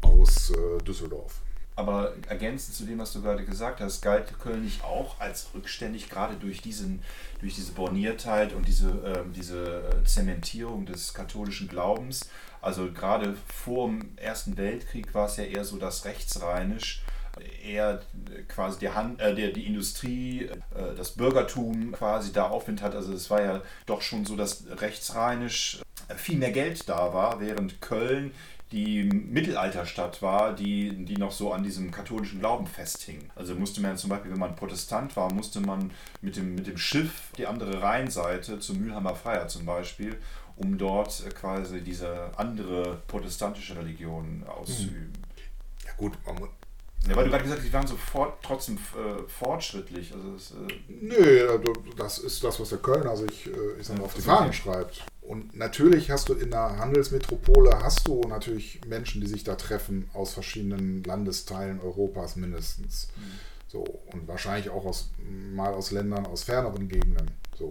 aus 0.00 0.50
äh, 0.50 0.82
Düsseldorf. 0.82 1.42
Aber 1.76 2.14
ergänzend 2.26 2.74
zu 2.74 2.84
dem, 2.84 2.98
was 2.98 3.12
du 3.12 3.22
gerade 3.22 3.44
gesagt 3.44 3.80
hast, 3.80 4.00
galt 4.00 4.36
Köln 4.40 4.64
nicht 4.64 4.82
auch 4.82 5.20
als 5.20 5.48
rückständig, 5.54 6.08
gerade 6.08 6.34
durch, 6.34 6.60
diesen, 6.60 7.02
durch 7.40 7.54
diese 7.54 7.72
Borniertheit 7.72 8.52
und 8.54 8.66
diese, 8.66 8.88
äh, 8.88 9.22
diese 9.36 9.82
Zementierung 10.04 10.86
des 10.86 11.12
katholischen 11.12 11.68
Glaubens. 11.68 12.28
Also 12.62 12.90
gerade 12.90 13.36
vor 13.46 13.88
dem 13.88 14.16
Ersten 14.16 14.56
Weltkrieg 14.56 15.14
war 15.14 15.26
es 15.26 15.36
ja 15.36 15.44
eher 15.44 15.64
so, 15.64 15.76
dass 15.76 16.04
rechtsrheinisch 16.04 17.02
eher 17.64 18.00
quasi 18.48 18.78
die, 18.78 18.90
Hand, 18.90 19.20
äh, 19.20 19.34
der, 19.34 19.52
die 19.52 19.66
Industrie, 19.66 20.44
äh, 20.74 20.94
das 20.96 21.12
Bürgertum 21.12 21.92
quasi 21.92 22.32
da 22.32 22.48
Aufwind 22.48 22.82
hat. 22.82 22.94
Also 22.94 23.12
es 23.12 23.30
war 23.30 23.42
ja 23.42 23.62
doch 23.86 24.02
schon 24.02 24.24
so, 24.24 24.36
dass 24.36 24.64
rechtsrheinisch 24.68 25.80
äh, 26.08 26.14
viel 26.14 26.38
mehr 26.38 26.52
Geld 26.52 26.88
da 26.88 27.12
war, 27.12 27.40
während 27.40 27.80
Köln 27.80 28.32
die 28.72 29.04
Mittelalterstadt 29.04 30.20
war, 30.20 30.54
die, 30.54 31.04
die 31.06 31.16
noch 31.16 31.32
so 31.32 31.52
an 31.52 31.62
diesem 31.62 31.90
katholischen 31.90 32.40
Glauben 32.40 32.66
festhing. 32.66 33.30
Also 33.34 33.54
musste 33.54 33.80
man 33.80 33.96
zum 33.96 34.10
Beispiel, 34.10 34.30
wenn 34.30 34.38
man 34.38 34.56
Protestant 34.56 35.16
war, 35.16 35.32
musste 35.32 35.60
man 35.60 35.90
mit 36.20 36.36
dem, 36.36 36.54
mit 36.54 36.66
dem 36.66 36.76
Schiff 36.76 37.32
die 37.38 37.46
andere 37.46 37.82
Rheinseite 37.82 38.58
zum 38.58 38.78
Mülheimer 38.78 39.14
Freier 39.14 39.48
zum 39.48 39.64
Beispiel, 39.64 40.18
um 40.56 40.76
dort 40.76 41.24
äh, 41.26 41.30
quasi 41.30 41.80
diese 41.80 42.30
andere 42.36 43.00
protestantische 43.06 43.76
Religion 43.76 44.44
auszuüben. 44.46 45.12
Ja 45.86 45.92
gut, 45.96 46.18
man, 46.26 46.48
ja, 47.06 47.16
weil 47.16 47.24
du 47.24 47.30
gerade 47.30 47.44
gesagt 47.44 47.60
hast, 47.60 47.68
die 47.68 47.72
waren 47.72 47.86
so 47.86 47.96
fort, 47.96 48.38
trotzdem 48.42 48.76
äh, 48.76 49.28
fortschrittlich. 49.28 50.12
Also 50.12 50.32
das, 50.32 50.50
äh 50.50 50.74
Nö, 50.88 51.58
das 51.96 52.18
ist 52.18 52.42
das, 52.42 52.58
was 52.58 52.70
der 52.70 52.78
Kölner 52.78 53.16
sich 53.16 53.46
äh, 53.46 53.80
ich 53.80 53.86
sag 53.86 53.98
mal, 53.98 54.04
auf 54.04 54.14
die 54.14 54.22
Fahnen 54.22 54.52
schreibt. 54.52 55.04
Und 55.20 55.54
natürlich 55.56 56.10
hast 56.10 56.28
du 56.28 56.34
in 56.34 56.50
der 56.50 56.78
Handelsmetropole 56.78 57.70
hast 57.82 58.08
du 58.08 58.20
natürlich 58.22 58.80
Menschen, 58.86 59.20
die 59.20 59.26
sich 59.26 59.44
da 59.44 59.54
treffen 59.54 60.08
aus 60.12 60.32
verschiedenen 60.32 61.04
Landesteilen 61.04 61.80
Europas 61.80 62.36
mindestens. 62.36 63.08
Mhm. 63.16 63.22
So, 63.68 63.84
und 64.12 64.26
wahrscheinlich 64.26 64.70
auch 64.70 64.86
aus, 64.86 65.10
mal 65.52 65.74
aus 65.74 65.90
Ländern 65.90 66.26
aus 66.26 66.44
ferneren 66.44 66.88
Gegenden. 66.88 67.30
So, 67.56 67.68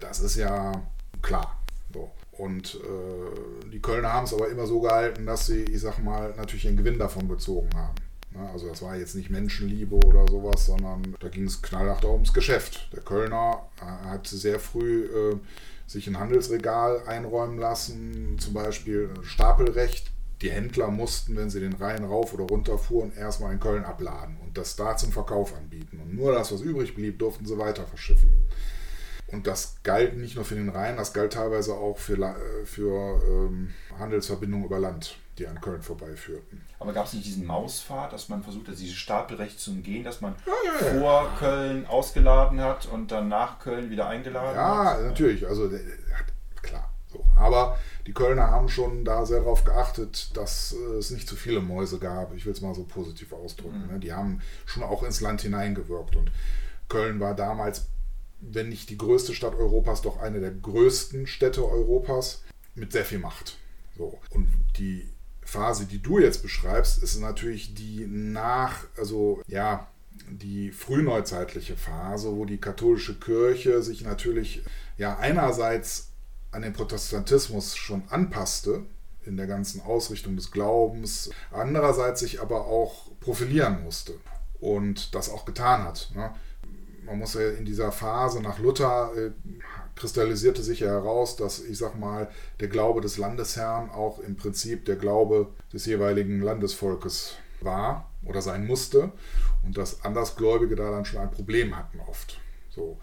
das 0.00 0.20
ist 0.20 0.36
ja 0.36 0.86
klar. 1.20 1.60
So. 1.92 2.10
Und 2.32 2.76
äh, 2.76 3.68
die 3.70 3.82
Kölner 3.82 4.12
haben 4.12 4.24
es 4.24 4.32
aber 4.32 4.48
immer 4.48 4.66
so 4.66 4.80
gehalten, 4.80 5.26
dass 5.26 5.46
sie, 5.46 5.64
ich 5.64 5.80
sag 5.80 5.98
mal, 5.98 6.34
natürlich 6.36 6.68
einen 6.68 6.76
Gewinn 6.76 6.98
davon 6.98 7.28
gezogen 7.28 7.70
haben. 7.74 7.96
Ne, 8.38 8.48
also 8.50 8.68
das 8.68 8.82
war 8.82 8.96
jetzt 8.96 9.14
nicht 9.14 9.30
Menschenliebe 9.30 9.96
oder 9.96 10.26
sowas, 10.28 10.66
sondern 10.66 11.16
da 11.20 11.28
ging 11.28 11.44
es 11.44 11.60
knallhart 11.60 12.04
ums 12.04 12.32
Geschäft. 12.32 12.88
Der 12.92 13.02
Kölner 13.02 13.66
äh, 13.80 14.08
hat 14.08 14.26
sehr 14.26 14.60
früh 14.60 15.04
äh, 15.04 15.36
sich 15.86 16.06
ein 16.06 16.18
Handelsregal 16.18 17.02
einräumen 17.06 17.58
lassen, 17.58 18.38
zum 18.38 18.54
Beispiel 18.54 19.10
Stapelrecht. 19.22 20.12
Die 20.40 20.50
Händler 20.50 20.88
mussten, 20.88 21.34
wenn 21.34 21.50
sie 21.50 21.58
den 21.58 21.72
Rhein 21.72 22.04
rauf 22.04 22.32
oder 22.32 22.44
runter 22.44 22.78
fuhren, 22.78 23.12
erstmal 23.16 23.52
in 23.52 23.58
Köln 23.58 23.84
abladen 23.84 24.36
und 24.44 24.56
das 24.56 24.76
da 24.76 24.96
zum 24.96 25.10
Verkauf 25.10 25.56
anbieten. 25.56 25.98
Und 26.00 26.14
nur 26.14 26.30
das, 26.32 26.52
was 26.52 26.60
übrig 26.60 26.94
blieb, 26.94 27.18
durften 27.18 27.44
sie 27.44 27.58
weiter 27.58 27.84
verschiffen. 27.86 28.30
Und 29.30 29.46
das 29.46 29.76
galt 29.82 30.16
nicht 30.16 30.36
nur 30.36 30.44
für 30.44 30.54
den 30.54 30.70
Rhein, 30.70 30.96
das 30.96 31.12
galt 31.12 31.34
teilweise 31.34 31.74
auch 31.74 31.98
für, 31.98 32.16
äh, 32.16 32.64
für 32.64 33.22
ähm, 33.26 33.74
Handelsverbindungen 33.98 34.66
über 34.66 34.78
Land 34.78 35.18
die 35.38 35.46
an 35.46 35.60
Köln 35.60 35.82
vorbeiführten. 35.82 36.62
Aber 36.78 36.92
gab 36.92 37.06
es 37.06 37.12
nicht 37.12 37.26
diesen 37.26 37.46
Mausfahrt, 37.46 38.12
dass 38.12 38.28
man 38.28 38.42
versucht 38.42 38.68
hat, 38.68 38.78
dieses 38.78 38.96
Stapelrecht 38.96 39.60
zu 39.60 39.70
umgehen, 39.70 40.04
dass 40.04 40.20
man 40.20 40.34
ja, 40.46 40.52
ja, 40.64 40.94
ja. 40.94 41.00
vor 41.00 41.30
Köln 41.38 41.86
ausgeladen 41.86 42.60
hat 42.60 42.86
und 42.86 43.12
dann 43.12 43.28
nach 43.28 43.58
Köln 43.58 43.90
wieder 43.90 44.08
eingeladen 44.08 44.56
hat? 44.58 44.98
Ja, 45.00 45.08
natürlich. 45.08 45.46
Also 45.46 45.70
klar. 46.62 46.90
So. 47.12 47.24
Aber 47.36 47.78
die 48.06 48.12
Kölner 48.12 48.50
haben 48.50 48.68
schon 48.68 49.04
da 49.04 49.24
sehr 49.24 49.40
darauf 49.40 49.64
geachtet, 49.64 50.36
dass 50.36 50.72
es 50.72 51.10
nicht 51.10 51.28
zu 51.28 51.36
viele 51.36 51.60
Mäuse 51.60 51.98
gab. 51.98 52.34
Ich 52.34 52.44
will 52.44 52.52
es 52.52 52.60
mal 52.60 52.74
so 52.74 52.84
positiv 52.84 53.32
ausdrücken. 53.32 53.86
Mhm. 53.86 53.92
Ne? 53.92 53.98
Die 54.00 54.12
haben 54.12 54.40
schon 54.66 54.82
auch 54.82 55.02
ins 55.02 55.20
Land 55.20 55.42
hineingewirkt. 55.42 56.16
Und 56.16 56.30
Köln 56.88 57.20
war 57.20 57.34
damals, 57.34 57.86
wenn 58.40 58.68
nicht 58.68 58.90
die 58.90 58.98
größte 58.98 59.34
Stadt 59.34 59.54
Europas, 59.54 60.02
doch 60.02 60.18
eine 60.18 60.40
der 60.40 60.52
größten 60.52 61.26
Städte 61.26 61.64
Europas 61.64 62.42
mit 62.74 62.92
sehr 62.92 63.04
viel 63.04 63.18
Macht. 63.18 63.58
So. 63.96 64.18
Und 64.30 64.48
die 64.78 65.08
Phase, 65.42 65.86
die 65.86 66.00
du 66.00 66.18
jetzt 66.18 66.42
beschreibst, 66.42 67.02
ist 67.02 67.18
natürlich 67.18 67.74
die 67.74 68.06
nach, 68.06 68.84
also 68.96 69.42
ja, 69.46 69.88
die 70.28 70.72
frühneuzeitliche 70.72 71.76
Phase, 71.76 72.34
wo 72.36 72.44
die 72.44 72.58
katholische 72.58 73.18
Kirche 73.18 73.82
sich 73.82 74.02
natürlich 74.02 74.62
ja 74.96 75.16
einerseits 75.16 76.10
an 76.50 76.62
den 76.62 76.72
Protestantismus 76.72 77.76
schon 77.76 78.02
anpasste 78.08 78.82
in 79.24 79.36
der 79.36 79.46
ganzen 79.46 79.80
Ausrichtung 79.82 80.36
des 80.36 80.50
Glaubens, 80.50 81.30
andererseits 81.50 82.20
sich 82.20 82.40
aber 82.40 82.66
auch 82.66 83.10
profilieren 83.20 83.82
musste 83.82 84.14
und 84.60 85.14
das 85.14 85.28
auch 85.28 85.44
getan 85.44 85.84
hat. 85.84 86.10
Ne? 86.14 86.30
Man 87.08 87.18
muss 87.18 87.34
ja 87.34 87.48
in 87.50 87.64
dieser 87.64 87.90
Phase 87.90 88.40
nach 88.40 88.58
Luther 88.58 89.12
äh, 89.16 89.30
kristallisierte 89.96 90.62
sich 90.62 90.80
ja 90.80 90.88
heraus, 90.88 91.36
dass 91.36 91.60
ich 91.60 91.78
sag 91.78 91.98
mal, 91.98 92.30
der 92.60 92.68
Glaube 92.68 93.00
des 93.00 93.18
Landesherrn 93.18 93.90
auch 93.90 94.20
im 94.20 94.36
Prinzip 94.36 94.84
der 94.84 94.96
Glaube 94.96 95.48
des 95.72 95.86
jeweiligen 95.86 96.40
Landesvolkes 96.40 97.34
war 97.60 98.08
oder 98.24 98.42
sein 98.42 98.66
musste 98.66 99.10
und 99.64 99.76
dass 99.76 100.04
Andersgläubige 100.04 100.76
da 100.76 100.90
dann 100.90 101.04
schon 101.04 101.20
ein 101.20 101.30
Problem 101.30 101.76
hatten 101.76 101.98
oft. 102.00 102.40
So. 102.70 102.98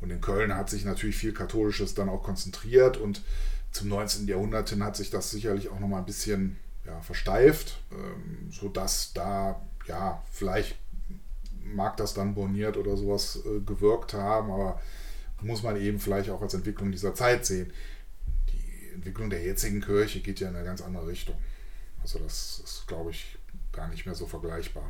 Und 0.00 0.10
in 0.10 0.20
Köln 0.20 0.54
hat 0.54 0.70
sich 0.70 0.84
natürlich 0.84 1.16
viel 1.16 1.32
Katholisches 1.32 1.94
dann 1.94 2.08
auch 2.08 2.22
konzentriert 2.22 2.96
und 2.98 3.22
zum 3.72 3.88
19. 3.88 4.28
Jahrhundert 4.28 4.70
hin 4.70 4.84
hat 4.84 4.96
sich 4.96 5.10
das 5.10 5.30
sicherlich 5.30 5.70
auch 5.70 5.80
nochmal 5.80 6.00
ein 6.00 6.06
bisschen 6.06 6.56
ja, 6.86 7.00
versteift, 7.00 7.80
ähm, 7.92 8.50
sodass 8.50 9.12
da 9.12 9.60
ja 9.86 10.22
vielleicht 10.30 10.76
mag 11.74 11.96
das 11.96 12.14
dann 12.14 12.34
borniert 12.34 12.76
oder 12.76 12.96
sowas 12.96 13.40
äh, 13.44 13.60
gewirkt 13.60 14.14
haben, 14.14 14.50
aber 14.50 14.80
muss 15.40 15.62
man 15.62 15.76
eben 15.80 15.98
vielleicht 15.98 16.30
auch 16.30 16.42
als 16.42 16.54
Entwicklung 16.54 16.90
dieser 16.90 17.14
Zeit 17.14 17.46
sehen. 17.46 17.72
Die 18.52 18.94
Entwicklung 18.94 19.30
der 19.30 19.42
jetzigen 19.42 19.80
Kirche 19.80 20.20
geht 20.20 20.40
ja 20.40 20.48
in 20.48 20.56
eine 20.56 20.64
ganz 20.64 20.80
andere 20.80 21.06
Richtung. 21.06 21.36
Also 22.02 22.18
das 22.18 22.60
ist, 22.64 22.84
glaube 22.86 23.10
ich, 23.10 23.38
gar 23.72 23.88
nicht 23.88 24.06
mehr 24.06 24.14
so 24.14 24.26
vergleichbar. 24.26 24.84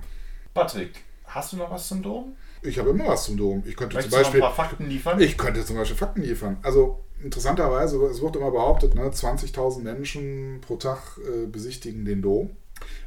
Patrick, 0.54 0.92
hast 1.24 1.52
du 1.52 1.56
noch 1.56 1.70
was 1.70 1.88
zum 1.88 2.02
Dom? 2.02 2.36
Ich 2.62 2.78
habe 2.78 2.90
immer 2.90 3.08
was 3.08 3.24
zum 3.24 3.36
Dom. 3.36 3.62
Ich 3.66 3.76
könnte 3.76 3.96
Möchtest 3.96 4.14
zum 4.14 4.22
Beispiel 4.22 4.40
ein 4.42 4.46
paar 4.46 4.66
Fakten 4.66 4.88
liefern? 4.88 5.20
Ich 5.20 5.36
könnte 5.38 5.64
zum 5.64 5.76
Beispiel 5.76 5.96
Fakten 5.96 6.22
liefern. 6.22 6.56
Also 6.62 7.04
interessanterweise, 7.22 7.98
es 8.06 8.20
wird 8.20 8.36
immer 8.36 8.50
behauptet, 8.50 8.94
ne, 8.94 9.02
20.000 9.02 9.80
Menschen 9.80 10.60
pro 10.60 10.76
Tag 10.76 11.18
äh, 11.18 11.46
besichtigen 11.46 12.04
den 12.04 12.22
Dom. 12.22 12.56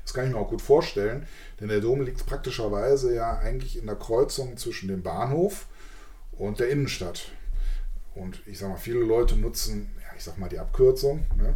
Das 0.04 0.14
kann 0.14 0.26
ich 0.28 0.32
mir 0.34 0.40
auch 0.40 0.50
gut 0.50 0.62
vorstellen, 0.62 1.26
denn 1.60 1.68
der 1.70 1.80
Dom 1.82 2.02
liegt 2.02 2.26
praktischerweise 2.26 3.14
ja 3.14 3.38
eigentlich 3.38 3.78
in 3.78 3.86
der 3.86 3.96
Kreuzung 3.96 4.58
zwischen 4.58 4.88
dem 4.88 5.04
Bahnhof 5.04 5.68
und 6.32 6.60
der 6.60 6.70
Innenstadt. 6.70 7.32
Und 8.16 8.42
ich 8.46 8.60
sag 8.60 8.70
mal, 8.70 8.78
viele 8.78 9.00
Leute 9.00 9.38
nutzen, 9.38 9.92
ja, 9.98 10.16
ich 10.18 10.24
sag 10.24 10.38
mal, 10.38 10.50
die 10.50 10.60
Abkürzung. 10.60 11.26
Ne? 11.38 11.56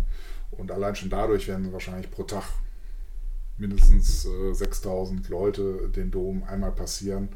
Und 0.52 0.72
allein 0.72 0.96
schon 0.96 1.10
dadurch 1.10 1.48
werden 1.48 1.74
wahrscheinlich 1.74 2.10
pro 2.12 2.24
Tag 2.24 2.46
mindestens 3.58 4.26
äh, 4.26 4.54
6000 4.54 5.28
Leute 5.30 5.90
den 5.90 6.12
Dom 6.12 6.44
einmal 6.44 6.72
passieren. 6.72 7.30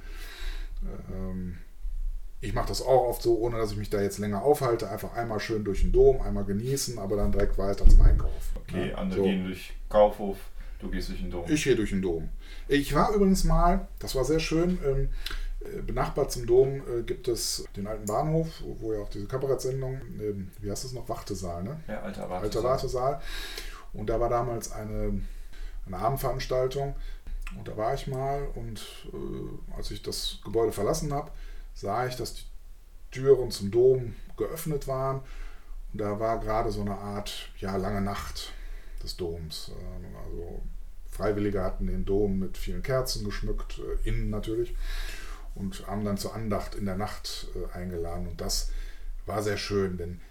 Ähm, 1.11 1.57
ich 2.41 2.53
mache 2.53 2.69
das 2.69 2.81
auch 2.81 3.07
oft 3.09 3.21
so, 3.21 3.37
ohne 3.39 3.57
dass 3.57 3.71
ich 3.71 3.77
mich 3.77 3.89
da 3.89 4.01
jetzt 4.01 4.17
länger 4.17 4.41
aufhalte. 4.43 4.89
Einfach 4.89 5.13
einmal 5.15 5.41
schön 5.41 5.65
durch 5.65 5.81
den 5.81 5.91
Dom, 5.91 6.21
einmal 6.21 6.45
genießen, 6.45 6.97
aber 6.97 7.17
dann 7.17 7.33
direkt 7.33 7.57
weiter 7.57 7.85
zum 7.87 8.01
Einkauf. 8.01 8.31
Okay, 8.55 8.91
Ja, 8.91 8.95
andere 8.95 9.19
so. 9.19 9.25
gehen 9.25 9.43
durch 9.45 9.73
Kaufhof, 9.89 10.37
du 10.79 10.89
gehst 10.89 11.09
durch 11.09 11.19
den 11.19 11.31
Dom. 11.31 11.45
Ich 11.47 11.63
gehe 11.63 11.75
durch 11.75 11.91
den 11.91 12.01
Dom. 12.01 12.29
Ich 12.67 12.93
war 12.93 13.13
übrigens 13.13 13.43
mal, 13.43 13.87
das 13.99 14.15
war 14.15 14.25
sehr 14.25 14.39
schön, 14.39 14.79
ähm, 14.85 15.09
äh, 15.61 15.81
benachbart 15.81 16.31
zum 16.31 16.45
Dom 16.45 16.81
äh, 16.87 17.03
gibt 17.03 17.27
es 17.27 17.65
den 17.75 17.87
alten 17.87 18.05
Bahnhof, 18.05 18.47
wo 18.79 18.93
ja 18.93 18.99
auch 18.99 19.09
diese 19.09 19.25
Kabarettsendung, 19.25 20.01
ähm, 20.19 20.51
wie 20.59 20.71
heißt 20.71 20.85
es 20.85 20.93
noch, 20.93 21.09
Wartesaal, 21.09 21.63
ne? 21.63 21.79
ja, 21.87 22.01
alter 22.01 22.29
Warte. 22.29 22.45
Alter 22.45 22.63
Wartesaal. 22.63 23.21
Und 23.93 24.09
da 24.09 24.19
war 24.19 24.29
damals 24.29 24.71
eine, 24.71 25.21
eine 25.85 25.97
Abendveranstaltung. 25.97 26.95
Und 27.57 27.67
da 27.67 27.75
war 27.75 27.93
ich 27.95 28.05
mal 28.07 28.47
und 28.55 28.79
äh, 29.11 29.75
als 29.75 29.89
ich 29.89 30.03
das 30.03 30.39
Gebäude 30.43 30.71
verlassen 30.71 31.11
habe, 31.11 31.31
sah 31.73 32.05
ich, 32.05 32.15
dass 32.15 32.35
die 32.35 32.43
Türen 33.11 33.49
zum 33.49 33.71
Dom 33.71 34.13
geöffnet 34.37 34.87
waren. 34.87 35.21
Und 35.91 35.99
da 35.99 36.19
war 36.19 36.39
gerade 36.39 36.71
so 36.71 36.81
eine 36.81 36.95
Art, 36.95 37.49
ja, 37.57 37.75
lange 37.75 38.01
Nacht 38.01 38.53
des 39.03 39.17
Doms. 39.17 39.71
Ähm, 39.71 40.15
also 40.23 40.61
Freiwillige 41.19 41.61
hatten 41.61 41.87
den 41.87 42.05
Dom 42.05 42.39
mit 42.39 42.57
vielen 42.57 42.81
Kerzen 42.81 43.25
geschmückt, 43.25 43.79
äh, 43.79 44.07
innen 44.07 44.29
natürlich. 44.29 44.75
Und 45.53 45.85
haben 45.87 46.05
dann 46.05 46.17
zur 46.17 46.33
Andacht 46.33 46.75
in 46.75 46.85
der 46.85 46.95
Nacht 46.95 47.47
äh, 47.55 47.77
eingeladen. 47.77 48.27
Und 48.27 48.39
das 48.39 48.71
war 49.25 49.43
sehr 49.43 49.57
schön, 49.57 49.97
denn 49.97 50.21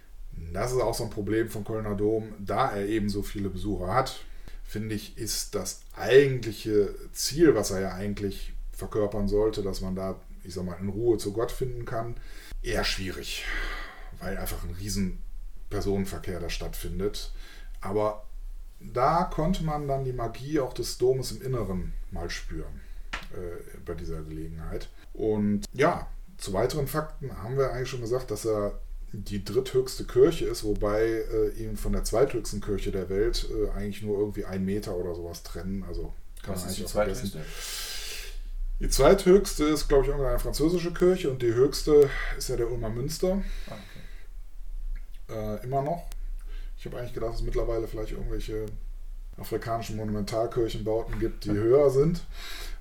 das 0.52 0.72
ist 0.72 0.80
auch 0.80 0.94
so 0.94 1.04
ein 1.04 1.10
Problem 1.10 1.50
vom 1.50 1.64
Kölner 1.64 1.94
Dom, 1.94 2.32
da 2.38 2.70
er 2.70 2.86
eben 2.86 3.08
so 3.08 3.22
viele 3.22 3.50
Besucher 3.50 3.92
hat, 3.92 4.20
finde 4.64 4.94
ich, 4.94 5.18
ist 5.18 5.54
das 5.54 5.82
eigentliche 5.96 6.94
Ziel, 7.12 7.54
was 7.54 7.70
er 7.70 7.80
ja 7.80 7.94
eigentlich 7.94 8.54
verkörpern 8.72 9.28
sollte, 9.28 9.62
dass 9.62 9.80
man 9.80 9.94
da, 9.94 10.20
ich 10.44 10.54
sag 10.54 10.64
mal, 10.64 10.78
in 10.80 10.88
Ruhe 10.88 11.18
zu 11.18 11.32
Gott 11.32 11.52
finden 11.52 11.84
kann, 11.84 12.14
eher 12.62 12.84
schwierig, 12.84 13.44
weil 14.20 14.38
einfach 14.38 14.62
ein 14.64 14.74
riesen 14.74 15.18
Personenverkehr 15.68 16.40
da 16.40 16.48
stattfindet. 16.48 17.32
Aber 17.80 18.24
da 18.80 19.24
konnte 19.24 19.64
man 19.64 19.88
dann 19.88 20.04
die 20.04 20.12
Magie 20.12 20.60
auch 20.60 20.72
des 20.72 20.98
Domes 20.98 21.32
im 21.32 21.42
Inneren 21.42 21.92
mal 22.10 22.30
spüren 22.30 22.80
äh, 23.32 23.78
bei 23.84 23.94
dieser 23.94 24.22
Gelegenheit. 24.22 24.88
Und 25.14 25.64
ja, 25.72 26.06
zu 26.36 26.52
weiteren 26.52 26.86
Fakten 26.86 27.36
haben 27.42 27.56
wir 27.56 27.72
eigentlich 27.72 27.88
schon 27.90 28.00
gesagt, 28.00 28.30
dass 28.30 28.44
er 28.46 28.78
die 29.12 29.44
dritthöchste 29.44 30.04
Kirche 30.04 30.44
ist, 30.46 30.64
wobei 30.64 31.02
äh, 31.02 31.48
ihn 31.56 31.76
von 31.76 31.92
der 31.92 32.04
zweithöchsten 32.04 32.60
Kirche 32.60 32.92
der 32.92 33.08
Welt 33.08 33.48
äh, 33.50 33.70
eigentlich 33.70 34.02
nur 34.02 34.18
irgendwie 34.18 34.44
ein 34.44 34.64
Meter 34.64 34.94
oder 34.96 35.14
sowas 35.14 35.42
trennen. 35.42 35.82
Also 35.88 36.12
kann 36.42 36.54
Was 36.54 36.62
man 36.62 36.70
ist 36.70 36.76
die 36.78 36.82
eigentlich 36.82 36.86
auch 36.86 36.90
vergessen. 36.90 37.30
zweithöchste? 37.30 37.40
Die 38.80 38.88
zweithöchste 38.88 39.64
ist, 39.64 39.88
glaube 39.88 40.04
ich, 40.04 40.10
irgendeine 40.10 40.38
französische 40.38 40.92
Kirche 40.92 41.30
und 41.30 41.42
die 41.42 41.52
höchste 41.52 42.08
ist 42.36 42.48
ja 42.48 42.56
der 42.56 42.70
Ulmer 42.70 42.90
Münster. 42.90 43.42
Ah, 43.68 43.74
okay. 45.26 45.36
Äh, 45.36 45.64
immer 45.64 45.82
noch. 45.82 46.06
Ich 46.78 46.86
habe 46.86 46.98
eigentlich 46.98 47.14
gedacht, 47.14 47.32
dass 47.32 47.40
es 47.40 47.44
mittlerweile 47.46 47.88
vielleicht 47.88 48.12
irgendwelche 48.12 48.66
afrikanischen 49.36 49.96
Monumentalkirchenbauten 49.96 51.18
gibt, 51.18 51.44
die 51.44 51.50
höher 51.50 51.90
sind. 51.90 52.24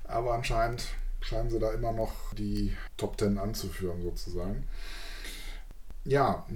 Aber 0.04 0.34
anscheinend 0.34 0.86
scheinen 1.20 1.50
sie 1.50 1.58
da 1.58 1.72
immer 1.72 1.92
noch 1.92 2.12
die 2.34 2.76
Top 2.96 3.16
Ten 3.16 3.38
anzuführen, 3.38 4.02
sozusagen. 4.02 4.64
Ja, 6.04 6.46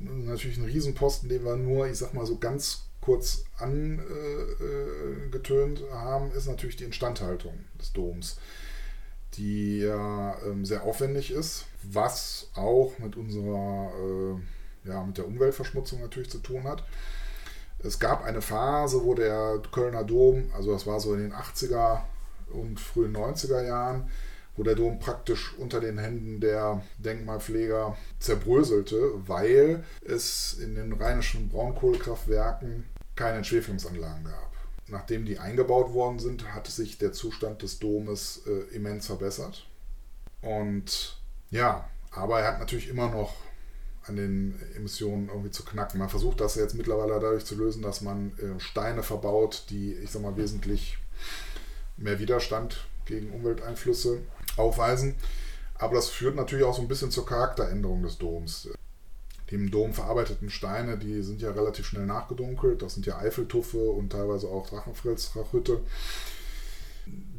natürlich 0.00 0.58
ein 0.58 0.64
Riesenposten, 0.64 1.28
den 1.28 1.44
wir 1.44 1.56
nur, 1.56 1.86
ich 1.86 1.98
sag 1.98 2.14
mal, 2.14 2.26
so 2.26 2.38
ganz 2.38 2.88
kurz 3.00 3.44
angetönt 3.58 3.84
haben, 5.92 6.32
ist 6.32 6.48
natürlich 6.48 6.76
die 6.76 6.84
Instandhaltung 6.84 7.54
des 7.80 7.92
Doms, 7.92 8.38
die 9.34 9.78
ja 9.78 10.36
ähm, 10.44 10.64
sehr 10.64 10.82
aufwendig 10.82 11.30
ist, 11.30 11.66
was 11.82 12.50
auch 12.54 12.98
mit 12.98 13.16
unserer, 13.16 13.92
äh, 13.94 14.36
ja, 14.88 15.02
mit 15.04 15.18
der 15.18 15.26
Umweltverschmutzung 15.26 16.00
natürlich 16.00 16.30
zu 16.30 16.38
tun 16.38 16.64
hat. 16.64 16.82
Es 17.80 17.98
gab 17.98 18.24
eine 18.24 18.42
Phase, 18.42 19.04
wo 19.04 19.14
der 19.14 19.62
Kölner 19.70 20.02
Dom, 20.02 20.50
also 20.54 20.72
das 20.72 20.86
war 20.86 20.98
so 20.98 21.14
in 21.14 21.20
den 21.20 21.32
80er 21.32 22.00
und 22.50 22.80
frühen 22.80 23.16
90er 23.16 23.62
Jahren, 23.62 24.10
wo 24.56 24.64
der 24.64 24.74
Dom 24.74 24.98
praktisch 24.98 25.54
unter 25.58 25.80
den 25.80 25.98
Händen 25.98 26.40
der 26.40 26.82
Denkmalpfleger 26.98 27.96
zerbröselte, 28.18 29.12
weil 29.28 29.84
es 30.04 30.54
in 30.54 30.74
den 30.74 30.92
rheinischen 30.92 31.48
Braunkohlekraftwerken 31.48 32.84
keine 33.14 33.38
Entschwefelungsanlagen 33.38 34.24
gab. 34.24 34.52
Nachdem 34.88 35.24
die 35.24 35.38
eingebaut 35.38 35.92
worden 35.92 36.18
sind, 36.18 36.52
hat 36.52 36.66
sich 36.66 36.98
der 36.98 37.12
Zustand 37.12 37.62
des 37.62 37.78
Domes 37.78 38.42
äh, 38.46 38.74
immens 38.74 39.06
verbessert. 39.06 39.68
Und 40.40 41.20
ja, 41.50 41.88
aber 42.10 42.40
er 42.40 42.48
hat 42.48 42.58
natürlich 42.58 42.88
immer 42.88 43.10
noch 43.10 43.36
an 44.08 44.16
den 44.16 44.58
Emissionen 44.76 45.28
irgendwie 45.28 45.50
zu 45.50 45.64
knacken. 45.64 45.98
Man 45.98 46.08
versucht 46.08 46.40
das 46.40 46.54
jetzt 46.54 46.74
mittlerweile 46.74 47.20
dadurch 47.20 47.44
zu 47.44 47.54
lösen, 47.54 47.82
dass 47.82 48.00
man 48.00 48.32
äh, 48.38 48.58
Steine 48.60 49.02
verbaut, 49.02 49.64
die, 49.70 49.94
ich 49.94 50.10
sag 50.10 50.22
mal, 50.22 50.36
wesentlich 50.36 50.98
mehr 51.96 52.18
Widerstand 52.18 52.86
gegen 53.06 53.30
Umwelteinflüsse 53.30 54.20
aufweisen. 54.56 55.14
Aber 55.74 55.94
das 55.94 56.08
führt 56.08 56.36
natürlich 56.36 56.64
auch 56.64 56.74
so 56.74 56.82
ein 56.82 56.88
bisschen 56.88 57.10
zur 57.10 57.26
Charakteränderung 57.26 58.02
des 58.02 58.18
Doms. 58.18 58.68
Die 59.50 59.54
im 59.54 59.70
Dom 59.70 59.94
verarbeiteten 59.94 60.50
Steine, 60.50 60.98
die 60.98 61.22
sind 61.22 61.40
ja 61.40 61.50
relativ 61.50 61.86
schnell 61.86 62.04
nachgedunkelt. 62.04 62.82
Das 62.82 62.94
sind 62.94 63.06
ja 63.06 63.18
Eiffeltuffe 63.18 63.78
und 63.78 64.10
teilweise 64.10 64.48
auch 64.48 64.68
Drachenfelsrachhütte, 64.68 65.80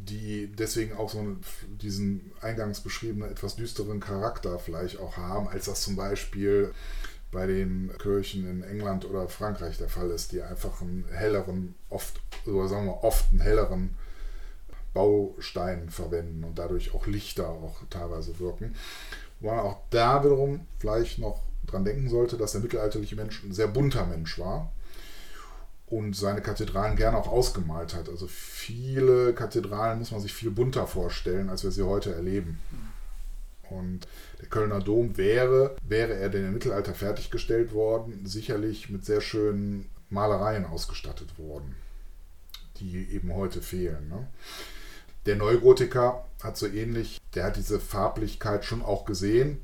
die 0.09 0.47
deswegen 0.47 0.95
auch 0.95 1.09
so 1.09 1.19
einen, 1.19 1.41
diesen 1.81 2.31
eingangs 2.41 2.81
beschriebenen 2.81 3.31
etwas 3.31 3.55
düsteren 3.55 3.99
Charakter 3.99 4.59
vielleicht 4.59 4.99
auch 4.99 5.17
haben, 5.17 5.47
als 5.47 5.65
das 5.65 5.81
zum 5.81 5.95
Beispiel 5.95 6.73
bei 7.31 7.45
den 7.45 7.91
Kirchen 7.99 8.49
in 8.49 8.63
England 8.63 9.05
oder 9.05 9.29
Frankreich 9.29 9.77
der 9.77 9.89
Fall 9.89 10.09
ist, 10.09 10.31
die 10.31 10.41
einfach 10.41 10.81
einen 10.81 11.05
helleren, 11.11 11.75
oft, 11.89 12.19
oder 12.45 12.67
sagen 12.67 12.87
wir 12.87 13.03
oft 13.03 13.31
einen 13.31 13.41
helleren 13.41 13.95
Baustein 14.93 15.89
verwenden 15.89 16.43
und 16.43 16.57
dadurch 16.57 16.93
auch 16.95 17.05
Lichter 17.05 17.47
auch 17.47 17.77
teilweise 17.89 18.39
wirken. 18.39 18.75
Wo 19.39 19.49
man 19.49 19.59
auch 19.59 19.77
da 19.91 20.23
wiederum 20.23 20.61
vielleicht 20.79 21.19
noch 21.19 21.43
dran 21.67 21.85
denken 21.85 22.09
sollte, 22.09 22.35
dass 22.35 22.53
der 22.53 22.61
mittelalterliche 22.61 23.15
Mensch 23.15 23.43
ein 23.43 23.53
sehr 23.53 23.67
bunter 23.67 24.05
Mensch 24.07 24.39
war 24.39 24.71
und 25.89 26.15
seine 26.15 26.41
Kathedralen 26.41 26.95
gerne 26.95 27.17
auch 27.17 27.27
ausgemalt 27.27 27.95
hat. 27.95 28.09
Also 28.09 28.27
viele 28.27 29.33
Kathedralen 29.33 29.99
muss 29.99 30.11
man 30.11 30.21
sich 30.21 30.33
viel 30.33 30.51
bunter 30.51 30.85
vorstellen, 30.85 31.49
als 31.49 31.63
wir 31.63 31.71
sie 31.71 31.83
heute 31.83 32.13
erleben. 32.13 32.59
Und 33.69 34.07
der 34.41 34.49
Kölner 34.49 34.79
Dom 34.79 35.17
wäre, 35.17 35.75
wäre 35.87 36.13
er 36.13 36.29
denn 36.29 36.45
im 36.45 36.53
Mittelalter 36.53 36.93
fertiggestellt 36.93 37.73
worden, 37.73 38.25
sicherlich 38.25 38.89
mit 38.89 39.05
sehr 39.05 39.21
schönen 39.21 39.89
Malereien 40.09 40.65
ausgestattet 40.65 41.37
worden, 41.37 41.75
die 42.79 43.09
eben 43.11 43.33
heute 43.33 43.61
fehlen. 43.61 44.09
Ne? 44.09 44.27
Der 45.25 45.35
Neugotiker 45.35 46.25
hat 46.41 46.57
so 46.57 46.67
ähnlich, 46.67 47.19
der 47.35 47.45
hat 47.45 47.57
diese 47.57 47.79
Farblichkeit 47.79 48.65
schon 48.65 48.81
auch 48.81 49.05
gesehen, 49.05 49.59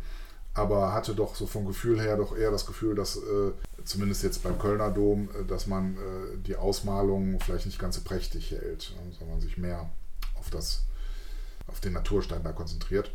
aber 0.54 0.94
hatte 0.94 1.16
doch 1.16 1.36
so 1.36 1.48
vom 1.48 1.66
Gefühl 1.66 2.00
her 2.00 2.18
doch 2.18 2.38
eher 2.38 2.52
das 2.52 2.66
Gefühl, 2.66 2.96
dass 2.96 3.18
äh, 3.18 3.52
zumindest 3.86 4.24
jetzt 4.24 4.44
beim 4.44 4.60
Kölner 4.60 4.92
Dom, 4.92 5.30
äh, 5.30 5.46
dass 5.46 5.68
man 5.68 5.96
äh, 5.96 6.38
die 6.38 6.56
Ausmalung 6.56 7.40
vielleicht 7.40 7.66
nicht 7.66 7.80
ganz 7.80 7.96
so 7.96 8.02
prächtig 8.02 8.52
hält, 8.52 8.94
sondern 9.18 9.40
sich 9.40 9.58
mehr 9.58 9.90
auf 10.36 10.50
das, 10.50 10.84
auf 11.68 11.80
den 11.80 11.94
Naturstein 11.94 12.44
da 12.44 12.52
konzentriert. 12.52 13.12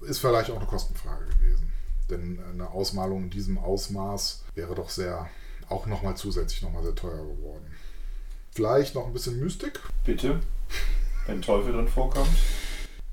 Ist 0.00 0.18
vielleicht 0.18 0.50
auch 0.50 0.56
eine 0.56 0.66
Kostenfrage 0.66 1.24
gewesen. 1.26 1.72
Denn 2.10 2.40
eine 2.52 2.70
Ausmalung 2.70 3.24
in 3.24 3.30
diesem 3.30 3.58
Ausmaß 3.58 4.44
wäre 4.54 4.74
doch 4.74 4.90
sehr, 4.90 5.28
auch 5.68 5.86
nochmal 5.86 6.16
zusätzlich 6.16 6.62
nochmal 6.62 6.82
sehr 6.82 6.94
teuer 6.94 7.26
geworden. 7.26 7.66
vielleicht 8.52 8.94
noch 8.94 9.06
ein 9.06 9.12
bisschen 9.12 9.38
Mystik. 9.38 9.80
Bitte, 10.04 10.40
wenn 11.26 11.42
Teufel 11.42 11.72
drin 11.72 11.86
vorkommt. 11.86 12.30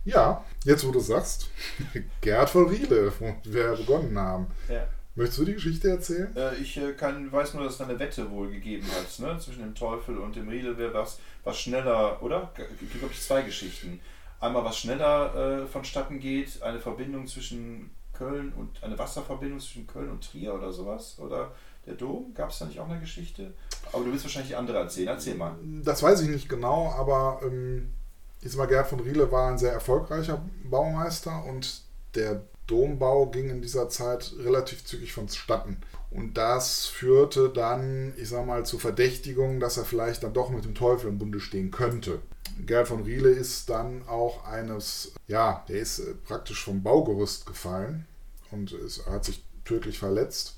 Ja, 0.05 0.45
jetzt 0.63 0.87
wo 0.87 0.91
du 0.91 0.99
sagst, 0.99 1.49
Gerd 2.21 2.49
von 2.49 2.69
Riele, 2.69 3.11
wo 3.19 3.35
wir 3.43 3.75
begonnen 3.75 4.17
haben. 4.17 4.47
Ja. 4.69 4.87
Möchtest 5.15 5.39
du 5.39 5.45
die 5.45 5.53
Geschichte 5.53 5.89
erzählen? 5.89 6.35
Äh, 6.35 6.55
ich 6.55 6.75
äh, 6.75 6.91
kann, 6.91 7.31
weiß 7.31 7.53
nur, 7.53 7.63
dass 7.63 7.73
es 7.73 7.79
da 7.79 7.85
eine 7.85 7.97
Wette 7.97 8.29
wohl 8.31 8.49
gegeben 8.51 8.85
hat, 8.87 9.19
ne? 9.19 9.39
zwischen 9.39 9.61
dem 9.61 9.73
Teufel 9.73 10.17
und 10.17 10.35
dem 10.35 10.49
Riedel, 10.49 10.77
wer 10.77 10.93
was, 10.93 11.19
was 11.45 11.57
schneller, 11.57 12.21
oder? 12.21 12.51
Es 12.57 12.79
gibt, 12.79 12.99
glaube 12.99 13.13
ich, 13.13 13.21
zwei 13.21 13.41
Geschichten. 13.41 14.01
Einmal, 14.41 14.65
was 14.65 14.77
schneller 14.77 15.63
äh, 15.63 15.67
vonstatten 15.67 16.19
geht, 16.19 16.61
eine 16.61 16.79
Verbindung 16.79 17.27
zwischen 17.27 17.91
Köln 18.11 18.51
und 18.57 18.83
eine 18.83 18.99
Wasserverbindung 18.99 19.59
zwischen 19.59 19.87
Köln 19.87 20.09
und 20.09 20.29
Trier 20.29 20.53
oder 20.53 20.73
sowas. 20.73 21.15
Oder 21.19 21.51
der 21.85 21.93
Dom? 21.93 22.33
Gab 22.33 22.49
es 22.49 22.59
da 22.59 22.65
nicht 22.65 22.79
auch 22.81 22.89
eine 22.89 22.99
Geschichte? 22.99 23.53
Aber 23.93 24.03
du 24.03 24.11
willst 24.11 24.25
wahrscheinlich 24.25 24.49
die 24.49 24.55
andere 24.57 24.79
erzählen. 24.79 25.07
Erzähl 25.07 25.35
mal. 25.35 25.55
Das 25.83 26.03
weiß 26.03 26.21
ich 26.21 26.29
nicht 26.29 26.49
genau, 26.49 26.93
aber 26.97 27.39
ähm, 27.41 27.93
ich 28.41 28.51
sag 28.51 28.57
mal, 28.57 28.67
Gerd 28.67 28.87
von 28.87 28.99
Riele 28.99 29.31
war 29.31 29.49
ein 29.49 29.57
sehr 29.57 29.71
erfolgreicher 29.71 30.43
Baumeister 30.65 31.45
und 31.45 31.83
der 32.15 32.41
Dombau 32.67 33.27
ging 33.27 33.49
in 33.49 33.61
dieser 33.61 33.89
Zeit 33.89 34.33
relativ 34.39 34.85
zügig 34.85 35.13
vonstatten. 35.13 35.77
Und 36.09 36.35
das 36.37 36.85
führte 36.85 37.49
dann, 37.49 38.13
ich 38.17 38.29
sag 38.29 38.45
mal, 38.45 38.65
zu 38.65 38.79
Verdächtigungen, 38.79 39.59
dass 39.59 39.77
er 39.77 39.85
vielleicht 39.85 40.23
dann 40.23 40.33
doch 40.33 40.49
mit 40.49 40.65
dem 40.65 40.75
Teufel 40.75 41.09
im 41.09 41.19
Bunde 41.19 41.39
stehen 41.39 41.71
könnte. 41.71 42.21
Gerd 42.65 42.87
von 42.87 43.03
Riele 43.03 43.29
ist 43.29 43.69
dann 43.69 44.07
auch 44.07 44.45
eines, 44.45 45.11
ja, 45.27 45.65
der 45.67 45.79
ist 45.79 45.99
äh, 45.99 46.13
praktisch 46.13 46.63
vom 46.63 46.83
Baugerüst 46.83 47.45
gefallen 47.45 48.05
und 48.51 48.71
ist, 48.71 49.05
hat 49.07 49.25
sich 49.25 49.43
tödlich 49.65 49.99
verletzt. 49.99 50.55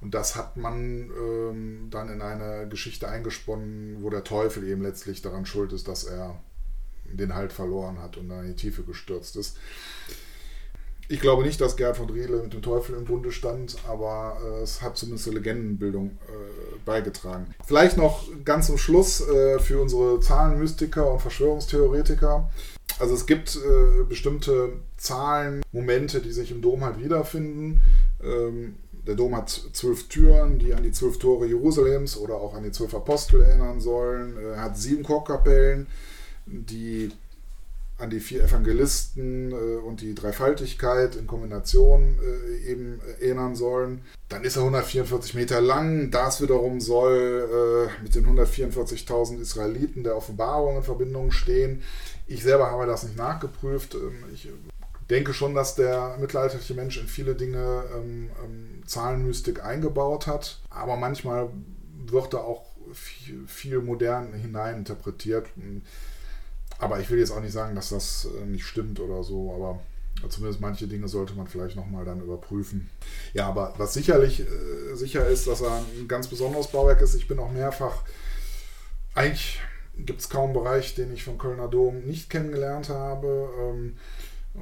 Und 0.00 0.14
das 0.14 0.36
hat 0.36 0.56
man 0.56 1.10
ähm, 1.10 1.88
dann 1.90 2.08
in 2.08 2.22
eine 2.22 2.68
Geschichte 2.68 3.08
eingesponnen, 3.08 4.02
wo 4.02 4.10
der 4.10 4.24
Teufel 4.24 4.66
eben 4.68 4.82
letztlich 4.82 5.22
daran 5.22 5.46
schuld 5.46 5.72
ist, 5.72 5.88
dass 5.88 6.04
er 6.04 6.38
den 7.04 7.34
Halt 7.34 7.52
verloren 7.52 8.00
hat 8.00 8.16
und 8.16 8.28
dann 8.28 8.44
in 8.44 8.48
die 8.48 8.56
Tiefe 8.56 8.82
gestürzt 8.82 9.36
ist. 9.36 9.58
Ich 11.08 11.20
glaube 11.20 11.44
nicht, 11.44 11.60
dass 11.60 11.76
Gerd 11.76 11.96
von 11.96 12.10
Riele 12.10 12.42
mit 12.42 12.52
dem 12.52 12.62
Teufel 12.62 12.96
im 12.96 13.04
Bunde 13.04 13.30
stand, 13.30 13.76
aber 13.88 14.38
äh, 14.44 14.62
es 14.62 14.82
hat 14.82 14.96
zumindest 14.96 15.24
zur 15.24 15.34
Legendenbildung 15.34 16.18
äh, 16.28 16.78
beigetragen. 16.84 17.46
Vielleicht 17.64 17.96
noch 17.96 18.24
ganz 18.44 18.66
zum 18.66 18.78
Schluss 18.78 19.20
äh, 19.20 19.60
für 19.60 19.80
unsere 19.80 20.18
Zahlenmystiker 20.20 21.12
und 21.12 21.20
Verschwörungstheoretiker. 21.20 22.50
Also 22.98 23.14
es 23.14 23.26
gibt 23.26 23.56
äh, 23.56 24.02
bestimmte 24.04 24.72
Zahlenmomente, 24.96 26.20
die 26.20 26.32
sich 26.32 26.50
im 26.50 26.62
Dom 26.62 26.84
halt 26.84 26.98
wiederfinden. 26.98 27.80
Ähm, 28.24 28.76
der 29.06 29.14
Dom 29.14 29.36
hat 29.36 29.50
zwölf 29.50 30.08
Türen, 30.08 30.58
die 30.58 30.74
an 30.74 30.82
die 30.82 30.90
zwölf 30.90 31.18
Tore 31.18 31.46
Jerusalems 31.46 32.16
oder 32.16 32.34
auch 32.34 32.54
an 32.54 32.64
die 32.64 32.72
zwölf 32.72 32.94
Apostel 32.94 33.42
erinnern 33.42 33.80
sollen. 33.80 34.36
Er 34.36 34.62
hat 34.62 34.76
sieben 34.76 35.04
Chorkapellen, 35.04 35.86
die 36.46 37.12
an 37.98 38.10
die 38.10 38.20
vier 38.20 38.44
Evangelisten 38.44 39.52
äh, 39.52 39.54
und 39.54 40.00
die 40.00 40.14
Dreifaltigkeit 40.14 41.16
in 41.16 41.26
Kombination 41.26 42.18
äh, 42.22 42.70
eben 42.70 43.00
erinnern 43.00 43.56
sollen. 43.56 44.02
Dann 44.28 44.44
ist 44.44 44.56
er 44.56 44.62
144 44.62 45.34
Meter 45.34 45.60
lang. 45.60 46.10
Das 46.10 46.42
wiederum 46.42 46.80
soll 46.80 47.88
äh, 47.88 48.02
mit 48.02 48.14
den 48.14 48.26
144.000 48.26 49.40
Israeliten 49.40 50.04
der 50.04 50.16
Offenbarung 50.16 50.76
in 50.76 50.82
Verbindung 50.82 51.30
stehen. 51.30 51.82
Ich 52.26 52.42
selber 52.42 52.70
habe 52.70 52.86
das 52.86 53.04
nicht 53.04 53.16
nachgeprüft. 53.16 53.94
Ähm, 53.94 54.24
ich 54.34 54.48
denke 55.08 55.32
schon, 55.32 55.54
dass 55.54 55.74
der 55.74 56.16
mittelalterliche 56.20 56.74
Mensch 56.74 56.98
in 56.98 57.06
viele 57.06 57.34
Dinge 57.34 57.84
ähm, 57.94 58.30
ähm, 58.44 58.82
Zahlenmystik 58.86 59.64
eingebaut 59.64 60.26
hat. 60.26 60.60
Aber 60.68 60.96
manchmal 60.96 61.48
wird 62.06 62.34
da 62.34 62.38
auch 62.38 62.64
viel, 62.92 63.46
viel 63.46 63.80
modern 63.80 64.32
hineininterpretiert. 64.34 65.46
Aber 66.78 67.00
ich 67.00 67.10
will 67.10 67.18
jetzt 67.18 67.30
auch 67.30 67.40
nicht 67.40 67.52
sagen, 67.52 67.74
dass 67.74 67.90
das 67.90 68.28
äh, 68.40 68.46
nicht 68.46 68.66
stimmt 68.66 69.00
oder 69.00 69.22
so, 69.22 69.52
aber 69.54 69.80
zumindest 70.28 70.60
manche 70.60 70.88
Dinge 70.88 71.08
sollte 71.08 71.34
man 71.34 71.46
vielleicht 71.46 71.76
nochmal 71.76 72.04
dann 72.04 72.20
überprüfen. 72.20 72.90
Ja, 73.32 73.48
aber 73.48 73.74
was 73.78 73.94
sicherlich 73.94 74.40
äh, 74.40 74.94
sicher 74.94 75.26
ist, 75.26 75.46
dass 75.46 75.60
er 75.60 75.76
ein 75.76 76.08
ganz 76.08 76.28
besonderes 76.28 76.68
Bauwerk 76.68 77.00
ist. 77.00 77.14
Ich 77.14 77.28
bin 77.28 77.38
auch 77.38 77.50
mehrfach, 77.50 78.02
eigentlich 79.14 79.60
gibt 79.96 80.20
es 80.20 80.28
kaum 80.28 80.50
einen 80.50 80.54
Bereich, 80.54 80.94
den 80.94 81.12
ich 81.12 81.24
vom 81.24 81.38
Kölner 81.38 81.68
Dom 81.68 82.00
nicht 82.00 82.28
kennengelernt 82.28 82.88
habe. 82.88 83.48
Ähm, 83.58 83.96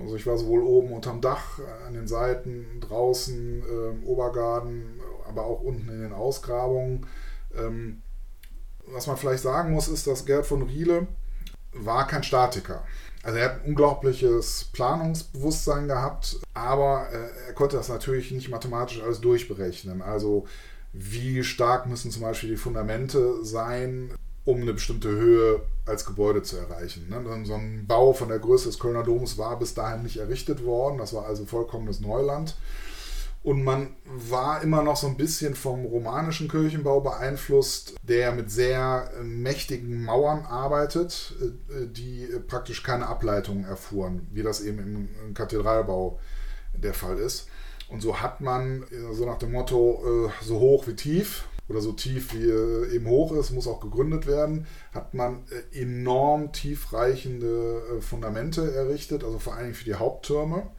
also 0.01 0.17
ich 0.17 0.27
war 0.27 0.37
sowohl 0.39 0.63
oben 0.63 0.93
unterm 0.93 1.21
Dach, 1.21 1.61
an 1.87 1.95
den 1.95 2.09
Seiten, 2.09 2.81
draußen, 2.81 3.63
äh, 3.63 4.07
Obergarten, 4.07 5.01
aber 5.29 5.45
auch 5.45 5.61
unten 5.61 5.89
in 5.89 6.01
den 6.01 6.13
Ausgrabungen. 6.13 7.07
Ähm, 7.57 8.03
was 8.87 9.07
man 9.07 9.17
vielleicht 9.17 9.43
sagen 9.43 9.73
muss, 9.73 9.89
ist, 9.89 10.07
dass 10.07 10.27
Gerd 10.27 10.47
von 10.47 10.63
Riele 10.63 11.07
war 11.75 12.07
kein 12.07 12.23
Statiker. 12.23 12.85
Also 13.23 13.39
er 13.39 13.47
hat 13.47 13.63
ein 13.63 13.71
unglaubliches 13.71 14.69
Planungsbewusstsein 14.73 15.89
gehabt, 15.89 16.39
aber 16.53 17.09
äh, 17.11 17.47
er 17.49 17.55
konnte 17.55 17.77
das 17.77 17.89
natürlich 17.89 18.31
nicht 18.31 18.51
mathematisch 18.51 19.01
alles 19.01 19.21
durchberechnen. 19.21 20.03
Also 20.03 20.47
wie 20.93 21.43
stark 21.43 21.87
müssen 21.87 22.11
zum 22.11 22.23
Beispiel 22.23 22.51
die 22.51 22.57
Fundamente 22.57 23.43
sein, 23.45 24.11
um 24.45 24.61
eine 24.61 24.75
bestimmte 24.75 25.09
Höhe 25.09 25.61
als 25.87 26.05
Gebäude 26.05 26.43
zu 26.43 26.57
erreichen. 26.59 27.09
Ne? 27.09 27.45
So 27.45 27.55
ein 27.55 27.87
Bau 27.87 28.13
von 28.13 28.29
der 28.29 28.39
Größe 28.39 28.69
des 28.69 28.79
Kölner 28.79 29.03
Doms 29.03 29.39
war 29.39 29.59
bis 29.59 29.75
dahin 29.75 30.03
nicht 30.03 30.19
errichtet 30.19 30.65
worden. 30.65 30.99
Das 30.99 31.15
war 31.15 31.25
also 31.25 31.47
vollkommenes 31.47 32.01
Neuland. 32.01 32.55
Und 33.45 33.63
man 33.63 33.95
war 34.07 34.63
immer 34.63 34.83
noch 34.83 34.97
so 34.97 35.07
ein 35.07 35.19
bisschen 35.19 35.55
vom 35.55 35.85
romanischen 35.85 36.49
Kirchenbau 36.49 37.01
beeinflusst, 37.01 37.95
der 38.03 38.33
mit 38.33 38.51
sehr 38.51 39.11
äh, 39.21 39.23
mächtigen 39.23 40.03
Mauern 40.03 40.47
arbeitet, 40.47 41.35
äh, 41.43 41.87
die 41.87 42.27
praktisch 42.49 42.83
keine 42.83 43.07
Ableitung 43.07 43.65
erfuhren, 43.65 44.27
wie 44.33 44.43
das 44.43 44.63
eben 44.63 45.11
im 45.27 45.35
Kathedralbau 45.35 46.19
der 46.73 46.95
Fall 46.95 47.19
ist. 47.19 47.49
Und 47.91 48.01
so 48.01 48.23
hat 48.23 48.41
man, 48.41 48.85
äh, 48.85 49.13
so 49.13 49.27
nach 49.27 49.39
dem 49.39 49.53
Motto, 49.53 50.31
so 50.43 50.59
hoch 50.59 50.87
wie 50.87 50.97
tief 50.97 51.45
oder 51.69 51.83
so 51.83 51.93
tief 51.93 52.33
wie 52.33 52.49
eben 52.95 53.07
hoch 53.07 53.33
ist, 53.33 53.51
muss 53.51 53.69
auch 53.69 53.81
gegründet 53.81 54.27
werden, 54.27 54.67
hat 54.93 55.13
man 55.13 55.43
enorm 55.71 56.53
tiefreichende 56.53 58.01
Fundamente 58.01 58.75
errichtet, 58.75 59.23
also 59.23 59.39
vor 59.39 59.55
allem 59.55 59.75
für 59.75 59.85
die 59.85 59.95
Haupttürme 59.95 60.71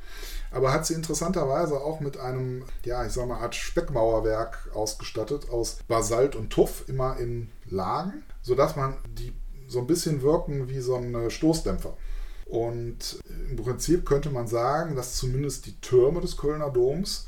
aber 0.56 0.72
hat 0.72 0.86
sie 0.86 0.93
interessanterweise 0.93 1.82
auch 1.82 1.99
mit 1.99 2.18
einem, 2.18 2.64
ja, 2.86 3.06
ich 3.06 3.12
sag 3.12 3.28
mal, 3.28 3.41
Art 3.41 3.56
Speckmauerwerk 3.56 4.70
ausgestattet 4.74 5.49
aus 5.49 5.80
Basalt 5.86 6.34
und 6.34 6.49
Tuff, 6.49 6.88
immer 6.88 7.18
in 7.18 7.49
Lagen, 7.66 8.24
sodass 8.41 8.78
man 8.78 8.95
die 9.06 9.34
so 9.68 9.80
ein 9.80 9.88
bisschen 9.88 10.22
wirken 10.22 10.70
wie 10.70 10.80
so 10.80 10.95
ein 10.95 11.30
Stoßdämpfer. 11.30 11.97
Und 12.45 13.20
im 13.49 13.58
Prinzip 13.58 14.06
könnte 14.06 14.30
man 14.30 14.47
sagen, 14.47 14.95
dass 14.95 15.18
zumindest 15.18 15.66
die 15.66 15.76
Türme 15.82 16.22
des 16.22 16.38
Kölner 16.38 16.70
Doms 16.70 17.28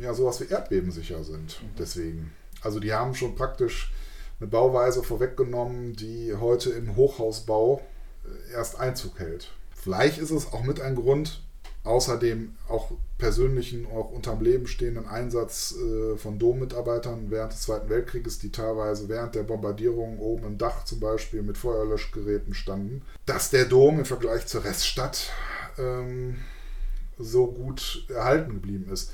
ja 0.00 0.12
sowas 0.12 0.40
wie 0.40 0.52
erdbebensicher 0.52 1.22
sind. 1.22 1.62
Mhm. 1.62 1.68
Deswegen. 1.78 2.32
Also 2.62 2.80
die 2.80 2.92
haben 2.92 3.14
schon 3.14 3.36
praktisch 3.36 3.92
eine 4.40 4.48
Bauweise 4.48 5.04
vorweggenommen, 5.04 5.94
die 5.94 6.34
heute 6.34 6.70
im 6.70 6.96
Hochhausbau 6.96 7.80
äh, 8.24 8.54
erst 8.54 8.80
Einzug 8.80 9.20
hält. 9.20 9.52
Vielleicht 9.72 10.18
ist 10.18 10.32
es 10.32 10.52
auch 10.52 10.64
mit 10.64 10.80
ein 10.80 10.96
Grund, 10.96 11.45
Außerdem 11.86 12.56
auch 12.68 12.90
persönlichen, 13.16 13.86
auch 13.86 14.10
unterm 14.10 14.42
Leben 14.42 14.66
stehenden 14.66 15.06
Einsatz 15.06 15.76
äh, 15.76 16.16
von 16.16 16.36
Dommitarbeitern 16.36 17.30
während 17.30 17.52
des 17.52 17.62
Zweiten 17.62 17.88
Weltkrieges, 17.88 18.40
die 18.40 18.50
teilweise 18.50 19.08
während 19.08 19.36
der 19.36 19.44
Bombardierung 19.44 20.18
oben 20.18 20.46
im 20.46 20.58
Dach 20.58 20.84
zum 20.84 20.98
Beispiel 20.98 21.42
mit 21.42 21.56
Feuerlöschgeräten 21.56 22.54
standen, 22.54 23.02
dass 23.24 23.50
der 23.50 23.66
Dom 23.66 24.00
im 24.00 24.04
Vergleich 24.04 24.48
zur 24.48 24.64
Reststadt 24.64 25.30
ähm, 25.78 26.38
so 27.18 27.46
gut 27.46 28.04
erhalten 28.08 28.54
geblieben 28.54 28.90
ist. 28.92 29.12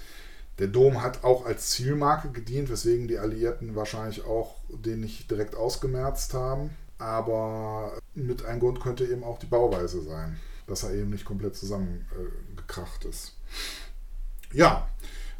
Der 0.58 0.68
Dom 0.68 1.02
hat 1.02 1.24
auch 1.24 1.44
als 1.44 1.70
Zielmarke 1.70 2.30
gedient, 2.30 2.70
weswegen 2.70 3.06
die 3.06 3.18
Alliierten 3.18 3.76
wahrscheinlich 3.76 4.24
auch 4.24 4.56
den 4.70 5.00
nicht 5.00 5.30
direkt 5.30 5.56
ausgemerzt 5.56 6.32
haben. 6.32 6.70
Aber 6.96 7.98
mit 8.14 8.46
einem 8.46 8.60
Grund 8.60 8.80
könnte 8.80 9.04
eben 9.04 9.24
auch 9.24 9.38
die 9.38 9.46
Bauweise 9.46 10.00
sein 10.00 10.38
dass 10.66 10.84
er 10.84 10.94
eben 10.94 11.10
nicht 11.10 11.24
komplett 11.24 11.56
zusammengekracht 11.56 12.18
äh, 12.18 12.51
ist. 13.04 13.36
Ja. 14.52 14.88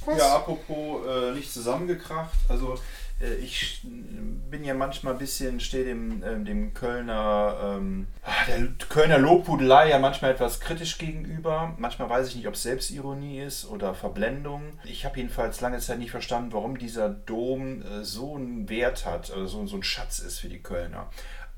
Was? 0.05 0.19
Ja, 0.19 0.37
apropos 0.37 1.07
äh, 1.07 1.33
nicht 1.33 1.53
zusammengekracht, 1.53 2.35
also 2.49 2.77
äh, 3.23 3.35
ich 3.35 3.81
bin 3.85 4.65
ja 4.65 4.75
manchmal 4.75 5.15
ein 5.15 5.19
bisschen, 5.19 5.61
stehe 5.61 5.85
dem, 5.85 6.23
äh, 6.23 6.43
dem 6.45 6.75
Kölner, 6.75 7.77
ähm, 7.79 8.07
ah, 8.25 8.45
der 8.47 8.69
Kölner 8.89 9.19
Lobhudelei 9.19 9.91
ja 9.91 9.99
manchmal 9.99 10.33
etwas 10.33 10.61
kritisch 10.61 10.99
gegenüber. 10.99 11.75
Manchmal 11.79 12.11
weiß 12.11 12.29
ich 12.29 12.37
nicht, 12.37 12.49
ob 12.49 12.55
es 12.55 12.63
Selbstironie 12.63 13.41
ist 13.41 13.67
oder 13.67 13.95
Verblendung. 13.95 14.63
Ich 14.85 15.05
habe 15.05 15.17
jedenfalls 15.19 15.61
lange 15.61 15.79
Zeit 15.79 15.99
nicht 15.99 16.11
verstanden, 16.11 16.53
warum 16.53 16.79
dieser 16.79 17.09
Dom 17.09 17.83
äh, 17.83 18.05
so 18.05 18.35
einen 18.35 18.69
Wert 18.69 19.07
hat, 19.07 19.31
also 19.31 19.47
so, 19.47 19.67
so 19.67 19.77
ein 19.77 19.83
Schatz 19.83 20.19
ist 20.19 20.41
für 20.41 20.49
die 20.49 20.63
Kölner. 20.63 21.09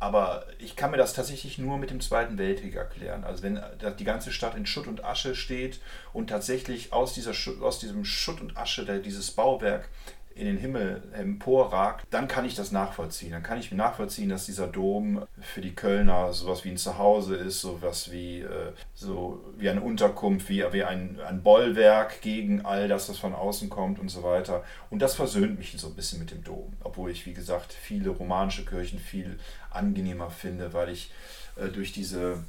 Aber 0.00 0.46
ich 0.58 0.76
kann 0.76 0.90
mir 0.90 0.96
das 0.96 1.14
tatsächlich 1.14 1.58
nur 1.58 1.78
mit 1.78 1.90
dem 1.90 2.00
Zweiten 2.00 2.36
Weltkrieg 2.36 2.74
erklären. 2.74 3.24
Also 3.24 3.42
wenn 3.42 3.60
die 3.98 4.04
ganze 4.04 4.32
Stadt 4.32 4.54
in 4.54 4.66
Schutt 4.66 4.86
und 4.86 5.04
Asche 5.04 5.34
steht 5.34 5.80
und 6.12 6.28
tatsächlich 6.28 6.92
aus, 6.92 7.14
dieser, 7.14 7.32
aus 7.62 7.78
diesem 7.78 8.04
Schutt 8.04 8.40
und 8.40 8.56
Asche 8.56 8.84
der, 8.84 8.98
dieses 8.98 9.30
Bauwerk 9.30 9.88
in 10.36 10.46
den 10.46 10.58
Himmel 10.58 11.02
emporragt, 11.12 12.06
dann 12.10 12.26
kann 12.26 12.44
ich 12.44 12.54
das 12.54 12.72
nachvollziehen. 12.72 13.30
Dann 13.30 13.42
kann 13.42 13.58
ich 13.58 13.70
nachvollziehen, 13.70 14.28
dass 14.28 14.46
dieser 14.46 14.66
Dom 14.66 15.26
für 15.40 15.60
die 15.60 15.74
Kölner 15.74 16.32
sowas 16.32 16.64
wie 16.64 16.70
ein 16.70 16.76
Zuhause 16.76 17.36
ist, 17.36 17.60
sowas 17.60 18.10
wie, 18.10 18.40
äh, 18.40 18.72
so 18.94 19.44
wie 19.56 19.70
eine 19.70 19.80
Unterkunft, 19.80 20.48
wie, 20.48 20.64
wie 20.72 20.82
ein, 20.82 21.20
ein 21.20 21.42
Bollwerk 21.42 22.20
gegen 22.20 22.64
all 22.64 22.88
das, 22.88 23.08
was 23.08 23.18
von 23.18 23.34
außen 23.34 23.70
kommt 23.70 24.00
und 24.00 24.08
so 24.08 24.22
weiter. 24.24 24.64
Und 24.90 25.00
das 25.00 25.14
versöhnt 25.14 25.58
mich 25.58 25.74
so 25.76 25.86
ein 25.86 25.94
bisschen 25.94 26.18
mit 26.18 26.32
dem 26.32 26.42
Dom. 26.42 26.72
Obwohl 26.82 27.10
ich, 27.10 27.26
wie 27.26 27.34
gesagt, 27.34 27.72
viele 27.72 28.10
romanische 28.10 28.64
Kirchen 28.64 28.98
viel 28.98 29.38
angenehmer 29.70 30.30
finde, 30.30 30.72
weil 30.72 30.88
ich 30.88 31.12
äh, 31.56 31.68
durch 31.68 31.92
diese 31.92 32.42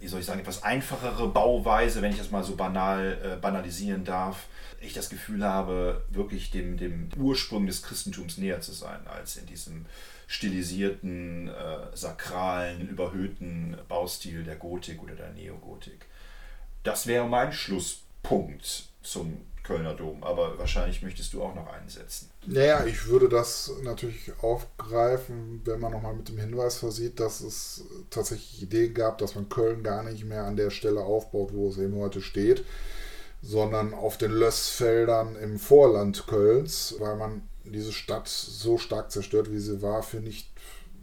wie 0.00 0.08
soll 0.08 0.20
ich 0.20 0.26
sagen, 0.26 0.40
etwas 0.40 0.62
einfachere 0.62 1.28
Bauweise, 1.28 2.02
wenn 2.02 2.10
ich 2.10 2.18
das 2.18 2.30
mal 2.30 2.44
so 2.44 2.54
banal 2.54 3.18
äh, 3.22 3.36
banalisieren 3.36 4.04
darf, 4.04 4.46
ich 4.86 4.94
das 4.94 5.10
Gefühl 5.10 5.44
habe, 5.44 6.02
wirklich 6.10 6.50
dem, 6.50 6.76
dem 6.76 7.08
Ursprung 7.18 7.66
des 7.66 7.82
Christentums 7.82 8.38
näher 8.38 8.60
zu 8.60 8.72
sein, 8.72 9.06
als 9.06 9.36
in 9.36 9.46
diesem 9.46 9.86
stilisierten, 10.26 11.48
äh, 11.48 11.96
sakralen, 11.96 12.88
überhöhten 12.88 13.76
Baustil 13.88 14.44
der 14.44 14.56
Gotik 14.56 15.02
oder 15.02 15.14
der 15.14 15.32
Neogotik. 15.32 16.06
Das 16.82 17.06
wäre 17.06 17.28
mein 17.28 17.52
Schlusspunkt 17.52 18.88
zum 19.02 19.38
Kölner 19.66 19.94
Dom, 19.94 20.22
aber 20.22 20.58
wahrscheinlich 20.58 21.02
möchtest 21.02 21.32
du 21.32 21.42
auch 21.42 21.54
noch 21.54 21.66
einsetzen. 21.72 22.30
Naja, 22.46 22.84
ich 22.86 23.06
würde 23.06 23.28
das 23.28 23.72
natürlich 23.82 24.32
aufgreifen, 24.40 25.60
wenn 25.64 25.80
man 25.80 25.90
nochmal 25.90 26.14
mit 26.14 26.28
dem 26.28 26.38
Hinweis 26.38 26.78
versieht, 26.78 27.18
dass 27.18 27.40
es 27.40 27.84
tatsächlich 28.10 28.62
Ideen 28.62 28.94
gab, 28.94 29.18
dass 29.18 29.34
man 29.34 29.48
Köln 29.48 29.82
gar 29.82 30.04
nicht 30.04 30.24
mehr 30.24 30.44
an 30.44 30.56
der 30.56 30.70
Stelle 30.70 31.00
aufbaut, 31.00 31.52
wo 31.52 31.68
es 31.68 31.78
eben 31.78 31.96
heute 31.96 32.22
steht, 32.22 32.64
sondern 33.46 33.94
auf 33.94 34.18
den 34.18 34.32
Lössfeldern 34.32 35.36
im 35.36 35.58
Vorland 35.58 36.26
Kölns, 36.26 36.96
weil 36.98 37.16
man 37.16 37.42
diese 37.64 37.92
Stadt 37.92 38.28
so 38.28 38.78
stark 38.78 39.10
zerstört, 39.10 39.52
wie 39.52 39.58
sie 39.58 39.82
war, 39.82 40.02
für 40.02 40.20
nicht 40.20 40.50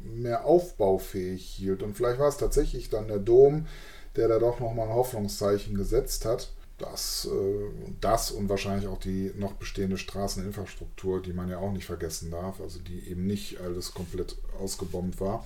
mehr 0.04 0.46
aufbaufähig 0.46 1.46
hielt. 1.46 1.82
Und 1.82 1.96
vielleicht 1.96 2.20
war 2.20 2.28
es 2.28 2.38
tatsächlich 2.38 2.90
dann 2.90 3.08
der 3.08 3.20
Dom, 3.20 3.68
der 4.16 4.28
da 4.28 4.40
doch 4.40 4.60
nochmal 4.60 4.88
ein 4.88 4.96
Hoffnungszeichen 4.96 5.76
gesetzt 5.76 6.26
hat 6.26 6.50
das, 6.84 7.28
äh, 7.32 7.70
das 8.02 8.32
und 8.32 8.50
wahrscheinlich 8.50 8.88
auch 8.88 9.00
die 9.00 9.32
noch 9.36 9.54
bestehende 9.54 9.98
Straßeninfrastruktur, 9.98 11.22
die 11.22 11.34
man 11.34 11.50
ja 11.50 11.58
auch 11.58 11.72
nicht 11.72 11.86
vergessen 11.86 12.32
darf, 12.32 12.60
also 12.62 12.80
die 12.80 13.10
eben 13.10 13.26
nicht 13.26 13.60
alles 13.62 13.94
komplett 13.94 14.36
ausgebombt 14.60 15.20
war. 15.20 15.46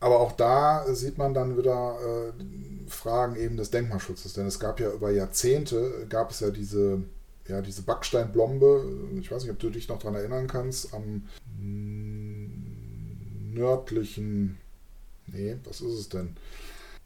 Aber 0.00 0.20
auch 0.20 0.32
da 0.32 0.84
sieht 0.94 1.18
man 1.18 1.34
dann 1.34 1.58
wieder 1.58 1.96
äh, 2.00 2.32
Fragen 2.88 3.36
eben 3.36 3.56
des 3.56 3.70
Denkmalschutzes, 3.70 4.32
denn 4.32 4.46
es 4.46 4.60
gab 4.60 4.80
ja 4.80 4.90
über 4.90 5.10
Jahrzehnte, 5.10 6.06
gab 6.08 6.30
es 6.30 6.40
ja 6.40 6.50
diese, 6.50 7.02
ja, 7.46 7.60
diese 7.60 7.82
Backsteinblombe, 7.82 8.84
ich 9.20 9.30
weiß 9.30 9.42
nicht, 9.42 9.52
ob 9.52 9.58
du 9.58 9.70
dich 9.70 9.88
noch 9.88 9.98
daran 9.98 10.14
erinnern 10.14 10.46
kannst, 10.46 10.94
am 10.94 11.24
nördlichen, 13.52 14.58
nee, 15.26 15.56
was 15.64 15.80
ist 15.80 15.98
es 15.98 16.08
denn? 16.08 16.36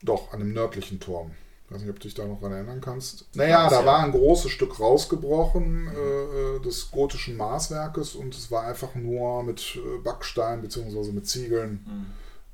Doch, 0.02 0.32
an 0.32 0.40
dem 0.40 0.52
nördlichen 0.52 1.00
Turm 1.00 1.32
ich 1.72 1.76
weiß 1.76 1.82
nicht, 1.82 1.90
ob 1.90 2.00
du 2.00 2.02
dich 2.02 2.14
da 2.14 2.26
noch 2.26 2.38
daran 2.40 2.52
erinnern 2.52 2.80
kannst. 2.82 3.24
Naja, 3.34 3.70
da 3.70 3.86
war 3.86 4.04
ein 4.04 4.12
großes 4.12 4.50
Stück 4.50 4.78
rausgebrochen 4.78 5.88
äh, 5.88 6.60
des 6.60 6.90
gotischen 6.90 7.36
Maßwerkes 7.38 8.14
und 8.14 8.34
es 8.34 8.50
war 8.50 8.64
einfach 8.64 8.94
nur 8.94 9.42
mit 9.42 9.76
äh, 9.76 9.98
Backstein 9.98 10.60
bzw. 10.60 11.12
mit 11.12 11.26
Ziegeln 11.26 11.80
mhm. 11.86 12.06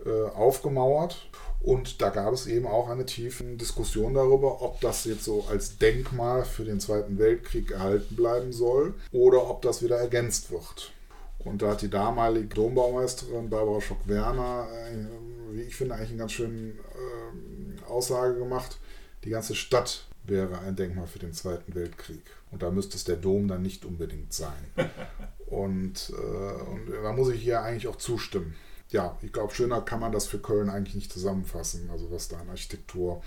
Äh, 0.04 0.28
aufgemauert. 0.34 1.28
Und 1.60 2.00
da 2.00 2.10
gab 2.10 2.32
es 2.32 2.46
eben 2.46 2.66
auch 2.66 2.88
eine 2.88 3.04
tiefe 3.04 3.42
Diskussion 3.44 4.14
darüber, 4.14 4.62
ob 4.62 4.80
das 4.80 5.04
jetzt 5.04 5.24
so 5.24 5.44
als 5.50 5.78
Denkmal 5.78 6.44
für 6.44 6.64
den 6.64 6.78
Zweiten 6.78 7.18
Weltkrieg 7.18 7.72
erhalten 7.72 8.14
bleiben 8.14 8.52
soll 8.52 8.94
oder 9.10 9.50
ob 9.50 9.62
das 9.62 9.82
wieder 9.82 9.96
ergänzt 9.96 10.52
wird. 10.52 10.92
Und 11.40 11.62
da 11.62 11.70
hat 11.70 11.82
die 11.82 11.90
damalige 11.90 12.54
Dombaumeisterin 12.54 13.50
Barbara 13.50 13.80
Schock-Werner, 13.80 14.68
äh, 14.70 15.54
wie 15.54 15.62
ich 15.62 15.74
finde, 15.74 15.94
eigentlich 15.94 16.10
eine 16.10 16.18
ganz 16.18 16.32
schöne 16.32 16.70
äh, 16.70 17.90
Aussage 17.90 18.38
gemacht 18.38 18.78
die 19.24 19.30
ganze 19.30 19.54
Stadt 19.54 20.06
wäre 20.24 20.58
ein 20.60 20.76
Denkmal 20.76 21.06
für 21.06 21.18
den 21.18 21.32
Zweiten 21.32 21.74
Weltkrieg. 21.74 22.22
Und 22.50 22.62
da 22.62 22.70
müsste 22.70 22.96
es 22.96 23.04
der 23.04 23.16
Dom 23.16 23.48
dann 23.48 23.62
nicht 23.62 23.84
unbedingt 23.84 24.32
sein. 24.32 24.64
und, 25.46 26.10
äh, 26.10 26.62
und 26.62 26.90
da 27.02 27.12
muss 27.12 27.30
ich 27.30 27.42
hier 27.42 27.62
eigentlich 27.62 27.88
auch 27.88 27.96
zustimmen. 27.96 28.54
Ja, 28.90 29.18
ich 29.20 29.32
glaube, 29.32 29.54
schöner 29.54 29.82
kann 29.82 30.00
man 30.00 30.12
das 30.12 30.26
für 30.26 30.38
Köln 30.38 30.70
eigentlich 30.70 30.94
nicht 30.94 31.12
zusammenfassen. 31.12 31.90
Also 31.90 32.10
was 32.10 32.28
da 32.28 32.38
an 32.38 32.48
Architektur 32.48 33.22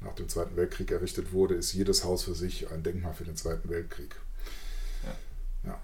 nach 0.00 0.14
dem 0.14 0.28
Zweiten 0.28 0.56
Weltkrieg 0.56 0.90
errichtet 0.90 1.32
wurde, 1.32 1.54
ist 1.54 1.72
jedes 1.72 2.04
Haus 2.04 2.24
für 2.24 2.34
sich 2.34 2.70
ein 2.70 2.82
Denkmal 2.82 3.12
für 3.12 3.24
den 3.24 3.36
Zweiten 3.36 3.68
Weltkrieg. 3.68 4.16
Ja. 5.02 5.70
ja. 5.70 5.80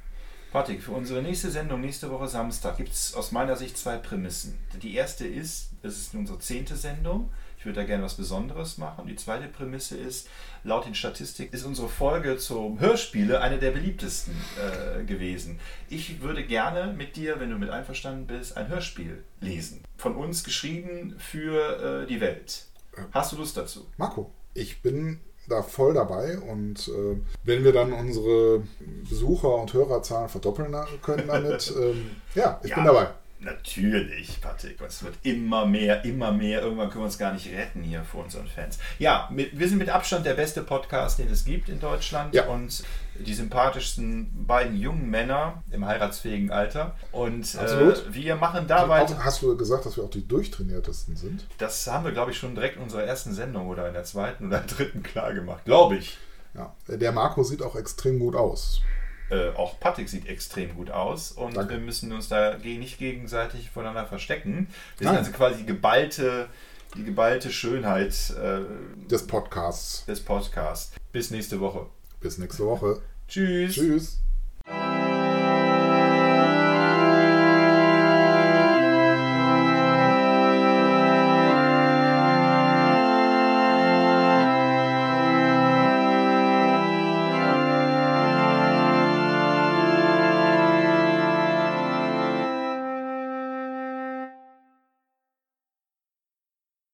Patrick, 0.53 0.83
für 0.83 0.93
unsere 0.93 1.23
nächste 1.23 1.51
Sendung, 1.51 1.81
nächste 1.81 2.11
Woche 2.11 2.29
Samstag, 2.29 2.79
gibt 2.79 2.93
es 2.93 3.15
aus 3.15 3.31
meiner 3.31 3.57
Sicht 3.57 3.77
zwei 3.77 3.99
Prämissen. 3.99 4.59
Die 4.83 4.95
erste 4.95 5.27
ist, 5.27 5.71
das 5.83 5.97
ist 5.97 6.15
unsere 6.15 6.39
zehnte 6.39 6.77
Sendung. 6.77 7.31
Ich 7.61 7.67
würde 7.67 7.81
da 7.81 7.87
gerne 7.87 8.03
was 8.03 8.15
Besonderes 8.15 8.79
machen. 8.79 9.07
Die 9.07 9.17
zweite 9.17 9.47
Prämisse 9.47 9.95
ist, 9.95 10.31
laut 10.65 10.87
den 10.87 10.95
Statistiken 10.95 11.55
ist 11.55 11.67
unsere 11.67 11.91
Folge 11.91 12.39
zum 12.39 12.81
Hörspiele 12.81 13.43
eine 13.43 13.59
der 13.59 13.73
beliebtesten 13.73 14.35
äh, 14.57 15.05
gewesen. 15.05 15.61
Ich 15.91 16.23
würde 16.23 16.43
gerne 16.43 16.95
mit 16.95 17.17
dir, 17.17 17.39
wenn 17.39 17.51
du 17.51 17.59
mit 17.59 17.69
einverstanden 17.69 18.27
bist, 18.27 18.57
ein 18.57 18.69
Hörspiel 18.69 19.23
lesen. 19.43 19.85
Von 19.99 20.17
uns 20.17 20.43
geschrieben 20.43 21.17
für 21.19 22.05
äh, 22.05 22.07
die 22.07 22.23
Welt. 22.23 22.65
Hast 23.13 23.33
du 23.33 23.37
Lust 23.37 23.59
dazu? 23.59 23.87
Marco, 23.99 24.33
ich 24.55 24.81
bin 24.81 25.21
da 25.47 25.63
voll 25.63 25.93
dabei 25.93 26.39
und 26.39 26.89
äh, 26.89 27.21
wenn 27.45 27.63
wir 27.63 27.75
dann 27.75 27.93
unsere 27.93 28.63
Besucher- 29.07 29.57
und 29.57 29.75
Hörerzahlen 29.75 30.31
verdoppeln 30.31 30.75
können 31.03 31.27
damit, 31.27 31.75
ähm, 31.79 32.11
ja, 32.35 32.59
ich 32.63 32.71
ja, 32.71 32.77
bin 32.77 32.85
dabei. 32.87 33.09
Natürlich, 33.43 34.39
Patrick. 34.41 34.81
Es 34.83 35.03
wird 35.03 35.15
immer 35.23 35.65
mehr, 35.65 36.05
immer 36.05 36.31
mehr. 36.31 36.61
Irgendwann 36.61 36.91
können 36.91 37.03
wir 37.03 37.07
uns 37.07 37.17
gar 37.17 37.33
nicht 37.33 37.51
retten 37.51 37.83
hier 37.83 38.05
vor 38.05 38.25
unseren 38.25 38.47
Fans. 38.47 38.79
Ja, 38.99 39.31
mit, 39.33 39.59
wir 39.59 39.67
sind 39.67 39.79
mit 39.79 39.89
Abstand 39.89 40.27
der 40.27 40.35
beste 40.35 40.63
Podcast, 40.63 41.19
den 41.19 41.31
es 41.31 41.47
gibt 41.47 41.71
in 41.71 41.81
Deutschland. 41.81 42.35
Ja. 42.35 42.47
Und 42.49 42.83
die 43.19 43.33
sympathischsten 43.33 44.47
beiden 44.47 44.77
jungen 44.77 45.09
Männer 45.09 45.63
im 45.71 45.87
heiratsfähigen 45.87 46.51
Alter. 46.51 46.95
Und 47.13 47.55
äh, 47.55 47.95
wir 48.13 48.37
machen 48.37 48.67
dabei. 48.67 49.07
Hast 49.07 49.41
du 49.41 49.57
gesagt, 49.57 49.87
dass 49.87 49.97
wir 49.97 50.05
auch 50.05 50.11
die 50.11 50.27
durchtrainiertesten 50.27 51.17
sind? 51.17 51.47
Das 51.57 51.87
haben 51.87 52.05
wir, 52.05 52.13
glaube 52.13 52.33
ich, 52.33 52.39
schon 52.39 52.55
direkt 52.55 52.77
in 52.77 52.83
unserer 52.83 53.05
ersten 53.05 53.33
Sendung 53.33 53.69
oder 53.69 53.89
in 53.89 53.95
der 53.95 54.05
zweiten 54.05 54.49
oder 54.49 54.61
dritten 54.67 55.03
klar 55.03 55.33
gemacht. 55.33 55.65
Glaube 55.65 55.97
ich. 55.97 56.19
Ja, 56.55 56.75
der 56.89 57.13
Marco 57.13 57.43
sieht 57.43 57.63
auch 57.63 57.77
extrem 57.77 58.19
gut 58.19 58.35
aus. 58.37 58.83
Äh, 59.31 59.51
auch 59.51 59.79
Patrick 59.79 60.09
sieht 60.09 60.29
extrem 60.29 60.75
gut 60.75 60.91
aus 60.91 61.33
und 61.33 61.57
Danke. 61.57 61.75
wir 61.75 61.81
müssen 61.81 62.13
uns 62.13 62.29
da 62.29 62.57
nicht 62.59 62.99
gegenseitig 62.99 63.71
voneinander 63.71 64.07
verstecken. 64.07 64.69
Wir 64.99 65.09
sind 65.09 65.17
also 65.17 65.31
quasi 65.31 65.59
die 65.59 65.67
geballte, 65.67 66.49
die 66.97 67.05
geballte 67.05 67.51
Schönheit 67.51 68.15
äh, 68.31 69.09
des 69.09 69.27
Podcasts. 69.27 70.05
Des 70.07 70.21
Podcasts. 70.21 70.93
Bis 71.13 71.31
nächste 71.31 71.61
Woche. 71.61 71.87
Bis 72.21 72.39
nächste 72.39 72.67
Woche. 72.67 73.03
Tschüss. 73.29 73.75
Tschüss. 73.75 74.21